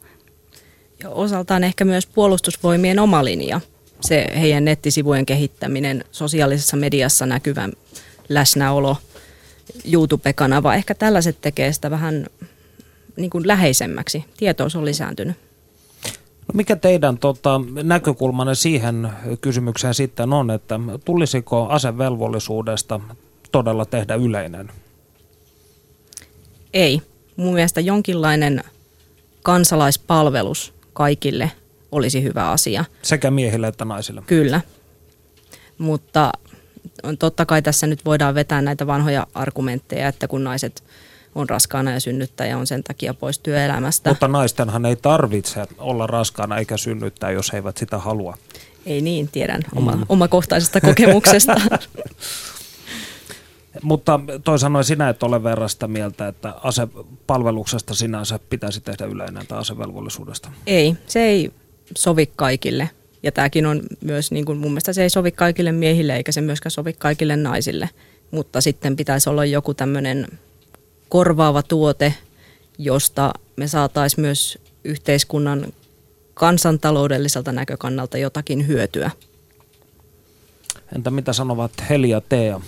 Ja 1.02 1.10
osaltaan 1.10 1.64
ehkä 1.64 1.84
myös 1.84 2.06
puolustusvoimien 2.06 2.98
oma 2.98 3.24
linja. 3.24 3.60
Se 4.00 4.26
heidän 4.40 4.64
nettisivujen 4.64 5.26
kehittäminen, 5.26 6.04
sosiaalisessa 6.10 6.76
mediassa 6.76 7.26
näkyvä 7.26 7.68
läsnäolo, 8.28 8.96
YouTube-kanava. 9.92 10.74
Ehkä 10.74 10.94
tällaiset 10.94 11.40
tekee 11.40 11.72
sitä 11.72 11.90
vähän 11.90 12.26
niin 13.16 13.30
kuin 13.30 13.46
läheisemmäksi. 13.48 14.24
Tietous 14.36 14.76
on 14.76 14.84
lisääntynyt. 14.84 15.36
No 16.48 16.52
mikä 16.54 16.76
teidän 16.76 17.18
tota, 17.18 17.60
näkökulmanne 17.82 18.54
siihen 18.54 19.08
kysymykseen 19.40 19.94
sitten 19.94 20.32
on, 20.32 20.50
että 20.50 20.80
tulisiko 21.04 21.68
asevelvollisuudesta 21.68 23.00
todella 23.52 23.84
tehdä 23.84 24.14
yleinen? 24.14 24.70
Ei. 26.74 27.02
Mun 27.36 27.54
mielestä 27.54 27.80
jonkinlainen 27.80 28.64
kansalaispalvelus 29.42 30.74
kaikille 30.92 31.50
olisi 31.92 32.22
hyvä 32.22 32.50
asia. 32.50 32.84
Sekä 33.02 33.30
miehille 33.30 33.68
että 33.68 33.84
naisille. 33.84 34.22
Kyllä. 34.26 34.60
Mutta 35.78 36.32
totta 37.18 37.46
kai 37.46 37.62
tässä 37.62 37.86
nyt 37.86 38.04
voidaan 38.04 38.34
vetää 38.34 38.62
näitä 38.62 38.86
vanhoja 38.86 39.26
argumentteja, 39.34 40.08
että 40.08 40.28
kun 40.28 40.44
naiset 40.44 40.84
on 41.34 41.48
raskaana 41.48 41.92
ja 41.92 42.00
synnyttää 42.00 42.46
ja 42.46 42.58
on 42.58 42.66
sen 42.66 42.82
takia 42.84 43.14
pois 43.14 43.38
työelämästä. 43.38 44.10
Mutta 44.10 44.28
naistenhan 44.28 44.86
ei 44.86 44.96
tarvitse 44.96 45.64
olla 45.78 46.06
raskaana 46.06 46.58
eikä 46.58 46.76
synnyttää, 46.76 47.30
jos 47.30 47.52
he 47.52 47.58
eivät 47.58 47.76
sitä 47.76 47.98
halua. 47.98 48.36
Ei 48.86 49.00
niin, 49.00 49.28
tiedän 49.28 49.62
oma, 49.74 49.96
mm. 49.96 50.04
omakohtaisesta 50.08 50.80
kokemuksesta. 50.90 51.54
Mutta 53.82 54.20
toi 54.44 54.58
sanoi 54.58 54.84
sinä, 54.84 55.08
että 55.08 55.26
ole 55.26 55.42
verran 55.42 55.68
sitä 55.68 55.88
mieltä, 55.88 56.28
että 56.28 56.54
asepalveluksesta 56.62 57.94
sinänsä 57.94 58.38
pitäisi 58.50 58.80
tehdä 58.80 59.04
yleinen 59.04 59.46
tai 59.46 59.58
asevelvollisuudesta. 59.58 60.50
Ei, 60.66 60.96
se 61.06 61.20
ei 61.20 61.52
sovi 61.96 62.26
kaikille. 62.36 62.90
Ja 63.22 63.32
tämäkin 63.32 63.66
on 63.66 63.82
myös, 64.00 64.30
niin 64.30 64.44
kuin 64.44 64.58
mun 64.58 64.70
mielestä 64.70 64.92
se 64.92 65.02
ei 65.02 65.10
sovi 65.10 65.30
kaikille 65.30 65.72
miehille 65.72 66.16
eikä 66.16 66.32
se 66.32 66.40
myöskään 66.40 66.70
sovi 66.70 66.92
kaikille 66.92 67.36
naisille. 67.36 67.90
Mutta 68.30 68.60
sitten 68.60 68.96
pitäisi 68.96 69.30
olla 69.30 69.44
joku 69.44 69.74
tämmöinen 69.74 70.26
korvaava 71.12 71.62
tuote, 71.62 72.14
josta 72.78 73.32
me 73.56 73.68
saataisiin 73.68 74.20
myös 74.20 74.58
yhteiskunnan 74.84 75.72
kansantaloudelliselta 76.34 77.52
näkökannalta 77.52 78.18
jotakin 78.18 78.66
hyötyä. 78.66 79.10
Entä 80.96 81.10
mitä 81.10 81.32
sanovat 81.32 81.72
Heli 81.90 82.10
ja 82.10 82.20
Tea? 82.20 82.60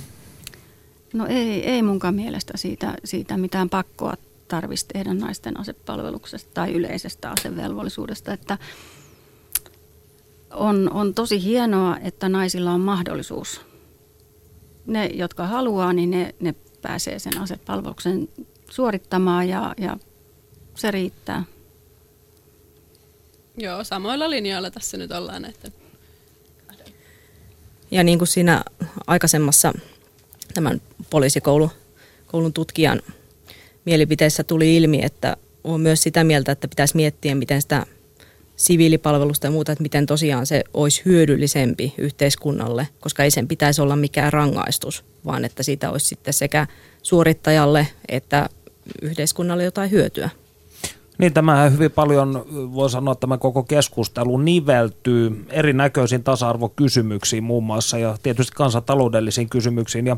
No 1.12 1.26
ei, 1.26 1.70
ei 1.70 1.82
munkaan 1.82 2.14
mielestä 2.14 2.52
siitä, 2.56 2.94
siitä 3.04 3.36
mitään 3.36 3.70
pakkoa 3.70 4.14
tarvitsisi 4.48 4.88
tehdä 4.92 5.14
naisten 5.14 5.60
asepalveluksesta 5.60 6.50
tai 6.54 6.72
yleisestä 6.72 7.30
asevelvollisuudesta. 7.30 8.32
Että 8.32 8.58
on, 10.54 10.90
on 10.92 11.14
tosi 11.14 11.42
hienoa, 11.42 11.96
että 11.98 12.28
naisilla 12.28 12.72
on 12.72 12.80
mahdollisuus. 12.80 13.60
Ne, 14.86 15.06
jotka 15.06 15.46
haluaa, 15.46 15.92
niin 15.92 16.10
ne, 16.10 16.34
ne 16.40 16.54
pääsee 16.84 17.18
sen 17.18 17.38
asepalveluksen 17.38 18.28
suorittamaan 18.70 19.48
ja, 19.48 19.74
ja 19.78 19.96
se 20.74 20.90
riittää. 20.90 21.44
Joo, 23.56 23.84
samoilla 23.84 24.30
linjoilla 24.30 24.70
tässä 24.70 24.96
nyt 24.96 25.12
ollaan. 25.12 25.44
Että... 25.44 25.70
Ja 27.90 28.04
niin 28.04 28.18
kuin 28.18 28.28
siinä 28.28 28.64
aikaisemmassa 29.06 29.72
tämän 30.54 30.80
poliisikoulun 31.10 31.70
koulun 32.26 32.52
tutkijan 32.52 33.02
mielipiteessä 33.84 34.44
tuli 34.44 34.76
ilmi, 34.76 35.04
että 35.04 35.36
on 35.64 35.80
myös 35.80 36.02
sitä 36.02 36.24
mieltä, 36.24 36.52
että 36.52 36.68
pitäisi 36.68 36.96
miettiä, 36.96 37.34
miten 37.34 37.62
sitä 37.62 37.86
siviilipalvelusta 38.56 39.46
ja 39.46 39.50
muuta, 39.50 39.72
että 39.72 39.82
miten 39.82 40.06
tosiaan 40.06 40.46
se 40.46 40.64
olisi 40.74 41.02
hyödyllisempi 41.04 41.94
yhteiskunnalle, 41.98 42.88
koska 43.00 43.24
ei 43.24 43.30
sen 43.30 43.48
pitäisi 43.48 43.82
olla 43.82 43.96
mikään 43.96 44.32
rangaistus, 44.32 45.04
vaan 45.24 45.44
että 45.44 45.62
siitä 45.62 45.90
olisi 45.90 46.06
sitten 46.06 46.34
sekä 46.34 46.66
suorittajalle 47.02 47.86
että 48.08 48.48
yhteiskunnalle 49.02 49.64
jotain 49.64 49.90
hyötyä. 49.90 50.30
Niin, 51.18 51.32
tämä 51.32 51.70
hyvin 51.70 51.90
paljon, 51.90 52.44
voi 52.50 52.90
sanoa, 52.90 53.12
että 53.12 53.20
tämä 53.20 53.38
koko 53.38 53.62
keskustelu 53.62 54.38
niveltyy 54.38 55.44
erinäköisiin 55.50 56.24
tasa-arvokysymyksiin 56.24 57.44
muun 57.44 57.64
muassa 57.64 57.98
ja 57.98 58.16
tietysti 58.22 58.52
kansantaloudellisiin 58.56 59.48
kysymyksiin. 59.48 60.06
Ja 60.06 60.16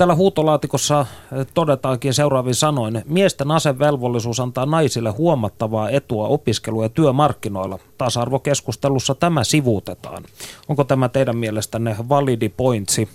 Täällä 0.00 0.14
huutolaatikossa 0.14 1.00
eh, 1.00 1.46
todetaankin 1.54 2.14
seuraavin 2.14 2.54
sanoin, 2.54 3.02
miesten 3.06 3.50
asevelvollisuus 3.50 4.40
antaa 4.40 4.66
naisille 4.66 5.10
huomattavaa 5.10 5.90
etua 5.90 6.28
opiskelu- 6.28 6.82
ja 6.82 6.88
työmarkkinoilla. 6.88 7.78
Tasa-arvokeskustelussa 7.98 9.14
tämä 9.14 9.44
sivuutetaan. 9.44 10.24
Onko 10.68 10.84
tämä 10.84 11.08
teidän 11.08 11.36
mielestänne 11.36 11.96
validi 12.08 12.48
pointsi 12.48 13.02
eh, 13.02 13.08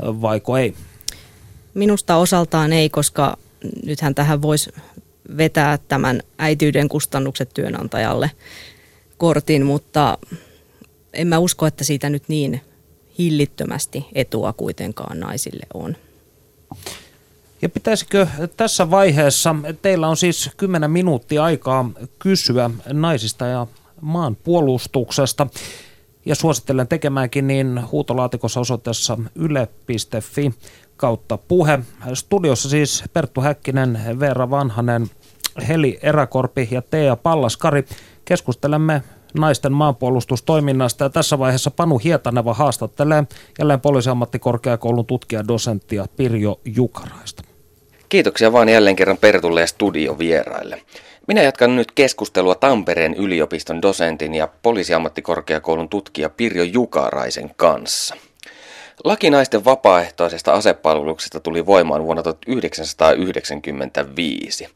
vaiko 0.00 0.56
ei? 0.56 0.74
Minusta 1.74 2.16
osaltaan 2.16 2.72
ei, 2.72 2.90
koska 2.90 3.36
nythän 3.86 4.14
tähän 4.14 4.42
voisi 4.42 4.72
vetää 5.36 5.78
tämän 5.78 6.22
äityyden 6.38 6.88
kustannukset 6.88 7.50
työnantajalle 7.54 8.30
kortin, 9.18 9.66
mutta 9.66 10.18
en 11.12 11.26
mä 11.26 11.38
usko, 11.38 11.66
että 11.66 11.84
siitä 11.84 12.10
nyt 12.10 12.22
niin 12.28 12.60
hillittömästi 13.18 14.06
etua 14.12 14.52
kuitenkaan 14.52 15.20
naisille 15.20 15.66
on. 15.74 15.96
Ja 17.62 17.68
pitäisikö 17.68 18.26
tässä 18.56 18.90
vaiheessa, 18.90 19.56
teillä 19.82 20.08
on 20.08 20.16
siis 20.16 20.50
10 20.56 20.90
minuuttia 20.90 21.44
aikaa 21.44 21.90
kysyä 22.18 22.70
naisista 22.92 23.46
ja 23.46 23.66
maan 24.00 24.36
puolustuksesta. 24.36 25.46
Ja 26.26 26.34
suosittelen 26.34 26.88
tekemäänkin 26.88 27.46
niin 27.46 27.80
huutolaatikossa 27.92 28.60
osoitteessa 28.60 29.18
yle.fi 29.34 30.54
kautta 30.96 31.38
puhe. 31.38 31.78
Studiossa 32.14 32.68
siis 32.68 33.04
Perttu 33.12 33.40
Häkkinen, 33.40 33.98
Veera 34.20 34.50
Vanhanen, 34.50 35.10
Heli 35.68 35.98
Eräkorpi 36.02 36.68
ja 36.70 36.82
Teija 36.82 37.16
Pallaskari. 37.16 37.84
Keskustelemme 38.24 39.02
naisten 39.34 39.72
maanpuolustustoiminnasta. 39.72 41.04
Ja 41.04 41.10
tässä 41.10 41.38
vaiheessa 41.38 41.70
Panu 41.70 41.98
Hietaneva 41.98 42.54
haastattelee 42.54 43.24
jälleen 43.58 43.80
poliisiammattikorkeakoulun 43.80 45.06
tutkijadosenttia 45.06 46.06
Pirjo 46.16 46.60
Jukaraista. 46.64 47.42
Kiitoksia 48.08 48.52
vaan 48.52 48.68
jälleen 48.68 48.96
kerran 48.96 49.18
Pertulle 49.18 49.60
ja 49.60 49.66
studiovieraille. 49.66 50.82
Minä 51.28 51.42
jatkan 51.42 51.76
nyt 51.76 51.92
keskustelua 51.92 52.54
Tampereen 52.54 53.14
yliopiston 53.14 53.82
dosentin 53.82 54.34
ja 54.34 54.48
poliisiammattikorkeakoulun 54.62 55.88
tutkija 55.88 56.30
Pirjo 56.30 56.62
Jukaraisen 56.62 57.50
kanssa. 57.56 58.14
Laki 59.04 59.30
naisten 59.30 59.64
vapaaehtoisesta 59.64 60.52
asepalveluksesta 60.52 61.40
tuli 61.40 61.66
voimaan 61.66 62.04
vuonna 62.04 62.22
1995. 62.22 64.68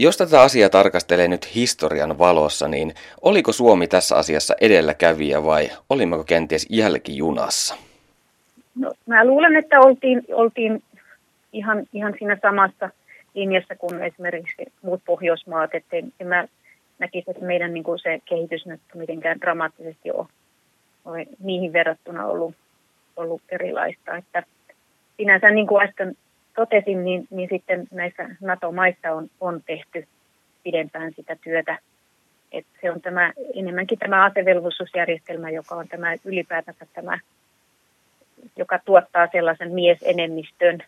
Jos 0.00 0.16
tätä 0.16 0.42
asiaa 0.42 0.68
tarkastelee 0.68 1.28
nyt 1.28 1.54
historian 1.54 2.18
valossa, 2.18 2.68
niin 2.68 2.94
oliko 3.22 3.52
Suomi 3.52 3.88
tässä 3.88 4.16
asiassa 4.16 4.54
edelläkävijä 4.60 5.44
vai 5.44 5.70
olimmeko 5.90 6.24
kenties 6.24 6.66
jälkijunassa? 6.70 7.74
No, 8.74 8.92
mä 9.06 9.24
luulen, 9.24 9.56
että 9.56 9.80
oltiin, 9.80 10.22
oltiin 10.32 10.82
ihan, 11.52 11.86
ihan 11.92 12.14
siinä 12.18 12.38
samassa 12.42 12.90
linjassa 13.34 13.76
kuin 13.76 14.02
esimerkiksi 14.02 14.72
muut 14.82 15.00
Pohjoismaat. 15.06 15.74
Että 15.74 15.96
en, 15.96 16.12
en 16.20 16.26
mä 16.26 16.48
näkisi, 16.98 17.30
että 17.30 17.44
meidän 17.44 17.74
niin 17.74 17.84
kuin 17.84 17.98
se 17.98 18.18
kehitys 18.24 18.66
nyt 18.66 18.80
mitenkään 18.94 19.40
dramaattisesti 19.40 20.10
ole, 20.10 21.26
niihin 21.38 21.72
verrattuna 21.72 22.26
ollut, 22.26 22.54
ollut 23.16 23.42
erilaista. 23.48 24.16
Että 24.16 24.42
sinänsä 25.16 25.50
niin 25.50 25.66
kuin 25.66 25.88
äsken 25.88 26.16
totesin, 26.58 27.04
niin, 27.04 27.26
niin 27.30 27.48
sitten 27.52 27.86
näissä 27.90 28.28
NATO-maissa 28.40 29.12
on, 29.12 29.30
on 29.40 29.62
tehty 29.66 30.06
pidempään 30.62 31.12
sitä 31.16 31.36
työtä. 31.44 31.78
Et 32.52 32.66
se 32.80 32.90
on 32.90 33.00
tämä, 33.00 33.32
enemmänkin 33.54 33.98
tämä 33.98 34.24
asevelvollisuusjärjestelmä, 34.24 35.50
joka 35.50 35.74
on 35.74 35.88
tämä 35.88 36.14
ylipäätänsä 36.24 36.86
tämä, 36.92 37.18
joka 38.56 38.78
tuottaa 38.84 39.28
sellaisen 39.32 39.72
miesenemmistön 39.72 40.78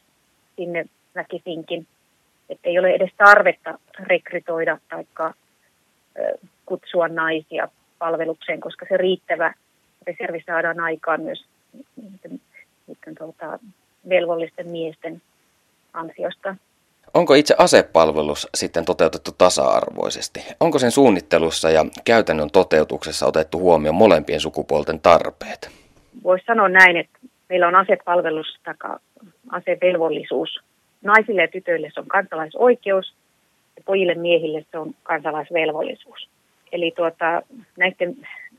sinne 0.56 0.84
väkisinkin, 1.14 1.86
että 2.48 2.68
ei 2.68 2.78
ole 2.78 2.90
edes 2.90 3.10
tarvetta 3.16 3.78
rekrytoida 4.00 4.78
tai 4.88 5.04
kutsua 6.66 7.08
naisia 7.08 7.68
palvelukseen, 7.98 8.60
koska 8.60 8.86
se 8.88 8.96
riittävä 8.96 9.54
reservi 10.06 10.42
saadaan 10.46 10.80
aikaan 10.80 11.20
myös 11.20 11.44
niiden, 11.96 12.40
niiden 12.86 13.14
tuota, 13.18 13.58
velvollisten 14.08 14.70
miesten 14.70 15.22
ansiosta. 15.93 16.57
Onko 17.14 17.34
itse 17.34 17.55
asepalvelus 17.59 18.49
sitten 18.55 18.84
toteutettu 18.84 19.30
tasa-arvoisesti? 19.38 20.41
Onko 20.61 20.78
sen 20.78 20.91
suunnittelussa 20.91 21.70
ja 21.70 21.84
käytännön 22.05 22.51
toteutuksessa 22.51 23.26
otettu 23.26 23.59
huomioon 23.59 23.95
molempien 23.95 24.41
sukupuolten 24.41 25.01
tarpeet? 25.01 25.70
Voisi 26.24 26.45
sanoa 26.45 26.68
näin, 26.68 26.97
että 26.97 27.18
meillä 27.49 27.68
on 27.68 27.74
asepalvelus 27.74 28.47
tai 28.64 28.74
asevelvollisuus. 29.51 30.61
Naisille 31.03 31.43
ja 31.43 31.49
tytöille 31.49 31.91
se 31.95 32.01
on 32.01 32.07
kansalaisoikeus 32.07 33.14
ja 33.76 33.82
pojille 33.86 34.14
miehille 34.14 34.64
se 34.70 34.78
on 34.78 34.95
kansalaisvelvollisuus. 35.03 36.28
Eli 36.72 36.93
tuota, 36.97 37.43
näiden 37.78 38.16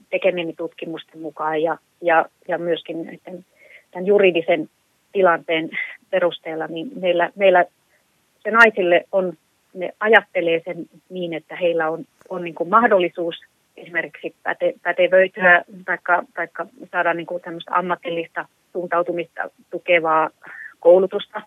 tekemieni 0.09 0.53
tutkimusten 0.53 1.21
mukaan 1.21 1.61
ja, 1.61 1.77
ja, 2.01 2.25
ja 2.47 2.57
myöskin 2.57 3.05
näiden, 3.05 3.45
tämän 3.91 4.05
juridisen 4.05 4.69
tilanteen 5.11 5.69
perusteella, 6.11 6.67
niin 6.67 6.91
meillä, 7.01 7.29
meillä 7.35 7.65
se 8.43 8.51
naisille 8.51 9.05
on, 9.11 9.33
ne 9.73 9.93
ajattelee 9.99 10.61
sen 10.65 10.85
niin, 11.09 11.33
että 11.33 11.55
heillä 11.55 11.89
on, 11.89 12.05
on 12.29 12.43
niin 12.43 12.55
kuin 12.55 12.69
mahdollisuus 12.69 13.35
esimerkiksi 13.77 14.35
päte, 14.43 14.73
pätevöityä 14.83 15.63
tai 16.33 16.47
saada 16.91 17.13
niin 17.13 17.27
kuin 17.27 17.41
ammatillista 17.69 18.45
suuntautumista 18.73 19.49
tukevaa 19.71 20.29
koulutusta 20.79 21.41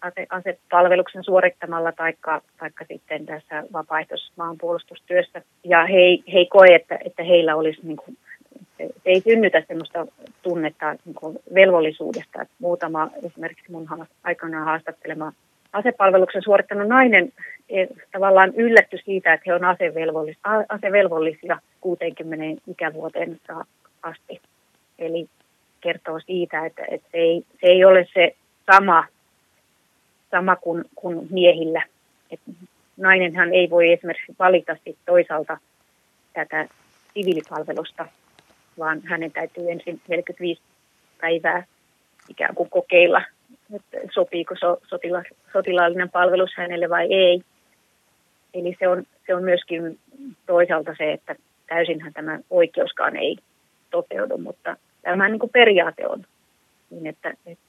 ase, 0.00 0.26
asepalveluksen 0.30 1.24
suorittamalla 1.24 1.92
taikka 1.92 2.84
sitten 2.88 3.26
tässä 3.26 3.64
vapaaehtoismaanpuolustustyössä. 3.72 5.42
Ja 5.64 5.86
he, 5.86 6.00
he 6.32 6.46
koe, 6.50 6.74
että, 6.74 6.98
että 7.04 7.22
heillä 7.22 7.56
olisi, 7.56 7.80
niin 7.82 7.96
kuin, 7.96 8.16
ei 9.04 9.20
synnytä 9.20 9.62
sellaista 9.68 10.06
tunnetta 10.42 10.96
niin 11.04 11.38
velvollisuudesta. 11.54 12.42
Että 12.42 12.54
muutama 12.58 13.10
esimerkiksi 13.26 13.72
mun 13.72 13.88
aikanaan 14.24 14.64
haastattelema 14.64 15.32
asepalveluksen 15.74 16.42
suorittanut 16.42 16.88
nainen 16.88 17.32
e, 17.68 17.86
tavallaan 18.12 18.54
yllätty 18.54 18.98
siitä, 19.04 19.32
että 19.32 19.44
he 19.46 19.54
on 19.54 19.64
asevelvollis, 19.64 20.36
asevelvollisia 20.68 21.58
60 21.80 22.62
ikävuoteen 22.70 23.40
asti. 24.02 24.40
Eli 24.98 25.28
kertoo 25.80 26.20
siitä, 26.20 26.66
että, 26.66 26.82
että 26.88 27.08
se, 27.12 27.18
ei, 27.18 27.44
se 27.60 27.66
ei 27.66 27.84
ole 27.84 28.08
se 28.14 28.34
sama, 28.72 29.04
sama 30.30 30.56
kuin, 30.56 30.84
kuin 30.94 31.26
miehillä. 31.30 31.82
Et 32.30 32.40
nainenhan 32.96 33.54
ei 33.54 33.70
voi 33.70 33.92
esimerkiksi 33.92 34.36
valita 34.38 34.76
toisaalta 35.06 35.58
tätä 36.32 36.68
siviilipalvelusta, 37.14 38.06
vaan 38.78 39.02
hänen 39.04 39.32
täytyy 39.32 39.70
ensin 39.70 40.00
45 40.08 40.62
päivää 41.20 41.64
ikään 42.28 42.54
kuin 42.54 42.70
kokeilla, 42.70 43.22
että 43.74 43.98
sopiiko 44.12 44.54
so, 44.60 44.80
sotila, 44.88 45.22
sotilaallinen 45.52 46.10
palvelus 46.10 46.50
hänelle 46.56 46.90
vai 46.90 47.14
ei. 47.14 47.42
Eli 48.54 48.76
se 48.78 48.88
on, 48.88 49.04
se 49.26 49.34
on 49.34 49.42
myöskin 49.42 49.98
toisaalta 50.46 50.94
se, 50.98 51.12
että 51.12 51.36
täysinhän 51.66 52.12
tämä 52.12 52.38
oikeuskaan 52.50 53.16
ei 53.16 53.36
toteudu, 53.90 54.38
mutta 54.38 54.76
tämä 55.02 55.28
niin 55.28 55.38
kuin 55.38 55.52
periaate 55.52 56.06
on 56.06 56.24
niin, 56.90 57.06
että, 57.06 57.34
että 57.46 57.64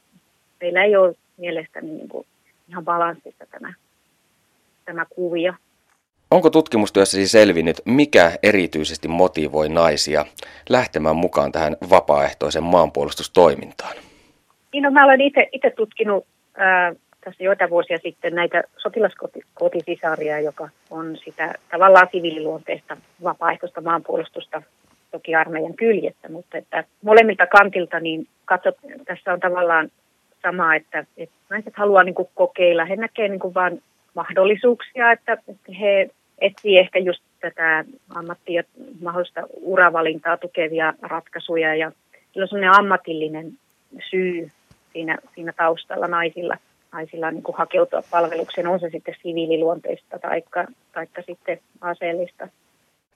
meillä 0.61 0.83
ei 0.83 0.95
ole 0.95 1.15
mielestäni 1.37 1.91
niin 1.91 2.09
kuin 2.09 2.27
ihan 2.69 2.85
balanssissa 2.85 3.45
tämä, 3.51 3.73
tämä 4.85 5.05
kuvio. 5.09 5.53
Onko 6.35 6.49
tutkimustyössäsi 6.49 7.27
selvinnyt, 7.27 7.81
mikä 7.85 8.31
erityisesti 8.43 9.07
motivoi 9.07 9.69
naisia 9.69 10.25
lähtemään 10.69 11.15
mukaan 11.15 11.51
tähän 11.51 11.77
vapaaehtoisen 11.89 12.63
maanpuolustustoimintaan? 12.63 13.95
Niin 14.73 14.83
no, 14.83 14.91
mä 14.91 15.05
olen 15.05 15.21
itse 15.21 15.69
tutkinut 15.75 16.25
ää, 16.57 16.93
tässä 17.21 17.43
joita 17.43 17.69
vuosia 17.69 17.97
sitten 18.03 18.35
näitä 18.35 18.63
sotilaskotisisaria, 18.77 20.39
joka 20.39 20.69
on 20.89 21.17
sitä 21.25 21.53
tavallaan 21.71 22.07
siviililuonteista 22.11 22.97
vapaaehtoista 23.23 23.81
maanpuolustusta 23.81 24.61
toki 25.11 25.35
armeijan 25.35 25.73
kyljettä, 25.73 26.29
mutta 26.29 26.57
että 26.57 26.83
molemmilta 27.01 27.47
kantilta 27.47 27.99
niin 27.99 28.27
katsot, 28.45 28.77
tässä 29.05 29.33
on 29.33 29.39
tavallaan 29.39 29.89
sama, 30.41 30.75
että, 30.75 31.05
että 31.17 31.35
naiset 31.49 31.73
haluaa 31.75 32.03
niin 32.03 32.15
kuin 32.15 32.29
kokeilla, 32.35 32.85
he 32.85 32.95
näkevät 32.95 33.31
niin 33.31 33.53
vain 33.53 33.83
mahdollisuuksia, 34.15 35.11
että 35.11 35.37
he 35.79 36.09
etsii 36.39 36.77
ehkä 36.77 36.99
just 36.99 37.21
tätä 37.39 37.85
ammattia, 38.09 38.63
mahdollista 39.01 39.41
uravalintaa 39.51 40.37
tukevia 40.37 40.93
ratkaisuja 41.01 41.75
ja 41.75 41.91
sillä 42.31 42.43
on 42.43 42.47
sellainen 42.47 42.79
ammatillinen 42.79 43.51
syy 44.09 44.51
siinä, 44.93 45.17
siinä 45.35 45.53
taustalla 45.53 46.07
naisilla, 46.07 46.57
naisilla 46.91 47.31
niin 47.31 47.43
kuin 47.43 47.57
hakeutua 47.57 48.03
palvelukseen, 48.11 48.67
on 48.67 48.79
se 48.79 48.89
sitten 48.89 49.15
siviililuonteista 49.21 50.19
tai 50.19 50.43
taikka 50.93 51.21
sitten 51.21 51.59
aseellista. 51.81 52.47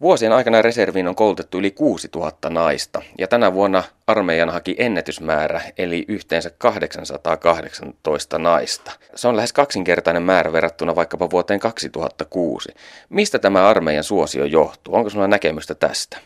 Vuosien 0.02 0.32
aikana 0.32 0.62
reserviin 0.62 1.08
on 1.08 1.16
koulutettu 1.16 1.58
yli 1.58 1.72
6000 1.72 2.50
naista 2.50 3.02
ja 3.18 3.28
tänä 3.28 3.54
vuonna 3.54 3.84
armeijan 4.08 4.50
haki 4.50 4.76
ennätysmäärä 4.80 5.62
eli 5.78 6.06
yhteensä 6.08 6.52
818 6.58 8.40
naista. 8.40 8.92
Se 9.16 9.28
on 9.28 9.36
lähes 9.36 9.54
kaksinkertainen 9.54 10.24
määrä 10.24 10.54
verrattuna 10.54 10.96
vaikkapa 10.96 11.30
vuoteen 11.30 11.60
2006. 11.60 12.70
Mistä 13.10 13.40
tämä 13.40 13.68
armeijan 13.68 14.04
suosio 14.04 14.46
johtuu? 14.46 14.96
Onko 14.96 15.10
sinulla 15.10 15.28
näkemystä 15.28 15.76
tästä? 15.76 16.18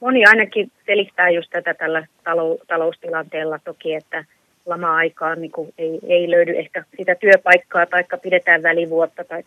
Moni 0.00 0.24
ainakin 0.26 0.72
selittää 0.86 1.30
just 1.30 1.50
tätä 1.50 1.74
tällä 1.74 2.06
taloustilanteella 2.68 3.58
toki, 3.58 3.94
että 3.94 4.24
lama-aikaan 4.66 5.40
niin 5.40 5.52
kuin 5.52 5.74
ei, 5.78 6.00
ei 6.06 6.30
löydy 6.30 6.58
ehkä 6.58 6.84
sitä 6.96 7.14
työpaikkaa, 7.14 7.86
tai 7.86 8.04
pidetään 8.22 8.62
välivuotta, 8.62 9.24
tai 9.24 9.44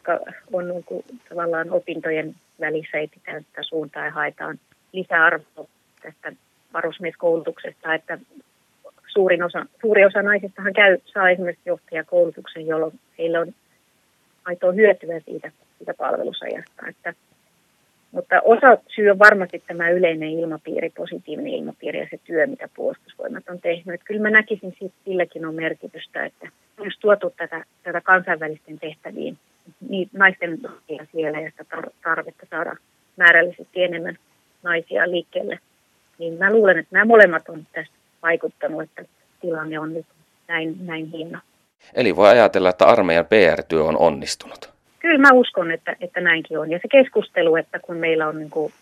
on 0.53 0.67
niin 0.67 0.83
kuin, 0.83 1.03
tavallaan 1.29 1.71
opintojen 1.71 2.35
välissä 2.59 2.97
ei 2.97 3.07
pitää 3.07 3.39
sitä 3.39 3.63
suuntaa 3.63 4.05
ja 4.05 4.11
haetaan 4.11 4.59
lisäarvoa 4.91 5.67
tästä 6.01 6.31
varusmieskoulutuksesta, 6.73 7.93
että 7.93 8.17
suurin 9.07 9.43
osa, 9.43 9.65
suuri 9.81 10.05
osa 10.05 10.21
naisistahan 10.21 10.73
käy, 10.73 10.97
saa 11.05 11.29
esimerkiksi 11.29 11.69
johtajakoulutuksen, 11.69 12.67
jolloin 12.67 12.99
heillä 13.17 13.39
on 13.39 13.53
aitoa 14.45 14.71
hyötyä 14.71 15.19
siitä, 15.19 15.51
siitä 15.77 15.93
palvelusajasta. 15.93 16.87
Että 16.89 17.13
mutta 18.15 18.41
osa 18.43 18.77
syy 18.95 19.09
on 19.09 19.19
varmasti 19.19 19.63
tämä 19.67 19.89
yleinen 19.89 20.29
ilmapiiri, 20.29 20.89
positiivinen 20.89 21.53
ilmapiiri 21.53 21.99
ja 21.99 22.07
se 22.11 22.19
työ, 22.23 22.47
mitä 22.47 22.69
puolustusvoimat 22.75 23.49
on 23.49 23.61
tehnyt. 23.61 23.93
Että 23.95 24.05
kyllä 24.05 24.21
mä 24.21 24.29
näkisin, 24.29 24.69
että 24.81 24.99
silläkin 25.05 25.45
on 25.45 25.55
merkitystä, 25.55 26.25
että 26.25 26.47
jos 26.83 26.97
tuotu 26.99 27.33
tätä, 27.37 27.65
tätä 27.83 28.01
kansainvälisten 28.01 28.79
tehtäviin, 28.79 29.37
niin 29.89 30.09
naisten 30.13 30.59
siellä 31.11 31.39
ja 31.39 31.49
sitä 31.49 31.65
tarvetta 32.03 32.45
saada 32.49 32.75
määrällisesti 33.17 33.83
enemmän 33.83 34.17
naisia 34.63 35.11
liikkeelle, 35.11 35.59
niin 36.17 36.33
mä 36.33 36.51
luulen, 36.51 36.77
että 36.77 36.95
nämä 36.95 37.05
molemmat 37.05 37.49
on 37.49 37.67
tästä 37.73 37.95
vaikuttanut, 38.21 38.83
että 38.83 39.05
tilanne 39.41 39.79
on 39.79 39.93
nyt 39.93 40.05
näin, 40.47 40.75
näin 40.85 41.11
hieno. 41.11 41.39
Eli 41.93 42.15
voi 42.15 42.29
ajatella, 42.29 42.69
että 42.69 42.85
armeijan 42.85 43.25
PR-työ 43.25 43.83
on 43.83 43.97
onnistunut 43.97 44.74
kyllä 45.05 45.21
mä 45.21 45.29
uskon, 45.33 45.71
että, 45.71 45.95
että 46.01 46.21
näinkin 46.21 46.59
on. 46.59 46.71
Ja 46.71 46.79
se 46.81 46.87
keskustelu, 46.87 47.55
että 47.55 47.79
kun 47.79 47.97
meillä 47.97 48.27
on 48.27 48.37
niin 48.39 48.49
kuin 48.49 48.73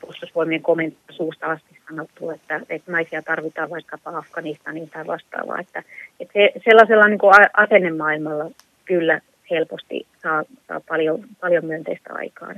puolustusvoimien 0.00 0.62
komentaja 0.62 1.16
suusta 1.16 1.46
asti 1.46 1.78
sanottu, 1.88 2.30
että, 2.30 2.60
että 2.68 2.92
naisia 2.92 3.22
tarvitaan 3.22 3.70
vaikkapa 3.70 4.18
Afganistaniin 4.18 4.90
tai 4.90 5.06
vastaavaa, 5.06 5.60
että, 5.60 5.82
että 6.20 6.32
se, 6.32 6.52
sellaisella 6.64 7.08
niin 7.08 7.18
kuin 7.18 7.34
asennemaailmalla 7.56 8.50
kyllä 8.84 9.20
helposti 9.50 10.06
saa, 10.22 10.42
saa 10.68 10.80
paljon, 10.88 11.24
paljon 11.40 11.64
myönteistä 11.64 12.10
aikaa. 12.14 12.48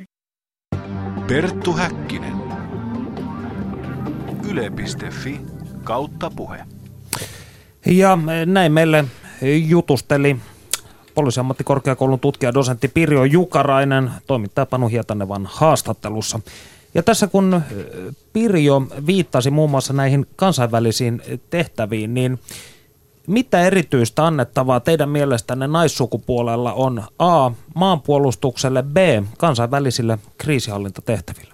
Perttu 1.28 1.72
Häkkinen. 1.72 2.32
Yle.fi 4.50 5.40
kautta 5.84 6.30
puhe. 6.36 6.58
Ja 7.86 8.18
näin 8.46 8.72
meille 8.72 9.04
jutusteli 9.68 10.36
poliisiammattikorkeakoulun 11.14 12.20
tutkija 12.20 12.54
dosentti 12.54 12.88
Pirjo 12.88 13.24
Jukarainen 13.24 14.10
toimittaja 14.26 14.66
Panu 14.66 14.88
Hietanevan 14.88 15.48
haastattelussa. 15.52 16.40
Ja 16.94 17.02
tässä 17.02 17.26
kun 17.26 17.62
Pirjo 18.32 18.82
viittasi 19.06 19.50
muun 19.50 19.70
muassa 19.70 19.92
näihin 19.92 20.26
kansainvälisiin 20.36 21.22
tehtäviin, 21.50 22.14
niin 22.14 22.38
mitä 23.26 23.60
erityistä 23.60 24.26
annettavaa 24.26 24.80
teidän 24.80 25.08
mielestänne 25.08 25.66
naissukupuolella 25.66 26.72
on 26.72 27.04
A. 27.18 27.50
maanpuolustukselle, 27.74 28.82
B. 28.82 28.96
kansainvälisille 29.38 30.18
kriisihallintatehtäville? 30.38 31.53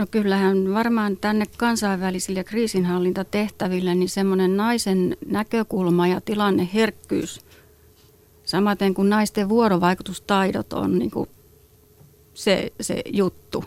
No 0.00 0.06
kyllähän 0.10 0.74
varmaan 0.74 1.16
tänne 1.16 1.44
kansainvälisille 1.56 2.44
kriisinhallintatehtäville 2.44 3.94
niin 3.94 4.08
semmoinen 4.08 4.56
naisen 4.56 5.16
näkökulma 5.26 6.06
ja 6.06 6.20
tilanneherkkyys, 6.20 7.40
samaten 8.44 8.94
kuin 8.94 9.08
naisten 9.08 9.48
vuorovaikutustaidot 9.48 10.72
on 10.72 10.98
niin 10.98 11.10
kuin 11.10 11.28
se, 12.34 12.72
se 12.80 13.02
juttu. 13.06 13.64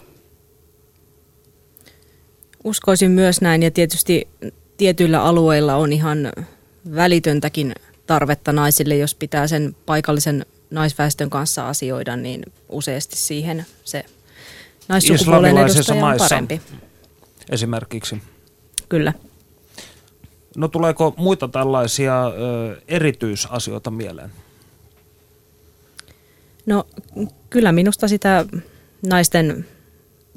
Uskoisin 2.63 3.11
myös 3.11 3.41
näin 3.41 3.63
ja 3.63 3.71
tietysti 3.71 4.27
tietyillä 4.77 5.23
alueilla 5.23 5.75
on 5.75 5.93
ihan 5.93 6.31
välitöntäkin 6.95 7.75
tarvetta 8.05 8.51
naisille, 8.53 8.97
jos 8.97 9.15
pitää 9.15 9.47
sen 9.47 9.75
paikallisen 9.85 10.45
naisväestön 10.71 11.29
kanssa 11.29 11.67
asioida, 11.69 12.15
niin 12.15 12.43
useasti 12.69 13.17
siihen 13.17 13.65
se 13.83 14.05
naissukupuolen 14.87 15.57
edustaja 15.57 16.05
on 16.05 16.17
parempi. 16.17 16.61
Esimerkiksi. 17.49 18.21
Kyllä. 18.89 19.13
No 20.57 20.67
tuleeko 20.67 21.13
muita 21.17 21.47
tällaisia 21.47 22.27
ö, 22.27 22.81
erityisasioita 22.87 23.91
mieleen? 23.91 24.31
No 26.65 26.87
kyllä 27.49 27.71
minusta 27.71 28.07
sitä 28.07 28.45
naisten, 29.07 29.65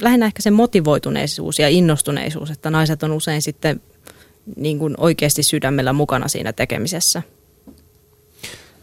lähinnä 0.03 0.27
ehkä 0.27 0.43
se 0.43 0.51
motivoituneisuus 0.51 1.59
ja 1.59 1.69
innostuneisuus, 1.69 2.51
että 2.51 2.71
naiset 2.71 3.03
on 3.03 3.13
usein 3.13 3.43
sitten 3.43 3.81
niin 4.57 4.79
kuin 4.79 4.95
oikeasti 4.99 5.43
sydämellä 5.43 5.93
mukana 5.93 6.29
siinä 6.29 6.53
tekemisessä. 6.53 7.23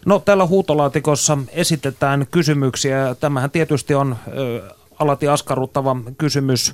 No 0.06 0.20
täällä 0.20 0.46
huutolaatikossa 0.46 1.38
esitetään 1.52 2.28
kysymyksiä. 2.32 3.16
Tämähän 3.20 3.52
tietysti 3.52 3.96
on 3.96 4.16
ö, 4.38 4.62
alati 5.04 5.28
askarruttava 5.28 5.96
kysymys 6.18 6.74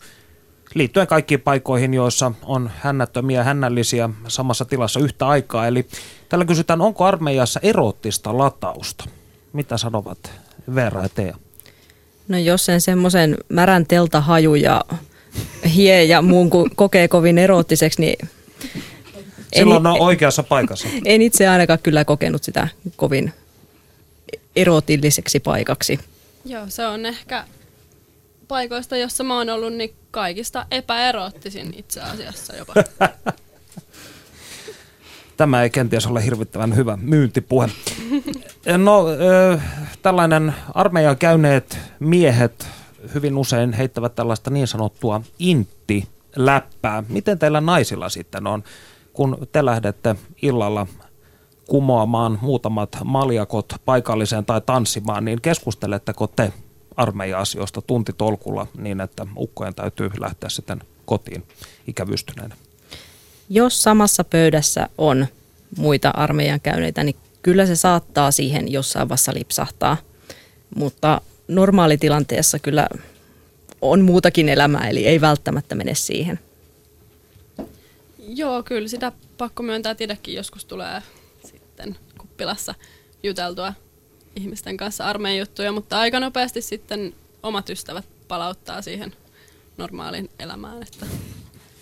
liittyen 0.74 1.08
kaikkiin 1.08 1.42
paikoihin, 1.42 1.94
joissa 1.94 2.32
on 2.44 2.72
hännättömiä 2.80 3.44
hännällisiä 3.44 4.10
samassa 4.28 4.66
tilassa 4.66 5.00
yhtä 5.00 5.28
aikaa. 5.28 5.68
Eli 5.68 5.86
tällä 6.30 6.46
kysytään, 6.46 6.82
onko 6.82 7.06
armeijassa 7.06 7.60
eroottista 7.64 8.38
latausta? 8.38 9.06
Mitä 9.54 9.78
sanovat 9.78 10.32
Veera 10.76 11.02
ja 11.02 11.10
Tea? 11.10 11.36
No 12.28 12.38
jos 12.38 12.66
sen 12.66 12.82
semmoisen 12.82 13.38
märän 13.50 13.86
teltahaju 13.86 14.56
ja 14.56 14.86
hie 15.76 16.04
ja 16.04 16.22
muun 16.22 16.50
kokee 16.76 17.08
kovin 17.08 17.38
eroottiseksi, 17.38 18.02
niin... 18.02 18.30
Silloin 19.54 19.86
en, 19.86 19.88
on 19.88 20.02
oikeassa 20.02 20.44
paikassa. 20.44 20.88
En 21.06 21.22
itse 21.22 21.48
ainakaan 21.48 21.80
kyllä 21.84 22.06
kokenut 22.06 22.44
sitä 22.44 22.68
kovin 22.96 23.34
erotilliseksi 24.56 25.40
paikaksi. 25.40 26.00
Joo, 26.46 26.64
se 26.68 26.88
on 26.88 27.06
ehkä 27.06 27.46
paikoista, 28.50 28.98
jossa 28.98 29.24
mä 29.24 29.38
oon 29.38 29.50
ollut, 29.50 29.74
niin 29.74 29.96
kaikista 30.12 30.66
epäeroottisin 30.72 31.74
itse 31.78 32.02
asiassa 32.02 32.56
jopa. 32.56 32.74
Tämä 35.38 35.64
ei 35.64 35.70
kenties 35.70 36.08
ole 36.08 36.26
hirvittävän 36.26 36.76
hyvä 36.76 36.98
myyntipuhe. 37.02 37.70
No, 38.78 39.06
tällainen 40.02 40.54
armeijan 40.74 41.18
käyneet 41.18 41.78
miehet 42.00 42.68
hyvin 43.14 43.38
usein 43.38 43.74
heittävät 43.74 44.16
tällaista 44.16 44.50
niin 44.50 44.68
sanottua 44.68 45.22
intti-läppää. 45.40 47.04
Miten 47.10 47.40
teillä 47.40 47.62
naisilla 47.62 48.10
sitten 48.10 48.48
on, 48.48 48.64
kun 49.14 49.48
te 49.52 49.66
lähdette 49.66 50.16
illalla 50.42 50.88
kumoamaan 51.68 52.40
muutamat 52.42 52.98
maljakot 53.04 53.74
paikalliseen 53.86 54.46
tai 54.46 54.62
tanssimaan, 54.62 55.26
niin 55.26 55.42
keskusteletteko 55.42 56.28
te 56.28 56.54
armeija-asioista 57.00 57.82
tuntitolkulla 57.82 58.68
niin, 58.78 59.02
että 59.02 59.28
ukkojen 59.38 59.76
täytyy 59.76 60.10
lähteä 60.20 60.50
sitten 60.50 60.82
kotiin 61.06 61.44
ikävystyneenä? 61.88 62.56
Jos 63.50 63.84
samassa 63.84 64.24
pöydässä 64.24 64.90
on 64.98 65.28
muita 65.78 66.10
armeijan 66.10 66.62
käyneitä, 66.62 67.04
niin 67.04 67.16
kyllä 67.42 67.66
se 67.66 67.76
saattaa 67.76 68.32
siihen 68.32 68.72
jossain 68.72 69.10
vaiheessa 69.10 69.34
lipsahtaa. 69.34 69.98
Mutta 70.76 71.22
normaalitilanteessa 71.48 72.60
kyllä 72.60 72.88
on 73.82 74.02
muutakin 74.02 74.50
elämää, 74.50 74.90
eli 74.90 75.08
ei 75.08 75.22
välttämättä 75.22 75.76
mene 75.76 75.96
siihen. 75.96 76.40
Joo, 78.28 78.64
kyllä 78.64 78.88
sitä 78.88 79.12
pakko 79.38 79.64
myöntää, 79.64 79.96
itsekin 80.00 80.34
joskus 80.34 80.66
tulee 80.66 81.02
sitten 81.46 81.96
kuppilassa 82.18 82.76
juteltua 83.24 83.74
ihmisten 84.40 84.78
kanssa 84.78 85.06
armeijan 85.06 85.40
juttuja, 85.40 85.72
mutta 85.72 86.00
aika 86.00 86.20
nopeasti 86.20 86.62
sitten 86.62 87.14
omat 87.44 87.70
ystävät 87.70 88.06
palauttaa 88.28 88.82
siihen 88.82 89.16
normaaliin 89.78 90.30
elämään, 90.40 90.84
että 90.84 91.06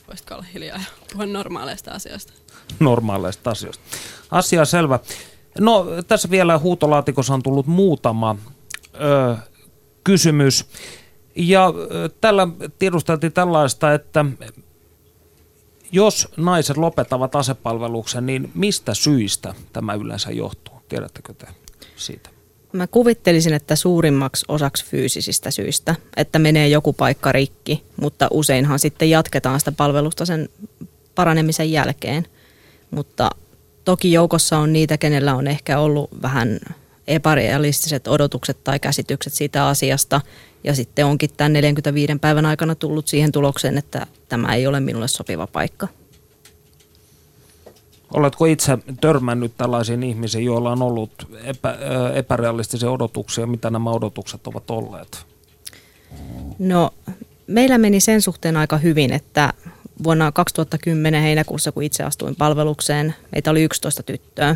voisitko 0.07 0.33
olla 0.33 0.45
hiljaa 0.53 0.77
ja 0.77 0.83
puhua 1.11 1.25
normaaleista 1.25 1.91
asioista. 1.91 2.33
Normaaleista 2.79 3.49
asioista. 3.49 3.83
Asia 4.31 4.65
selvä. 4.65 4.99
No 5.59 5.85
tässä 6.07 6.29
vielä 6.29 6.57
huutolaatikossa 6.57 7.33
on 7.33 7.43
tullut 7.43 7.67
muutama 7.67 8.35
ö, 8.95 9.37
kysymys. 10.03 10.65
Ja 11.35 11.67
ö, 11.67 12.09
tällä 12.21 12.47
tiedusteltiin 12.79 13.33
tällaista, 13.33 13.93
että 13.93 14.25
jos 15.91 16.27
naiset 16.37 16.77
lopettavat 16.77 17.35
asepalveluksen, 17.35 18.25
niin 18.25 18.51
mistä 18.53 18.93
syistä 18.93 19.53
tämä 19.73 19.93
yleensä 19.93 20.31
johtuu? 20.31 20.75
Tiedättekö 20.89 21.33
te 21.33 21.47
siitä? 21.95 22.36
Mä 22.73 22.87
kuvittelisin, 22.87 23.53
että 23.53 23.75
suurimmaksi 23.75 24.45
osaksi 24.47 24.85
fyysisistä 24.85 25.51
syistä, 25.51 25.95
että 26.17 26.39
menee 26.39 26.67
joku 26.67 26.93
paikka 26.93 27.31
rikki, 27.31 27.83
mutta 28.01 28.27
useinhan 28.31 28.79
sitten 28.79 29.09
jatketaan 29.09 29.59
sitä 29.59 29.71
palvelusta 29.71 30.25
sen 30.25 30.49
paranemisen 31.15 31.71
jälkeen. 31.71 32.25
Mutta 32.91 33.29
toki 33.85 34.11
joukossa 34.11 34.57
on 34.57 34.73
niitä, 34.73 34.97
kenellä 34.97 35.35
on 35.35 35.47
ehkä 35.47 35.79
ollut 35.79 36.09
vähän 36.21 36.59
epärealistiset 37.07 38.07
odotukset 38.07 38.63
tai 38.63 38.79
käsitykset 38.79 39.33
siitä 39.33 39.67
asiasta. 39.67 40.21
Ja 40.63 40.75
sitten 40.75 41.05
onkin 41.05 41.29
tämän 41.37 41.53
45 41.53 42.13
päivän 42.21 42.45
aikana 42.45 42.75
tullut 42.75 43.07
siihen 43.07 43.31
tulokseen, 43.31 43.77
että 43.77 44.07
tämä 44.29 44.55
ei 44.55 44.67
ole 44.67 44.79
minulle 44.79 45.07
sopiva 45.07 45.47
paikka. 45.47 45.87
Oletko 48.13 48.45
itse 48.45 48.77
törmännyt 49.01 49.51
tällaisiin 49.57 50.03
ihmisiin, 50.03 50.45
joilla 50.45 50.71
on 50.71 50.81
ollut 50.81 51.11
epä, 51.43 51.77
epärealistisia 52.13 52.91
odotuksia? 52.91 53.47
Mitä 53.47 53.69
nämä 53.69 53.91
odotukset 53.91 54.47
ovat 54.47 54.69
olleet? 54.69 55.25
No, 56.59 56.91
meillä 57.47 57.77
meni 57.77 57.99
sen 57.99 58.21
suhteen 58.21 58.57
aika 58.57 58.77
hyvin, 58.77 59.13
että 59.13 59.53
vuonna 60.03 60.31
2010 60.31 61.21
heinäkuussa, 61.21 61.71
kun 61.71 61.83
itse 61.83 62.03
astuin 62.03 62.35
palvelukseen, 62.35 63.15
meitä 63.31 63.51
oli 63.51 63.63
11 63.63 64.03
tyttöä. 64.03 64.55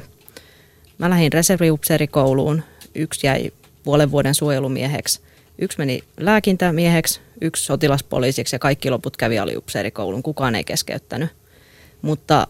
Mä 0.97 1.09
lähdin 1.09 1.33
reserviupseerikouluun, 1.33 2.63
yksi 2.95 3.27
jäi 3.27 3.51
puolen 3.83 4.11
vuoden 4.11 4.35
suojelumieheksi, 4.35 5.21
yksi 5.59 5.77
meni 5.77 6.03
lääkintämieheksi, 6.17 7.19
yksi 7.41 7.65
sotilaspoliisiksi 7.65 8.55
ja 8.55 8.59
kaikki 8.59 8.89
loput 8.89 9.17
kävi 9.17 9.39
aliupseerikoulun. 9.39 10.23
Kukaan 10.23 10.55
ei 10.55 10.63
keskeyttänyt. 10.63 11.29
Mutta 12.01 12.47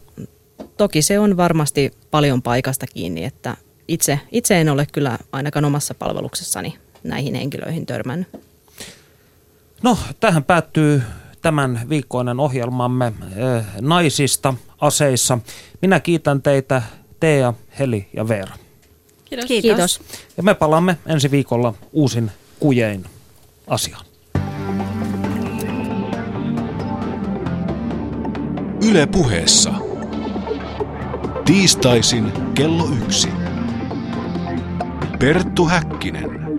toki 0.81 1.01
se 1.01 1.19
on 1.19 1.37
varmasti 1.37 1.91
paljon 2.11 2.41
paikasta 2.41 2.87
kiinni, 2.87 3.23
että 3.23 3.57
itse, 3.87 4.19
itse 4.31 4.61
en 4.61 4.69
ole 4.69 4.87
kyllä 4.91 5.17
ainakaan 5.31 5.65
omassa 5.65 5.93
palveluksessani 5.93 6.77
näihin 7.03 7.35
henkilöihin 7.35 7.85
törmännyt. 7.85 8.27
No, 9.83 9.97
tähän 10.19 10.43
päättyy 10.43 11.01
tämän 11.41 11.81
viikkoinen 11.89 12.39
ohjelmamme 12.39 13.13
eh, 13.35 13.65
naisista 13.81 14.53
aseissa. 14.79 15.37
Minä 15.81 15.99
kiitän 15.99 16.41
teitä 16.41 16.81
Tea, 17.19 17.53
Heli 17.79 18.09
ja 18.13 18.27
Veera. 18.27 18.55
Kiitos. 19.25 19.47
Kiitos. 19.47 20.01
Ja 20.37 20.43
me 20.43 20.53
palaamme 20.53 20.97
ensi 21.05 21.31
viikolla 21.31 21.73
uusin 21.91 22.31
kujein 22.59 23.05
asiaan. 23.67 24.05
Yle 28.89 29.05
puheessa. 29.05 29.90
Tiistaisin 31.51 32.31
kello 32.53 32.89
yksi. 33.05 33.29
Perttu 35.19 35.67
Häkkinen. 35.67 36.50